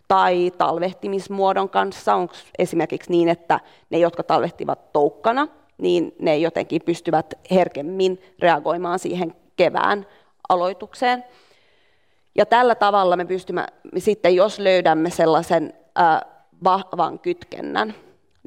tai 0.08 0.52
talvehtimismuodon 0.58 1.68
kanssa. 1.68 2.14
Onko 2.14 2.34
esimerkiksi 2.58 3.10
niin, 3.10 3.28
että 3.28 3.60
ne, 3.90 3.98
jotka 3.98 4.22
talvehtivat 4.22 4.92
toukkana, 4.92 5.48
niin 5.78 6.14
ne 6.18 6.38
jotenkin 6.38 6.82
pystyvät 6.84 7.34
herkemmin 7.50 8.22
reagoimaan 8.38 8.98
siihen 8.98 9.34
kevään 9.56 10.06
aloitukseen. 10.48 11.24
Ja 12.34 12.46
tällä 12.46 12.74
tavalla 12.74 13.16
me 13.16 13.24
pystymme 13.24 13.66
sitten, 13.98 14.34
jos 14.34 14.58
löydämme 14.58 15.10
sellaisen 15.10 15.72
äh, 16.00 16.20
vahvan 16.64 17.18
kytkennän, 17.18 17.94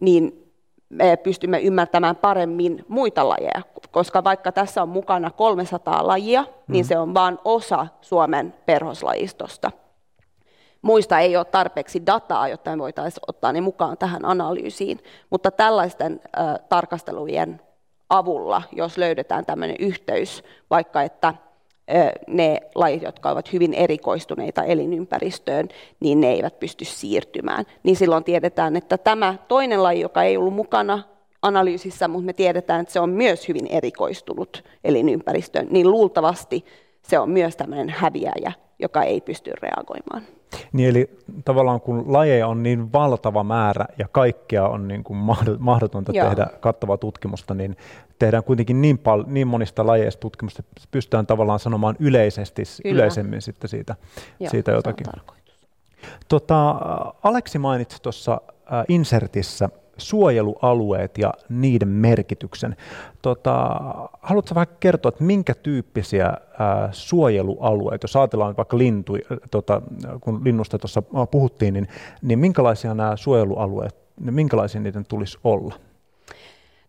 niin 0.01 0.44
me 0.89 1.17
pystymme 1.17 1.59
ymmärtämään 1.59 2.15
paremmin 2.15 2.85
muita 2.87 3.29
lajeja, 3.29 3.61
koska 3.91 4.23
vaikka 4.23 4.51
tässä 4.51 4.81
on 4.81 4.89
mukana 4.89 5.31
300 5.31 6.07
lajia, 6.07 6.41
mm. 6.41 6.47
niin 6.67 6.85
se 6.85 6.97
on 6.97 7.13
vain 7.13 7.37
osa 7.45 7.87
Suomen 8.01 8.53
perhoslajistosta. 8.65 9.71
Muista 10.81 11.19
ei 11.19 11.37
ole 11.37 11.45
tarpeeksi 11.45 12.05
dataa, 12.05 12.47
jotta 12.47 12.71
me 12.71 12.77
voitaisiin 12.77 13.23
ottaa 13.27 13.53
ne 13.53 13.61
mukaan 13.61 13.97
tähän 13.97 14.25
analyysiin, 14.25 14.99
mutta 15.29 15.51
tällaisten 15.51 16.21
äh, 16.39 16.55
tarkastelujen 16.69 17.61
avulla, 18.09 18.61
jos 18.71 18.97
löydetään 18.97 19.45
tämmöinen 19.45 19.75
yhteys, 19.79 20.43
vaikka 20.69 21.01
että 21.01 21.33
ne 22.27 22.61
lajit, 22.75 23.01
jotka 23.01 23.29
ovat 23.29 23.53
hyvin 23.53 23.73
erikoistuneita 23.73 24.63
elinympäristöön, 24.63 25.67
niin 25.99 26.21
ne 26.21 26.31
eivät 26.31 26.59
pysty 26.59 26.85
siirtymään. 26.85 27.65
Niin 27.83 27.95
silloin 27.95 28.23
tiedetään, 28.23 28.75
että 28.75 28.97
tämä 28.97 29.35
toinen 29.47 29.83
laji, 29.83 30.01
joka 30.01 30.23
ei 30.23 30.37
ollut 30.37 30.53
mukana 30.53 31.03
analyysissä, 31.41 32.07
mutta 32.07 32.25
me 32.25 32.33
tiedetään, 32.33 32.81
että 32.81 32.93
se 32.93 32.99
on 32.99 33.09
myös 33.09 33.47
hyvin 33.47 33.67
erikoistunut 33.67 34.63
elinympäristö, 34.83 35.63
niin 35.69 35.91
luultavasti 35.91 36.65
se 37.01 37.19
on 37.19 37.29
myös 37.29 37.55
tämmöinen 37.55 37.89
häviäjä, 37.89 38.51
joka 38.79 39.03
ei 39.03 39.21
pysty 39.21 39.51
reagoimaan. 39.61 40.23
Niin 40.73 40.89
eli 40.89 41.09
tavallaan 41.45 41.81
kun 41.81 42.13
lajeja 42.13 42.47
on 42.47 42.63
niin 42.63 42.93
valtava 42.93 43.43
määrä 43.43 43.85
ja 43.97 44.07
kaikkea 44.07 44.67
on 44.67 44.87
niin 44.87 45.03
kuin 45.03 45.19
mahdotonta 45.59 46.11
Joo. 46.11 46.27
tehdä 46.27 46.47
kattavaa 46.59 46.97
tutkimusta, 46.97 47.53
niin 47.53 47.77
tehdään 48.19 48.43
kuitenkin 48.43 48.81
niin, 48.81 48.97
pal- 48.97 49.23
niin 49.27 49.47
monista 49.47 49.87
lajeista 49.87 50.19
tutkimusta, 50.19 50.59
että 50.59 50.87
pystytään 50.91 51.27
tavallaan 51.27 51.59
sanomaan 51.59 51.95
yleisesti, 51.99 52.63
yleisemmin 52.85 53.41
sitten 53.41 53.69
siitä, 53.69 53.95
Joo, 54.39 54.49
siitä 54.49 54.71
jotakin. 54.71 55.07
Tota, 56.27 56.69
Aleksi 57.23 57.59
mainitsi 57.59 58.01
tuossa 58.01 58.41
insertissä 58.87 59.69
suojelualueet 59.97 61.17
ja 61.17 61.33
niiden 61.49 61.87
merkityksen. 61.87 62.75
Tota, 63.21 63.79
haluatko 64.21 64.55
vähän 64.55 64.67
kertoa, 64.79 65.09
että 65.09 65.23
minkä 65.23 65.53
tyyppisiä 65.53 66.25
ää, 66.25 66.89
suojelualueita, 66.91 68.03
jos 68.03 68.15
ajatellaan 68.15 68.57
vaikka 68.57 68.77
lintu, 68.77 69.13
tota, 69.51 69.81
kun 70.21 70.41
linnusta 70.43 70.79
tuossa 70.79 71.03
puhuttiin, 71.31 71.73
niin, 71.73 71.87
niin 72.21 72.39
minkälaisia 72.39 72.93
nämä 72.93 73.15
suojelualueet, 73.15 73.95
minkälaisia 74.19 74.81
niiden 74.81 75.05
tulisi 75.05 75.37
olla? 75.43 75.75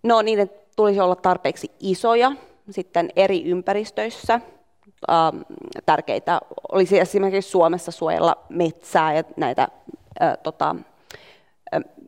No 0.03 0.23
niiden 0.23 0.51
tulisi 0.77 1.01
olla 1.01 1.17
tarpeeksi 1.17 1.71
isoja 1.81 2.33
sitten 2.71 3.11
eri 3.17 3.45
ympäristöissä. 3.45 4.41
Ähm, 5.11 5.41
tärkeitä 5.87 6.41
olisi 6.73 6.99
esimerkiksi 6.99 7.51
Suomessa 7.51 7.93
suojella 7.93 8.37
metsää 8.49 9.15
ja 9.15 9.25
näitä 9.37 9.69
äh, 10.23 10.39
tota, 10.43 10.77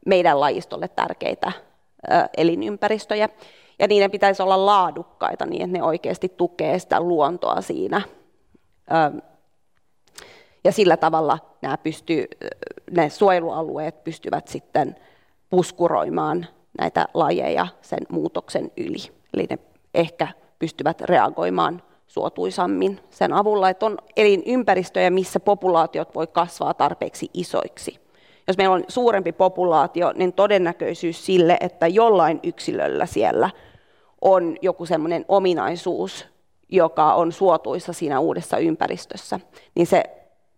meidän 0.07 0.41
lajistolle 0.41 0.89
tärkeitä 0.89 1.53
elinympäristöjä. 2.37 3.29
Ja 3.79 3.87
niiden 3.87 4.11
pitäisi 4.11 4.43
olla 4.43 4.67
laadukkaita 4.67 5.47
niin, 5.47 5.63
että 5.63 5.79
ne 5.79 5.83
oikeasti 5.83 6.29
tukee 6.29 6.79
sitä 6.79 7.01
luontoa 7.01 7.61
siinä. 7.61 8.01
Ja 10.65 10.73
sillä 10.73 10.97
tavalla 10.97 11.39
nämä, 11.63 11.77
pystyy, 11.77 12.25
ne 12.91 13.11
suojelualueet 13.11 14.05
pystyvät 14.05 14.49
sitten 14.49 14.97
puskuroimaan 15.51 16.47
näitä 16.79 17.09
lajeja 17.15 17.67
sen 17.81 18.01
muutoksen 18.09 18.71
yli. 18.77 19.13
Eli 19.35 19.47
ne 19.51 19.59
ehkä 19.95 20.29
pystyvät 20.59 21.01
reagoimaan 21.01 21.83
suotuisammin 22.07 23.01
sen 23.11 23.33
avulla, 23.33 23.71
että 23.71 23.87
on 23.87 23.99
elinympäristöjä, 24.17 25.11
missä 25.11 25.41
populaatiot 25.41 26.15
voi 26.15 26.27
kasvaa 26.27 26.75
tarpeeksi 26.75 27.31
isoiksi 27.35 28.08
jos 28.49 28.57
meillä 28.57 28.75
on 28.75 28.85
suurempi 28.89 29.33
populaatio, 29.33 30.13
niin 30.17 30.33
todennäköisyys 30.33 31.27
sille, 31.27 31.57
että 31.61 31.87
jollain 31.87 32.41
yksilöllä 32.43 33.07
siellä 33.07 33.51
on 34.21 34.57
joku 34.63 34.87
sellainen 34.87 35.25
ominaisuus, 35.29 36.27
joka 36.69 37.15
on 37.15 37.33
suotuissa 37.33 37.93
siinä 37.93 38.21
uudessa 38.21 38.59
ympäristössä, 38.59 39.41
niin 39.75 39.87
se 39.87 40.03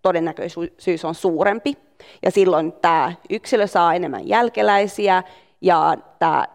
todennäköisyys 0.03 1.05
on 1.05 1.15
suurempi. 1.15 1.77
Ja 2.23 2.31
silloin 2.31 2.73
tämä 2.73 3.13
yksilö 3.31 3.67
saa 3.67 3.95
enemmän 3.95 4.29
jälkeläisiä 4.29 5.23
ja 5.61 5.97
tämä 6.19 6.47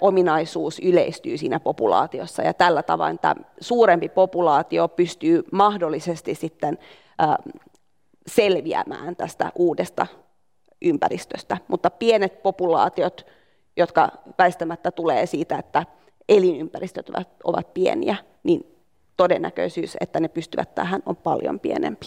ominaisuus 0.00 0.78
yleistyy 0.78 1.38
siinä 1.38 1.60
populaatiossa. 1.60 2.42
Ja 2.42 2.54
tällä 2.54 2.82
tavoin 2.82 3.18
tämä 3.18 3.34
suurempi 3.60 4.08
populaatio 4.08 4.88
pystyy 4.88 5.44
mahdollisesti 5.52 6.34
sitten 6.34 6.78
selviämään 8.26 9.16
tästä 9.16 9.52
uudesta 9.54 10.06
ympäristöstä. 10.84 11.56
Mutta 11.68 11.90
pienet 11.90 12.42
populaatiot, 12.42 13.26
jotka 13.76 14.08
väistämättä 14.38 14.90
tulee 14.90 15.26
siitä, 15.26 15.58
että 15.58 15.86
elinympäristöt 16.28 17.10
ovat 17.44 17.74
pieniä, 17.74 18.16
niin 18.42 18.72
todennäköisyys, 19.16 19.96
että 20.00 20.20
ne 20.20 20.28
pystyvät 20.28 20.74
tähän, 20.74 21.02
on 21.06 21.16
paljon 21.16 21.60
pienempi. 21.60 22.06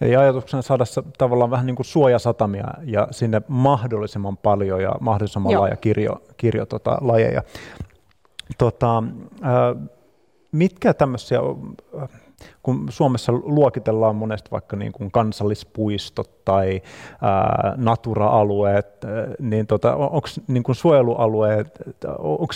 Eli 0.00 0.16
ajatuksena 0.16 0.62
saada 0.62 0.84
tavallaan 1.18 1.50
vähän 1.50 1.66
niin 1.66 1.76
kuin 1.76 1.86
suojasatamia 1.86 2.66
ja 2.84 3.08
sinne 3.10 3.42
mahdollisimman 3.48 4.36
paljon 4.36 4.82
ja 4.82 4.92
mahdollisimman 5.00 5.52
Joo. 5.52 5.60
laaja 5.62 5.76
kirjo, 5.76 6.22
kirjo 6.36 6.66
tota, 6.66 6.98
lajeja. 7.00 7.42
Tota, 8.58 9.02
äh, 9.44 9.90
mitkä 10.52 10.94
tämmöisiä 10.94 11.40
kun 12.62 12.86
Suomessa 12.90 13.32
luokitellaan 13.32 14.16
monesti 14.16 14.50
vaikka 14.50 14.76
niin 14.76 14.92
kuin 14.92 15.10
kansallispuistot 15.10 16.44
tai 16.44 16.82
ää, 17.22 17.74
natura-alueet, 17.76 18.86
niin 19.38 19.66
tota, 19.66 19.96
onko 19.96 20.28
niin 20.48 20.62
kuin 20.62 20.76
suojelualueet, 20.76 21.78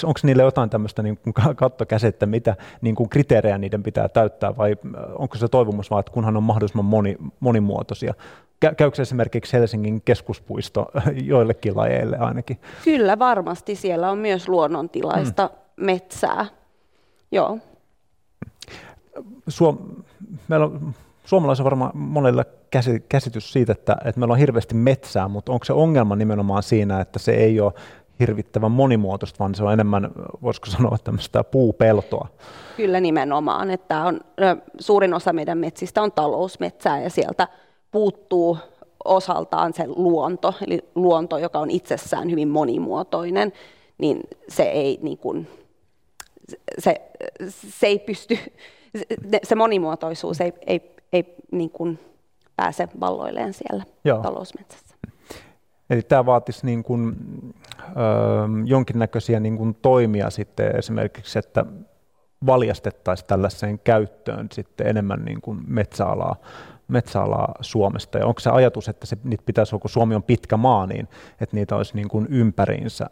onko 0.05 0.21
niille 0.23 0.43
jotain 0.43 0.71
tämmöistä 0.71 1.03
niin 1.03 1.19
kuin 1.25 1.57
kattokäsettä, 1.57 2.27
mitä 2.27 2.57
niin 2.81 2.95
kuin 2.95 3.09
kriteerejä 3.09 3.59
niiden 3.59 3.83
pitää 3.83 4.09
täyttää, 4.09 4.57
vai 4.57 4.77
onko 5.19 5.37
se 5.37 5.49
toivomus 5.49 5.91
vaan, 5.91 6.01
että 6.01 6.13
kunhan 6.13 6.37
on 6.37 6.43
mahdollisimman 6.43 6.85
moni, 6.85 7.17
monimuotoisia? 7.41 8.15
Käykö 8.77 9.03
esimerkiksi 9.03 9.53
Helsingin 9.53 10.03
keskuspuisto 10.05 10.87
joillekin 11.33 11.77
lajeille 11.77 12.19
ainakin? 12.19 12.61
Kyllä, 12.85 13.19
varmasti. 13.19 13.75
Siellä 13.75 14.11
on 14.11 14.19
myös 14.19 14.49
luonnontilaista 14.49 15.51
mm. 15.77 15.85
metsää. 15.85 16.47
Joo. 17.33 17.59
Suom, 19.49 19.79
meillä 20.49 20.67
on 20.67 20.95
suomalaisilla 21.25 21.65
varmaan 21.65 21.91
monelle 21.95 22.45
käsitys 23.09 23.53
siitä, 23.53 23.73
että, 23.73 23.97
että 24.05 24.21
meillä 24.21 24.33
on 24.33 24.39
hirveästi 24.39 24.75
metsää, 24.75 25.29
mutta 25.29 25.53
onko 25.53 25.65
se 25.65 25.73
ongelma 25.73 26.17
nimenomaan 26.17 26.63
siinä, 26.63 27.01
että 27.01 27.19
se 27.19 27.33
ei 27.33 27.61
ole 27.61 27.73
hirvittävän 28.21 28.71
monimuotoista, 28.71 29.39
vaan 29.39 29.55
se 29.55 29.65
on 29.65 29.73
enemmän, 29.73 30.11
voisiko 30.43 30.67
sanoa, 30.67 30.99
tämmöistä 31.05 31.45
puupeltoa? 31.45 32.29
Kyllä 32.77 33.01
nimenomaan, 33.01 33.71
että 33.71 34.05
on, 34.05 34.21
suurin 34.81 35.15
osa 35.15 35.33
meidän 35.33 35.59
metsistä 35.59 36.03
on 36.03 36.13
talousmetsää 36.13 37.01
ja 37.01 37.11
sieltä 37.11 37.49
puuttuu 37.91 38.59
osaltaan 39.05 39.73
se 39.73 39.85
luonto, 39.87 40.55
eli 40.67 40.85
luonto, 40.95 41.39
joka 41.39 41.59
on 41.59 41.71
itsessään 41.71 42.31
hyvin 42.31 42.49
monimuotoinen, 42.49 43.53
niin 43.99 44.21
se 44.49 44.63
ei, 44.63 44.99
niin 45.03 45.19
kuin, 45.19 45.49
se, 46.79 47.01
se 47.49 47.87
ei 47.87 47.99
pysty 47.99 48.39
se 49.43 49.55
monimuotoisuus 49.55 50.41
ei, 50.41 50.53
ei, 50.67 50.97
ei 51.13 51.35
niin 51.51 51.71
kuin 51.71 51.99
pääse 52.57 52.89
valloilleen 53.01 53.53
siellä 53.53 53.85
Joo. 54.05 54.19
talousmetsässä. 54.19 54.97
Eli 55.91 56.03
tämä 56.03 56.27
vaatisi 56.27 56.67
niin 56.67 56.83
kuin, 56.83 57.17
ö, 57.79 57.93
jonkinnäköisiä 58.65 59.41
niin 59.41 59.57
kuin 59.57 59.75
toimia 59.75 60.31
sitten 60.31 60.77
esimerkiksi, 60.77 61.39
että 61.39 61.65
valjastettaisiin 62.47 63.27
tällaiseen 63.27 63.79
käyttöön 63.79 64.49
sitten 64.53 64.87
enemmän 64.87 65.25
niin 65.25 65.41
kuin 65.41 65.61
metsäalaa, 65.67 66.37
metsäalaa 66.89 67.55
Suomesta. 67.61 68.19
Ja 68.19 68.27
onko 68.27 68.41
se 68.41 68.51
ajatus, 68.51 68.89
että 68.89 69.07
se, 69.07 69.17
niitä 69.25 69.43
pitäisi, 69.47 69.79
kun 69.79 69.91
Suomi 69.91 70.15
on 70.15 70.23
pitkä 70.23 70.57
maa, 70.57 70.87
niin 70.87 71.09
että 71.41 71.57
niitä 71.57 71.77
olisi 71.77 71.95
niin 71.95 72.09
kuin 72.09 72.27
ympäriinsä 72.31 73.11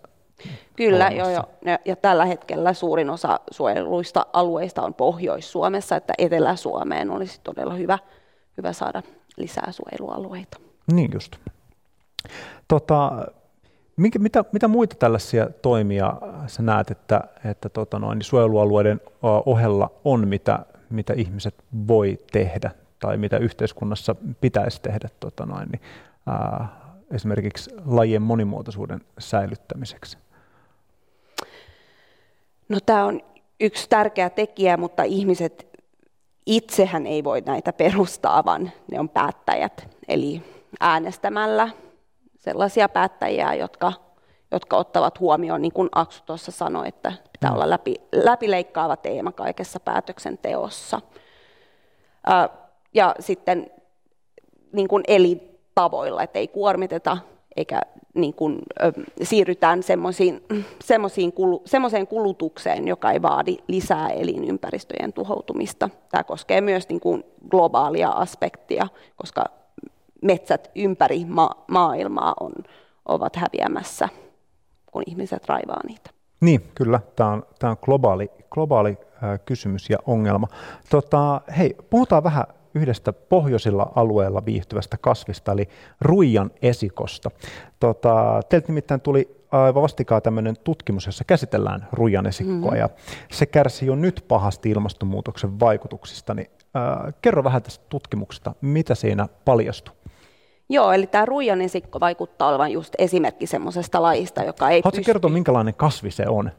Kyllä, 0.77 1.09
joo, 1.09 1.31
joo. 1.31 1.45
Ja, 1.85 1.97
tällä 1.97 2.25
hetkellä 2.25 2.73
suurin 2.73 3.11
osa 3.11 3.41
suojeluista 3.51 4.27
alueista 4.33 4.83
on 4.83 4.95
Pohjois-Suomessa, 4.95 5.97
että 5.97 6.15
Etelä-Suomeen 6.19 7.11
olisi 7.11 7.41
todella 7.45 7.75
hyvä, 7.75 7.99
hyvä 8.57 8.73
saada 8.73 9.03
lisää 9.37 9.73
suojelualueita. 9.73 10.59
Niin 10.93 11.11
just. 11.15 11.37
Tota, 12.69 13.27
minkä, 13.97 14.19
mitä, 14.19 14.45
mitä 14.53 14.69
muita 14.69 14.97
tällaisia 14.97 15.51
toimia 15.63 16.13
sä 16.47 16.63
näet, 16.63 16.91
että, 16.91 17.21
että 17.45 17.69
tota 17.69 17.99
noin, 17.99 18.19
niin 18.19 18.25
suojelualueiden 18.25 19.01
ohella 19.47 19.91
on, 20.05 20.29
mitä, 20.29 20.59
mitä 20.91 21.13
ihmiset 21.13 21.55
voi 21.89 22.19
tehdä 22.33 22.71
tai 22.99 23.17
mitä 23.17 23.39
yhteiskunnassa 23.39 24.17
pitäisi 24.41 24.83
tehdä 24.83 25.09
tota 25.21 25.47
noin, 25.47 25.69
niin, 25.69 25.81
ää, 26.27 26.69
esimerkiksi 27.11 27.71
lajien 27.87 28.23
monimuotoisuuden 28.23 29.01
säilyttämiseksi? 29.19 30.19
No 32.71 32.79
tämä 32.87 33.05
on 33.05 33.21
yksi 33.61 33.89
tärkeä 33.89 34.31
tekijä, 34.31 34.77
mutta 34.77 35.03
ihmiset 35.03 35.81
itsehän 36.47 37.07
ei 37.07 37.25
voi 37.25 37.41
näitä 37.41 37.73
perustaa, 37.73 38.45
vaan 38.45 38.73
ne 38.91 39.01
on 39.01 39.09
päättäjät. 39.09 39.89
Eli 40.09 40.43
äänestämällä 40.81 41.69
sellaisia 42.39 42.89
päättäjiä, 42.89 43.55
jotka, 43.55 43.93
jotka 44.51 44.77
ottavat 44.77 45.21
huomioon, 45.21 45.63
niin 45.63 45.73
kuin 45.73 45.89
Aksu 45.95 46.23
tuossa 46.27 46.53
sanoi, 46.53 46.89
että 46.89 47.13
pitää 47.33 47.53
olla 47.53 47.71
läpi, 47.71 47.95
läpileikkaava 48.13 48.97
teema 48.97 49.33
kaikessa 49.33 49.81
päätöksenteossa. 49.81 51.01
Ja 52.95 53.15
sitten 53.21 53.71
niin 54.73 54.89
kuin 54.89 55.05
elintavoilla, 55.09 56.23
että 56.23 56.39
ei 56.39 56.49
kuormiteta 56.49 57.19
eikä 57.57 57.81
niin 58.15 58.35
kuin, 58.35 58.59
ö, 58.83 58.93
siirrytään 59.23 59.83
semmoiseen 61.65 62.07
kulutukseen, 62.09 62.89
joka 62.89 63.11
ei 63.11 63.23
vaadi 63.23 63.57
lisää 63.69 64.09
elinympäristöjen 64.09 65.13
tuhoutumista. 65.13 65.91
Tämä 66.11 66.25
koskee 66.25 66.61
myös 66.61 66.89
niin 66.89 67.01
kuin 67.01 67.25
globaalia 67.51 68.09
aspektia, 68.09 68.89
koska 69.17 69.45
metsät 70.23 70.71
ympäri 70.75 71.25
ma- 71.25 71.65
maailmaa 71.69 72.35
on, 72.41 72.53
ovat 73.07 73.37
häviämässä, 73.37 74.09
kun 74.93 75.03
ihmiset 75.07 75.47
raivaa 75.49 75.81
niitä. 75.87 76.11
Niin, 76.41 76.63
kyllä. 76.75 77.01
Tämä 77.17 77.31
on, 77.31 77.43
tämä 77.59 77.71
on 77.71 77.77
globaali, 77.83 78.31
globaali 78.51 78.91
äh, 79.23 79.41
kysymys 79.45 79.91
ja 79.91 79.99
ongelma. 80.07 80.49
Tota, 80.91 81.41
hei, 81.59 81.77
puhutaan 81.91 82.25
vähän 82.25 82.45
yhdestä 82.75 83.13
pohjoisilla 83.13 83.93
alueella 83.95 84.45
viihtyvästä 84.45 84.97
kasvista, 85.01 85.53
eli 85.53 85.69
ruijan 86.01 86.51
esikosta. 86.63 87.31
Tota, 87.81 88.41
teiltä 88.49 88.69
nimittäin 88.69 89.01
tuli 89.01 89.41
aivan 89.51 89.83
vastikaan 89.83 90.23
tämmöinen 90.23 90.57
tutkimus, 90.65 91.07
jossa 91.07 91.25
käsitellään 91.25 91.89
ruijan 91.93 92.27
esikkoa, 92.27 92.71
mm. 92.71 92.77
ja 92.77 92.89
se 93.31 93.47
kärsii 93.47 93.89
jo 93.89 93.95
nyt 93.95 94.25
pahasti 94.29 94.71
ilmastonmuutoksen 94.71 95.61
vaikutuksista. 95.61 96.35
Niin, 96.35 96.51
äh, 96.77 97.15
kerro 97.23 97.45
vähän 97.45 97.63
tästä 97.63 97.85
tutkimuksesta, 97.89 98.55
mitä 98.61 98.95
siinä 98.95 99.29
paljastui? 99.45 99.95
Joo, 100.69 100.93
eli 100.93 101.07
tämä 101.07 101.25
ruijan 101.25 101.61
esikko 101.61 102.01
vaikuttaa 102.01 102.49
olevan 102.49 102.73
just 102.73 102.95
esimerkki 102.99 103.47
semmoisesta 103.47 104.03
lajista, 104.03 104.43
joka 104.43 104.71
ei 104.71 104.81
Haluatko 104.85 104.91
pysty... 104.91 105.05
kertoa, 105.05 105.31
minkälainen 105.31 105.75
kasvi 105.75 106.11
se 106.11 106.25
on? 106.29 106.51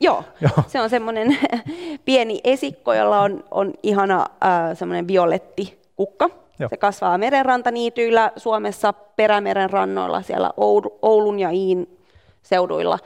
Joo, 0.00 0.24
Joo. 0.40 0.64
se 0.66 0.80
on 0.80 0.90
semmoinen 0.90 1.38
pieni 2.04 2.40
esikko, 2.44 2.94
jolla 2.94 3.20
on, 3.20 3.44
on 3.50 3.74
ihana 3.82 4.26
äh, 4.44 4.78
semmoinen 4.78 5.08
violetti 5.08 5.80
kukka. 5.96 6.30
Joo. 6.58 6.68
Se 6.68 6.76
kasvaa 6.76 7.18
merenrantaniityillä 7.18 8.32
Suomessa, 8.36 8.92
perämeren 8.92 9.70
rannoilla, 9.70 10.22
siellä 10.22 10.50
Oulun 11.02 11.38
ja 11.38 11.50
Iin 11.50 11.98
seuduilla, 12.42 12.98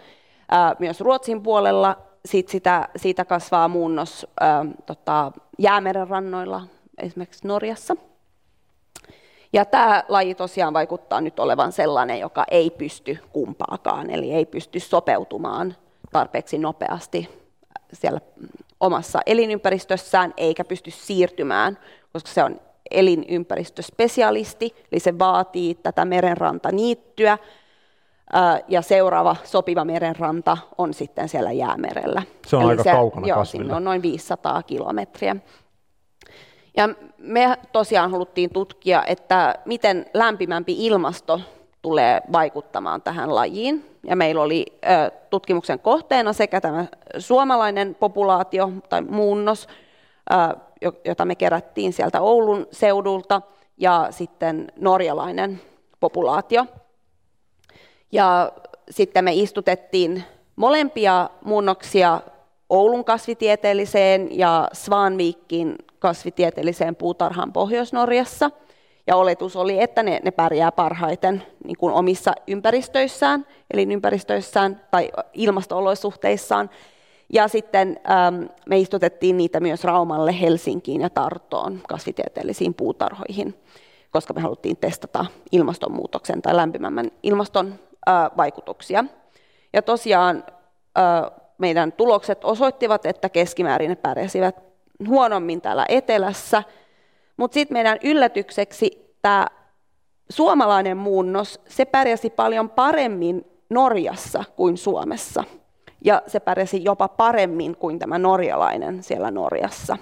äh, 0.52 0.76
myös 0.78 1.00
Ruotsin 1.00 1.42
puolella. 1.42 1.96
Sitten 2.24 2.52
sitä, 2.52 2.88
siitä 2.96 3.24
kasvaa 3.24 3.68
muunnos 3.68 4.26
äh, 4.42 4.66
tota, 4.86 5.32
jäämeren 5.58 6.08
rannoilla, 6.08 6.62
esimerkiksi 6.98 7.48
Norjassa. 7.48 7.96
Ja 9.52 9.64
tämä 9.64 10.04
laji 10.08 10.34
tosiaan 10.34 10.74
vaikuttaa 10.74 11.20
nyt 11.20 11.38
olevan 11.38 11.72
sellainen, 11.72 12.20
joka 12.20 12.44
ei 12.50 12.70
pysty 12.70 13.18
kumpaakaan, 13.32 14.10
eli 14.10 14.32
ei 14.32 14.46
pysty 14.46 14.80
sopeutumaan 14.80 15.74
tarpeeksi 16.14 16.58
nopeasti 16.58 17.28
siellä 17.92 18.20
omassa 18.80 19.20
elinympäristössään, 19.26 20.34
eikä 20.36 20.64
pysty 20.64 20.90
siirtymään, 20.90 21.78
koska 22.12 22.30
se 22.30 22.44
on 22.44 22.60
elinympäristöspesialisti, 22.90 24.74
eli 24.92 25.00
se 25.00 25.18
vaatii 25.18 25.74
tätä 25.74 26.04
merenrantaniittyä, 26.04 27.38
ja 28.68 28.82
seuraava 28.82 29.36
sopiva 29.44 29.84
merenranta 29.84 30.58
on 30.78 30.94
sitten 30.94 31.28
siellä 31.28 31.52
jäämerellä. 31.52 32.22
Se 32.46 32.56
on 32.56 32.62
eli 32.62 32.70
aika 32.70 32.82
se, 32.82 32.90
kaukana 32.90 33.26
joo, 33.26 33.44
sinne 33.44 33.74
on 33.74 33.84
noin 33.84 34.02
500 34.02 34.62
kilometriä. 34.62 35.36
Ja 36.76 36.88
me 37.18 37.58
tosiaan 37.72 38.10
haluttiin 38.10 38.50
tutkia, 38.50 39.04
että 39.06 39.54
miten 39.64 40.06
lämpimämpi 40.14 40.86
ilmasto 40.86 41.40
tulee 41.84 42.22
vaikuttamaan 42.32 43.02
tähän 43.02 43.34
lajiin. 43.34 43.84
Ja 44.06 44.16
meillä 44.16 44.42
oli 44.42 44.66
tutkimuksen 45.30 45.78
kohteena 45.78 46.32
sekä 46.32 46.60
tämä 46.60 46.86
suomalainen 47.18 47.94
populaatio 47.94 48.70
tai 48.88 49.02
muunnos, 49.02 49.68
jota 51.04 51.24
me 51.24 51.34
kerättiin 51.34 51.92
sieltä 51.92 52.20
Oulun 52.20 52.66
seudulta, 52.70 53.42
ja 53.78 54.06
sitten 54.10 54.72
norjalainen 54.76 55.60
populaatio. 56.00 56.66
Ja 58.12 58.52
sitten 58.90 59.24
me 59.24 59.32
istutettiin 59.32 60.24
molempia 60.56 61.30
muunnoksia 61.44 62.20
Oulun 62.68 63.04
kasvitieteelliseen 63.04 64.38
ja 64.38 64.68
Svanvikin 64.72 65.76
kasvitieteelliseen 65.98 66.96
puutarhaan 66.96 67.52
Pohjois-Norjassa. 67.52 68.50
Ja 69.06 69.16
oletus 69.16 69.56
oli, 69.56 69.82
että 69.82 70.02
ne, 70.02 70.20
ne 70.24 70.30
pärjää 70.30 70.72
parhaiten 70.72 71.42
niin 71.64 71.76
kuin 71.78 71.94
omissa 71.94 72.32
ympäristöissään, 72.46 73.46
eli 73.70 73.82
ympäristöissään 73.92 74.80
tai 74.90 75.10
ilmasto-olosuhteissaan. 75.32 76.70
Ja 77.32 77.48
sitten 77.48 78.00
ähm, 78.10 78.44
me 78.66 78.78
istutettiin 78.78 79.36
niitä 79.36 79.60
myös 79.60 79.84
Raumalle, 79.84 80.40
Helsinkiin 80.40 81.00
ja 81.00 81.10
Tartoon 81.10 81.80
kasvitieteellisiin 81.88 82.74
puutarhoihin, 82.74 83.54
koska 84.10 84.34
me 84.34 84.40
haluttiin 84.40 84.76
testata 84.76 85.26
ilmastonmuutoksen 85.52 86.42
tai 86.42 86.56
lämpimämmän 86.56 87.10
ilmaston 87.22 87.74
äh, 88.08 88.30
vaikutuksia. 88.36 89.04
Ja 89.72 89.82
tosiaan 89.82 90.44
äh, 90.98 91.30
meidän 91.58 91.92
tulokset 91.92 92.44
osoittivat, 92.44 93.06
että 93.06 93.28
keskimäärin 93.28 93.88
ne 93.88 93.96
pärjäsivät 93.96 94.56
huonommin 95.08 95.60
täällä 95.60 95.86
etelässä. 95.88 96.62
Mutta 97.36 97.54
sitten 97.54 97.74
meidän 97.74 97.98
yllätykseksi 98.04 99.14
tämä 99.22 99.46
suomalainen 100.30 100.96
muunnos, 100.96 101.60
se 101.68 101.84
pärjäsi 101.84 102.30
paljon 102.30 102.70
paremmin 102.70 103.44
Norjassa 103.70 104.44
kuin 104.56 104.76
Suomessa. 104.76 105.44
Ja 106.04 106.22
se 106.26 106.40
pärjäsi 106.40 106.84
jopa 106.84 107.08
paremmin 107.08 107.76
kuin 107.76 107.98
tämä 107.98 108.18
norjalainen 108.18 109.02
siellä 109.02 109.30
Norjassa. 109.30 109.96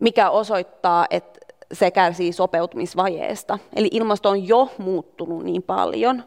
Mikä 0.00 0.30
osoittaa, 0.30 1.06
että 1.10 1.38
se 1.72 1.90
kärsii 1.90 2.32
sopeutumisvajeesta. 2.32 3.58
Eli 3.76 3.88
ilmasto 3.92 4.28
on 4.28 4.48
jo 4.48 4.68
muuttunut 4.78 5.44
niin 5.44 5.62
paljon, 5.62 6.24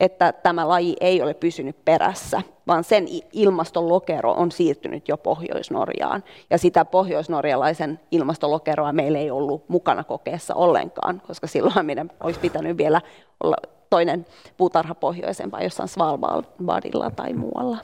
että 0.00 0.32
tämä 0.32 0.68
laji 0.68 0.96
ei 1.00 1.22
ole 1.22 1.34
pysynyt 1.34 1.84
perässä, 1.84 2.42
vaan 2.66 2.84
sen 2.84 3.06
ilmastolokero 3.32 4.32
on 4.32 4.52
siirtynyt 4.52 5.08
jo 5.08 5.16
Pohjois-Norjaan. 5.16 6.24
Ja 6.50 6.58
sitä 6.58 6.84
pohjoisnorjalaisen 6.84 8.00
ilmastolokeroa 8.10 8.92
meillä 8.92 9.18
ei 9.18 9.30
ollut 9.30 9.68
mukana 9.68 10.04
kokeessa 10.04 10.54
ollenkaan, 10.54 11.22
koska 11.26 11.46
silloin 11.46 11.86
meidän 11.86 12.10
olisi 12.20 12.40
pitänyt 12.40 12.76
vielä 12.76 13.00
olla 13.44 13.56
toinen 13.90 14.26
puutarha 14.56 14.94
pohjoisempaa 14.94 15.62
jossain 15.62 15.88
Svalbardilla 15.88 17.10
tai 17.10 17.32
muualla. 17.32 17.78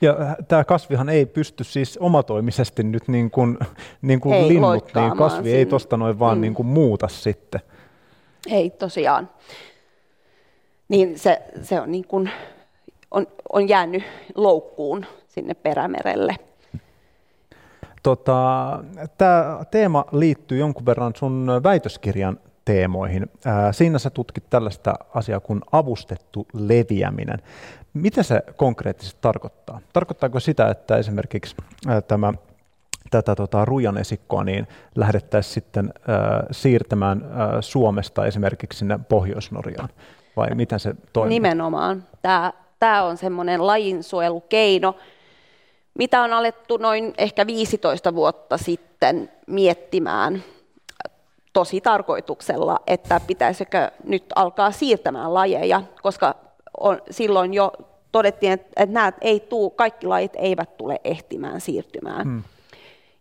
Ja 0.00 0.16
tämä 0.48 0.64
kasvihan 0.64 1.08
ei 1.08 1.26
pysty 1.26 1.64
siis 1.64 1.98
omatoimisesti 1.98 2.82
nyt 2.82 3.08
niin 3.08 3.30
kuin, 3.30 3.58
niin 4.02 4.20
kuin 4.20 4.34
ei, 4.34 4.48
linnut, 4.48 4.94
niin 4.94 5.16
kasvi 5.16 5.42
sinne. 5.42 5.58
ei 5.58 5.66
tuosta 5.66 5.96
noin 5.96 6.18
vaan 6.18 6.38
mm. 6.38 6.40
niin 6.40 6.54
kuin 6.54 6.66
muuta 6.66 7.08
sitten. 7.08 7.60
Ei 8.50 8.70
tosiaan 8.70 9.28
niin 10.88 11.18
se, 11.18 11.42
se 11.62 11.80
on, 11.80 11.92
niin 11.92 12.06
kuin, 12.06 12.30
on, 13.10 13.26
on 13.52 13.68
jäänyt 13.68 14.02
loukkuun 14.34 15.06
sinne 15.28 15.54
perämerelle. 15.54 16.36
Tota, 18.02 18.34
Tämä 19.18 19.64
teema 19.70 20.04
liittyy 20.12 20.58
jonkun 20.58 20.86
verran 20.86 21.12
sun 21.16 21.46
väitöskirjan 21.62 22.40
teemoihin. 22.64 23.30
Ää, 23.44 23.72
siinä 23.72 23.98
sä 23.98 24.10
tutkit 24.10 24.50
tällaista 24.50 24.94
asiaa 25.14 25.40
kuin 25.40 25.60
avustettu 25.72 26.46
leviäminen. 26.52 27.38
Mitä 27.94 28.22
se 28.22 28.42
konkreettisesti 28.56 29.18
tarkoittaa? 29.20 29.80
Tarkoittaako 29.92 30.40
sitä, 30.40 30.68
että 30.68 30.96
esimerkiksi 30.96 31.56
ää, 31.88 32.00
tämä 32.00 32.32
tätä 33.10 33.34
tota, 33.34 33.64
rujan 33.64 33.98
esikkoa 33.98 34.44
niin 34.44 34.66
lähdettäisiin 34.94 35.54
sitten 35.54 35.92
ää, 36.08 36.46
siirtämään 36.50 37.24
ää, 37.32 37.62
Suomesta 37.62 38.26
esimerkiksi 38.26 38.78
sinne 38.78 38.98
Pohjois-Norjaan? 39.08 39.88
Vai 40.36 40.54
miten 40.54 40.80
se 40.80 40.94
toimii? 41.12 41.28
Nimenomaan. 41.28 42.04
Tämä, 42.22 42.52
tämä 42.80 43.02
on 43.02 43.16
semmoinen 43.16 43.66
lajinsuojelukeino, 43.66 44.96
mitä 45.98 46.22
on 46.22 46.32
alettu 46.32 46.76
noin 46.76 47.14
ehkä 47.18 47.46
15 47.46 48.14
vuotta 48.14 48.58
sitten 48.58 49.30
miettimään 49.46 50.44
tosi 51.52 51.80
tarkoituksella, 51.80 52.80
että 52.86 53.20
pitäisikö 53.26 53.90
nyt 54.04 54.24
alkaa 54.34 54.70
siirtämään 54.70 55.34
lajeja, 55.34 55.82
koska 56.02 56.34
on, 56.80 57.02
silloin 57.10 57.54
jo 57.54 57.72
todettiin, 58.12 58.52
että, 58.52 58.66
että 58.76 58.92
nämä 58.92 59.12
ei 59.20 59.40
tuu, 59.40 59.70
kaikki 59.70 60.06
lajit 60.06 60.32
eivät 60.36 60.76
tule 60.76 61.00
ehtimään 61.04 61.60
siirtymään. 61.60 62.22
Hmm. 62.22 62.42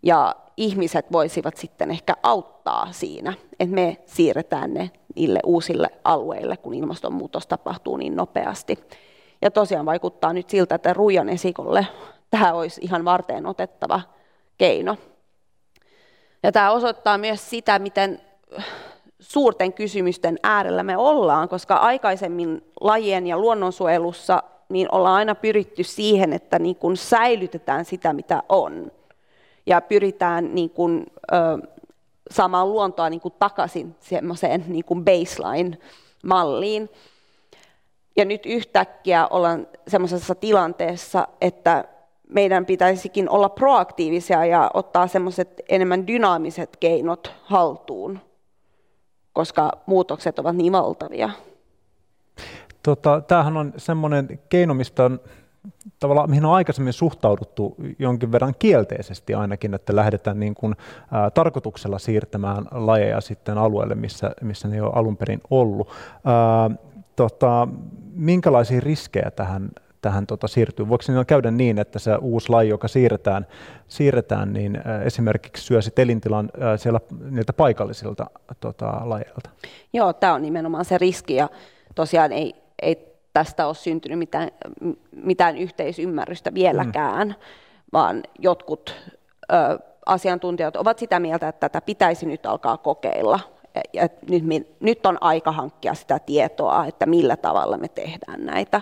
Ja 0.03 0.35
ihmiset 0.57 1.11
voisivat 1.11 1.57
sitten 1.57 1.91
ehkä 1.91 2.15
auttaa 2.23 2.87
siinä, 2.91 3.33
että 3.59 3.75
me 3.75 3.97
siirretään 4.05 4.73
ne 4.73 4.91
niille 5.15 5.39
uusille 5.45 5.87
alueille, 6.03 6.57
kun 6.57 6.73
ilmastonmuutos 6.73 7.47
tapahtuu 7.47 7.97
niin 7.97 8.15
nopeasti. 8.15 8.79
Ja 9.41 9.51
tosiaan 9.51 9.85
vaikuttaa 9.85 10.33
nyt 10.33 10.49
siltä, 10.49 10.75
että 10.75 10.93
ruijan 10.93 11.29
esikolle 11.29 11.87
tämä 12.29 12.53
olisi 12.53 12.81
ihan 12.83 13.05
varteen 13.05 13.45
otettava 13.45 14.01
keino. 14.57 14.97
Ja 16.43 16.51
tämä 16.51 16.71
osoittaa 16.71 17.17
myös 17.17 17.49
sitä, 17.49 17.79
miten 17.79 18.21
suurten 19.19 19.73
kysymysten 19.73 20.39
äärellä 20.43 20.83
me 20.83 20.97
ollaan, 20.97 21.49
koska 21.49 21.75
aikaisemmin 21.75 22.63
lajien 22.81 23.27
ja 23.27 23.37
luonnonsuojelussa 23.37 24.43
niin 24.69 24.87
ollaan 24.91 25.15
aina 25.15 25.35
pyritty 25.35 25.83
siihen, 25.83 26.33
että 26.33 26.59
niin 26.59 26.75
kun 26.75 26.97
säilytetään 26.97 27.85
sitä, 27.85 28.13
mitä 28.13 28.43
on. 28.49 28.91
Ja 29.65 29.81
pyritään 29.81 30.55
niin 30.55 30.69
kun, 30.69 31.05
ö, 31.33 31.67
saamaan 32.31 32.69
luontoa 32.69 33.09
niin 33.09 33.21
kuin 33.21 33.33
takaisin 33.39 33.95
semmoiseen 33.99 34.63
niin 34.67 34.85
kuin 34.85 35.05
baseline-malliin. 35.05 36.89
Ja 38.17 38.25
nyt 38.25 38.45
yhtäkkiä 38.45 39.27
ollaan 39.27 39.67
semmoisessa 39.87 40.35
tilanteessa, 40.35 41.27
että 41.41 41.85
meidän 42.29 42.65
pitäisikin 42.65 43.29
olla 43.29 43.49
proaktiivisia 43.49 44.45
ja 44.45 44.71
ottaa 44.73 45.07
semmoiset 45.07 45.61
enemmän 45.69 46.07
dynaamiset 46.07 46.77
keinot 46.79 47.33
haltuun, 47.43 48.19
koska 49.33 49.71
muutokset 49.85 50.39
ovat 50.39 50.55
niin 50.55 50.73
valtavia. 50.73 51.29
Tota, 52.83 53.21
tämähän 53.21 53.57
on 53.57 53.73
semmoinen 53.77 54.39
keino, 54.49 54.73
mistä 54.73 55.05
on 55.05 55.19
tavallaan, 55.99 56.29
mihin 56.29 56.45
on 56.45 56.53
aikaisemmin 56.53 56.93
suhtauduttu 56.93 57.75
jonkin 57.99 58.31
verran 58.31 58.55
kielteisesti 58.59 59.33
ainakin, 59.33 59.73
että 59.73 59.95
lähdetään 59.95 60.39
niin 60.39 60.55
kuin, 60.55 60.75
ää, 61.11 61.31
tarkoituksella 61.31 61.99
siirtämään 61.99 62.65
lajeja 62.71 63.21
sitten 63.21 63.57
alueelle, 63.57 63.95
missä, 63.95 64.31
missä 64.41 64.67
ne 64.67 64.81
ole 64.81 64.91
alun 64.95 65.17
perin 65.17 65.41
ollut. 65.49 65.89
Ää, 66.25 66.71
tota, 67.15 67.67
minkälaisia 68.13 68.79
riskejä 68.79 69.31
tähän, 69.31 69.69
tähän 70.01 70.27
tota, 70.27 70.47
siirtyy? 70.47 70.89
Voiko 70.89 71.01
siinä 71.01 71.25
käydä 71.25 71.51
niin, 71.51 71.79
että 71.79 71.99
se 71.99 72.15
uusi 72.15 72.49
laji, 72.49 72.69
joka 72.69 72.87
siirretään, 72.87 73.47
siirretään 73.87 74.53
niin 74.53 74.81
esimerkiksi 75.05 75.63
syö 75.63 75.81
sit 75.81 75.99
elintilan 75.99 76.49
ää, 76.59 76.77
siellä 76.77 76.99
niiltä 77.29 77.53
paikallisilta 77.53 78.25
tota, 78.59 79.01
lajeilta? 79.03 79.49
Joo, 79.93 80.13
tämä 80.13 80.33
on 80.33 80.41
nimenomaan 80.41 80.85
se 80.85 80.97
riski 80.97 81.35
ja 81.35 81.49
tosiaan 81.95 82.31
ei, 82.31 82.55
ei 82.81 83.12
tästä 83.33 83.67
ole 83.67 83.75
syntynyt 83.75 84.19
mitään, 84.19 84.51
mitään 85.11 85.57
yhteisymmärrystä 85.57 86.53
vieläkään, 86.53 87.27
mm. 87.27 87.33
vaan 87.93 88.23
jotkut 88.39 88.95
ö, 89.51 89.79
asiantuntijat 90.05 90.75
ovat 90.75 90.99
sitä 90.99 91.19
mieltä, 91.19 91.47
että 91.47 91.69
tätä 91.69 91.85
pitäisi 91.85 92.25
nyt 92.25 92.45
alkaa 92.45 92.77
kokeilla. 92.77 93.39
Ja 93.93 94.09
nyt, 94.29 94.43
nyt 94.79 95.05
on 95.05 95.17
aika 95.21 95.51
hankkia 95.51 95.93
sitä 95.93 96.19
tietoa, 96.19 96.85
että 96.85 97.05
millä 97.05 97.37
tavalla 97.37 97.77
me 97.77 97.87
tehdään 97.87 98.45
näitä. 98.45 98.81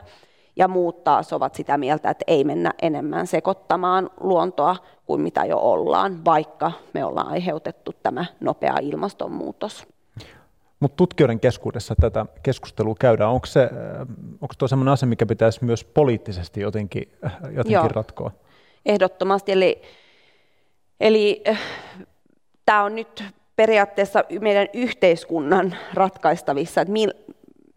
Ja 0.56 0.68
muut 0.68 1.04
taas 1.04 1.34
ovat 1.34 1.56
sitä 1.56 1.78
mieltä, 1.78 2.10
että 2.10 2.24
ei 2.28 2.43
mennä 2.43 2.74
enemmän 2.82 3.28
sekoittamaan 3.28 4.10
luontoa 4.20 4.76
kuin 5.06 5.22
mitä 5.22 5.45
jo 5.45 5.58
ollaan, 5.58 6.26
vaikka 6.26 6.72
me 6.93 7.06
ollaan 7.06 7.28
aiheutettu 7.28 7.91
tämä 8.04 8.26
nopea 8.39 8.76
ilmastonmuutos. 8.82 9.88
Mutta 10.82 10.96
tutkijoiden 10.96 11.40
keskuudessa 11.40 11.96
tätä 11.96 12.26
keskustelua 12.44 12.96
käydään. 13.00 13.30
Onko 13.30 13.46
se 13.46 13.70
onko 14.42 14.54
tuo 14.58 14.68
sellainen 14.68 14.94
asia, 14.94 15.08
mikä 15.08 15.26
pitäisi 15.26 15.66
myös 15.66 15.84
poliittisesti 15.84 16.62
jotenkin, 16.62 17.12
jotenkin 17.42 17.72
Joo. 17.72 17.88
ratkoa? 17.88 18.32
Ehdottomasti. 18.86 19.52
Eli, 19.52 19.82
eli 21.00 21.44
tämä 22.66 22.84
on 22.84 22.96
nyt 22.96 23.24
periaatteessa 23.56 24.24
meidän 24.42 24.68
yhteiskunnan 24.74 25.76
ratkaistavissa, 25.94 26.82
että 26.82 26.94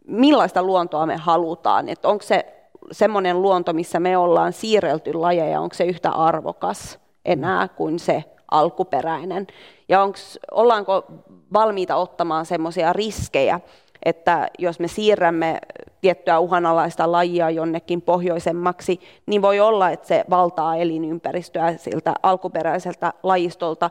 millaista 0.06 0.62
luontoa 0.62 1.06
me 1.06 1.16
halutaan. 1.16 1.88
Että 1.88 2.08
onko 2.08 2.22
se 2.22 2.46
semmoinen 2.92 3.42
luonto, 3.42 3.72
missä 3.72 4.00
me 4.00 4.16
ollaan 4.16 4.52
siirrelty 4.52 5.14
lajeja, 5.14 5.60
onko 5.60 5.74
se 5.74 5.84
yhtä 5.84 6.10
arvokas 6.10 6.98
enää 7.24 7.68
kuin 7.68 7.98
se 7.98 8.24
alkuperäinen. 8.50 9.46
Ja 9.88 10.02
onks, 10.02 10.38
ollaanko 10.50 11.04
valmiita 11.52 11.96
ottamaan 11.96 12.46
semmoisia 12.46 12.92
riskejä, 12.92 13.60
että 14.04 14.48
jos 14.58 14.80
me 14.80 14.88
siirrämme 14.88 15.60
tiettyä 16.00 16.38
uhanalaista 16.38 17.12
lajia 17.12 17.50
jonnekin 17.50 18.02
pohjoisemmaksi, 18.02 19.00
niin 19.26 19.42
voi 19.42 19.60
olla, 19.60 19.90
että 19.90 20.08
se 20.08 20.24
valtaa 20.30 20.76
elinympäristöä 20.76 21.76
siltä 21.76 22.14
alkuperäiseltä 22.22 23.12
lajistolta, 23.22 23.90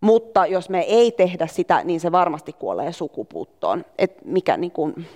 mutta 0.00 0.46
jos 0.46 0.68
me 0.68 0.80
ei 0.80 1.12
tehdä 1.12 1.46
sitä, 1.46 1.84
niin 1.84 2.00
se 2.00 2.12
varmasti 2.12 2.52
kuolee 2.52 2.92
sukupuuttoon, 2.92 3.84
Et 3.98 4.24
mikä 4.24 4.56
niin 4.56 4.72
kuin 4.72 5.06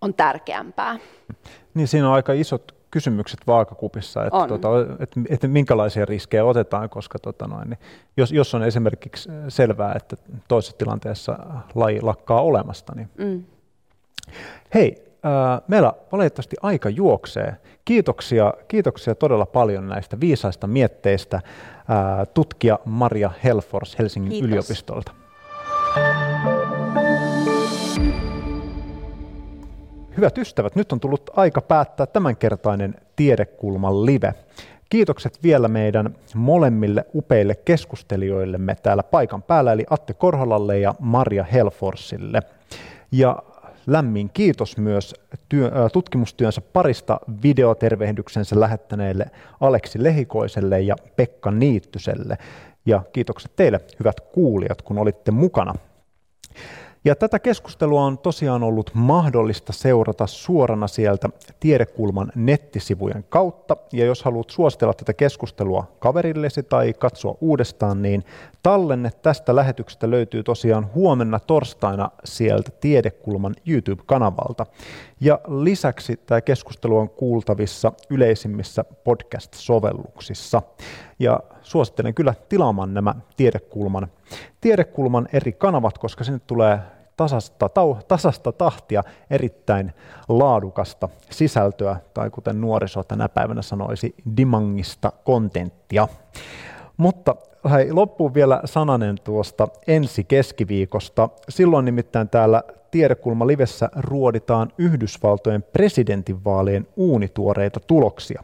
on 0.00 0.14
tärkeämpää. 0.14 0.98
Niin 1.74 1.88
siinä 1.88 2.08
on 2.08 2.14
aika 2.14 2.32
isot 2.32 2.81
kysymykset 2.92 3.40
vaakakupissa, 3.46 4.24
että, 4.24 4.48
tota, 4.48 4.68
että, 5.00 5.20
että 5.28 5.48
minkälaisia 5.48 6.04
riskejä 6.04 6.44
otetaan, 6.44 6.90
koska 6.90 7.18
tota 7.18 7.46
noin, 7.46 7.70
niin 7.70 7.78
jos, 8.16 8.32
jos 8.32 8.54
on 8.54 8.62
esimerkiksi 8.62 9.28
selvää, 9.48 9.94
että 9.96 10.16
toisessa 10.48 10.76
tilanteessa 10.78 11.38
laji 11.74 12.00
lakkaa 12.00 12.42
olemasta, 12.42 12.92
niin 12.96 13.10
mm. 13.18 13.44
hei, 14.74 15.04
äh, 15.26 15.60
meillä 15.68 15.92
valitettavasti 16.12 16.56
aika 16.62 16.88
juoksee. 16.88 17.56
Kiitoksia, 17.84 18.54
kiitoksia 18.68 19.14
todella 19.14 19.46
paljon 19.46 19.88
näistä 19.88 20.20
viisaista 20.20 20.66
mietteistä 20.66 21.36
äh, 21.36 21.42
tutkija 22.34 22.78
Maria 22.84 23.30
Helfors 23.44 23.98
Helsingin 23.98 24.30
Kiitos. 24.30 24.48
yliopistolta. 24.48 25.12
Hyvät 30.16 30.38
ystävät, 30.38 30.76
nyt 30.76 30.92
on 30.92 31.00
tullut 31.00 31.30
aika 31.36 31.60
päättää 31.60 32.06
tämänkertainen 32.06 32.94
Tiedekulman 33.16 34.06
live. 34.06 34.34
Kiitokset 34.90 35.38
vielä 35.42 35.68
meidän 35.68 36.14
molemmille 36.34 37.06
upeille 37.14 37.54
keskustelijoillemme 37.54 38.76
täällä 38.82 39.02
paikan 39.02 39.42
päällä, 39.42 39.72
eli 39.72 39.84
Atte 39.90 40.14
Korholalle 40.14 40.78
ja 40.78 40.94
Maria 40.98 41.44
Helforsille. 41.44 42.42
Ja 43.12 43.42
lämmin 43.86 44.30
kiitos 44.34 44.76
myös 44.76 45.14
työ, 45.48 45.70
tutkimustyönsä 45.92 46.60
parista 46.60 47.20
videotervehdyksensä 47.42 48.60
lähettäneelle 48.60 49.26
Aleksi 49.60 50.02
Lehikoiselle 50.02 50.80
ja 50.80 50.96
Pekka 51.16 51.50
Niittyselle. 51.50 52.38
Ja 52.86 53.02
kiitokset 53.12 53.56
teille, 53.56 53.80
hyvät 53.98 54.20
kuulijat, 54.20 54.82
kun 54.82 54.98
olitte 54.98 55.30
mukana 55.30 55.74
ja 57.04 57.16
tätä 57.16 57.38
keskustelua 57.38 58.04
on 58.04 58.18
tosiaan 58.18 58.62
ollut 58.62 58.90
mahdollista 58.94 59.72
seurata 59.72 60.26
suorana 60.26 60.86
sieltä 60.86 61.28
Tiedekulman 61.60 62.32
nettisivujen 62.34 63.24
kautta. 63.28 63.76
Ja 63.92 64.04
jos 64.04 64.22
haluat 64.22 64.50
suositella 64.50 64.94
tätä 64.94 65.12
keskustelua 65.12 65.84
kaverillesi 65.98 66.62
tai 66.62 66.92
katsoa 66.92 67.36
uudestaan, 67.40 68.02
niin 68.02 68.24
tallenne 68.62 69.10
tästä 69.22 69.56
lähetyksestä 69.56 70.10
löytyy 70.10 70.42
tosiaan 70.42 70.90
huomenna 70.94 71.40
torstaina 71.40 72.10
sieltä 72.24 72.70
Tiedekulman 72.70 73.54
YouTube-kanavalta. 73.66 74.66
Ja 75.24 75.40
lisäksi 75.48 76.16
tämä 76.16 76.40
keskustelu 76.40 76.98
on 76.98 77.10
kuultavissa 77.10 77.92
yleisimmissä 78.10 78.84
podcast-sovelluksissa. 78.84 80.62
Ja 81.18 81.40
suosittelen 81.62 82.14
kyllä 82.14 82.34
tilaamaan 82.48 82.94
nämä 82.94 83.14
Tiedekulman, 83.36 84.08
tiedekulman 84.60 85.28
eri 85.32 85.52
kanavat, 85.52 85.98
koska 85.98 86.24
sinne 86.24 86.40
tulee 86.46 86.78
tasasta, 87.16 87.68
tau, 87.68 87.96
tasasta 88.08 88.52
tahtia 88.52 89.04
erittäin 89.30 89.92
laadukasta 90.28 91.08
sisältöä, 91.30 91.96
tai 92.14 92.30
kuten 92.30 92.60
nuoriso 92.60 93.04
tänä 93.04 93.28
päivänä 93.28 93.62
sanoisi, 93.62 94.14
dimangista 94.36 95.12
kontenttia. 95.24 96.08
Mutta 96.96 97.36
hei, 97.70 97.92
loppuun 97.92 98.34
vielä 98.34 98.60
sananen 98.64 99.16
tuosta 99.24 99.68
ensi 99.86 100.24
keskiviikosta. 100.24 101.28
Silloin 101.48 101.84
nimittäin 101.84 102.28
täällä 102.28 102.62
Tiedekulma 102.90 103.46
Livessä 103.46 103.90
ruoditaan 103.96 104.72
Yhdysvaltojen 104.78 105.62
presidentinvaalien 105.62 106.86
uunituoreita 106.96 107.80
tuloksia. 107.80 108.42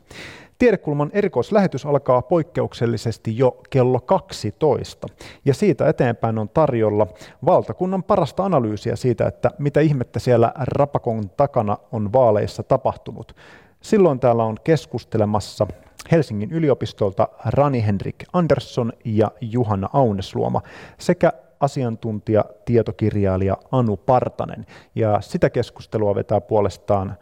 Tiedekulman 0.58 1.10
erikoislähetys 1.12 1.86
alkaa 1.86 2.22
poikkeuksellisesti 2.22 3.38
jo 3.38 3.60
kello 3.70 4.00
12, 4.00 5.06
ja 5.44 5.54
siitä 5.54 5.88
eteenpäin 5.88 6.38
on 6.38 6.48
tarjolla 6.48 7.06
valtakunnan 7.46 8.02
parasta 8.02 8.44
analyysiä 8.44 8.96
siitä, 8.96 9.26
että 9.26 9.50
mitä 9.58 9.80
ihmettä 9.80 10.18
siellä 10.18 10.52
rapakon 10.56 11.30
takana 11.30 11.78
on 11.92 12.12
vaaleissa 12.12 12.62
tapahtunut. 12.62 13.36
Silloin 13.80 14.20
täällä 14.20 14.44
on 14.44 14.56
keskustelemassa 14.64 15.66
Helsingin 16.10 16.50
yliopistolta 16.50 17.28
Rani 17.44 17.86
Henrik 17.86 18.24
Andersson 18.32 18.92
ja 19.04 19.30
Juhanna 19.40 19.88
Aunesluoma 19.92 20.62
sekä 20.98 21.32
asiantuntija 21.60 22.44
tietokirjailija 22.64 23.56
Anu 23.72 23.96
Partanen. 23.96 24.66
Ja 24.94 25.20
sitä 25.20 25.50
keskustelua 25.50 26.14
vetää 26.14 26.40
puolestaan 26.40 27.16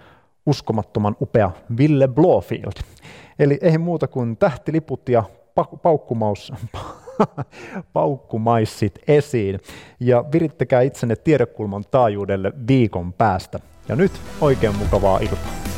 uskomattoman 0.46 1.16
upea 1.20 1.50
Ville 1.78 2.08
Blofield. 2.08 2.82
Eli 3.38 3.58
ei 3.62 3.78
muuta 3.78 4.08
kuin 4.08 4.36
tähtiliput 4.36 5.08
ja 5.08 5.24
paukkumaus, 5.82 6.52
paukkumaissit 7.92 8.98
esiin 9.08 9.60
ja 10.00 10.24
virittäkää 10.32 10.80
itsenne 10.80 11.16
tiedekulman 11.16 11.84
taajuudelle 11.90 12.52
viikon 12.68 13.12
päästä. 13.12 13.60
Ja 13.88 13.96
nyt 13.96 14.12
oikein 14.40 14.76
mukavaa 14.76 15.18
iltaa. 15.18 15.75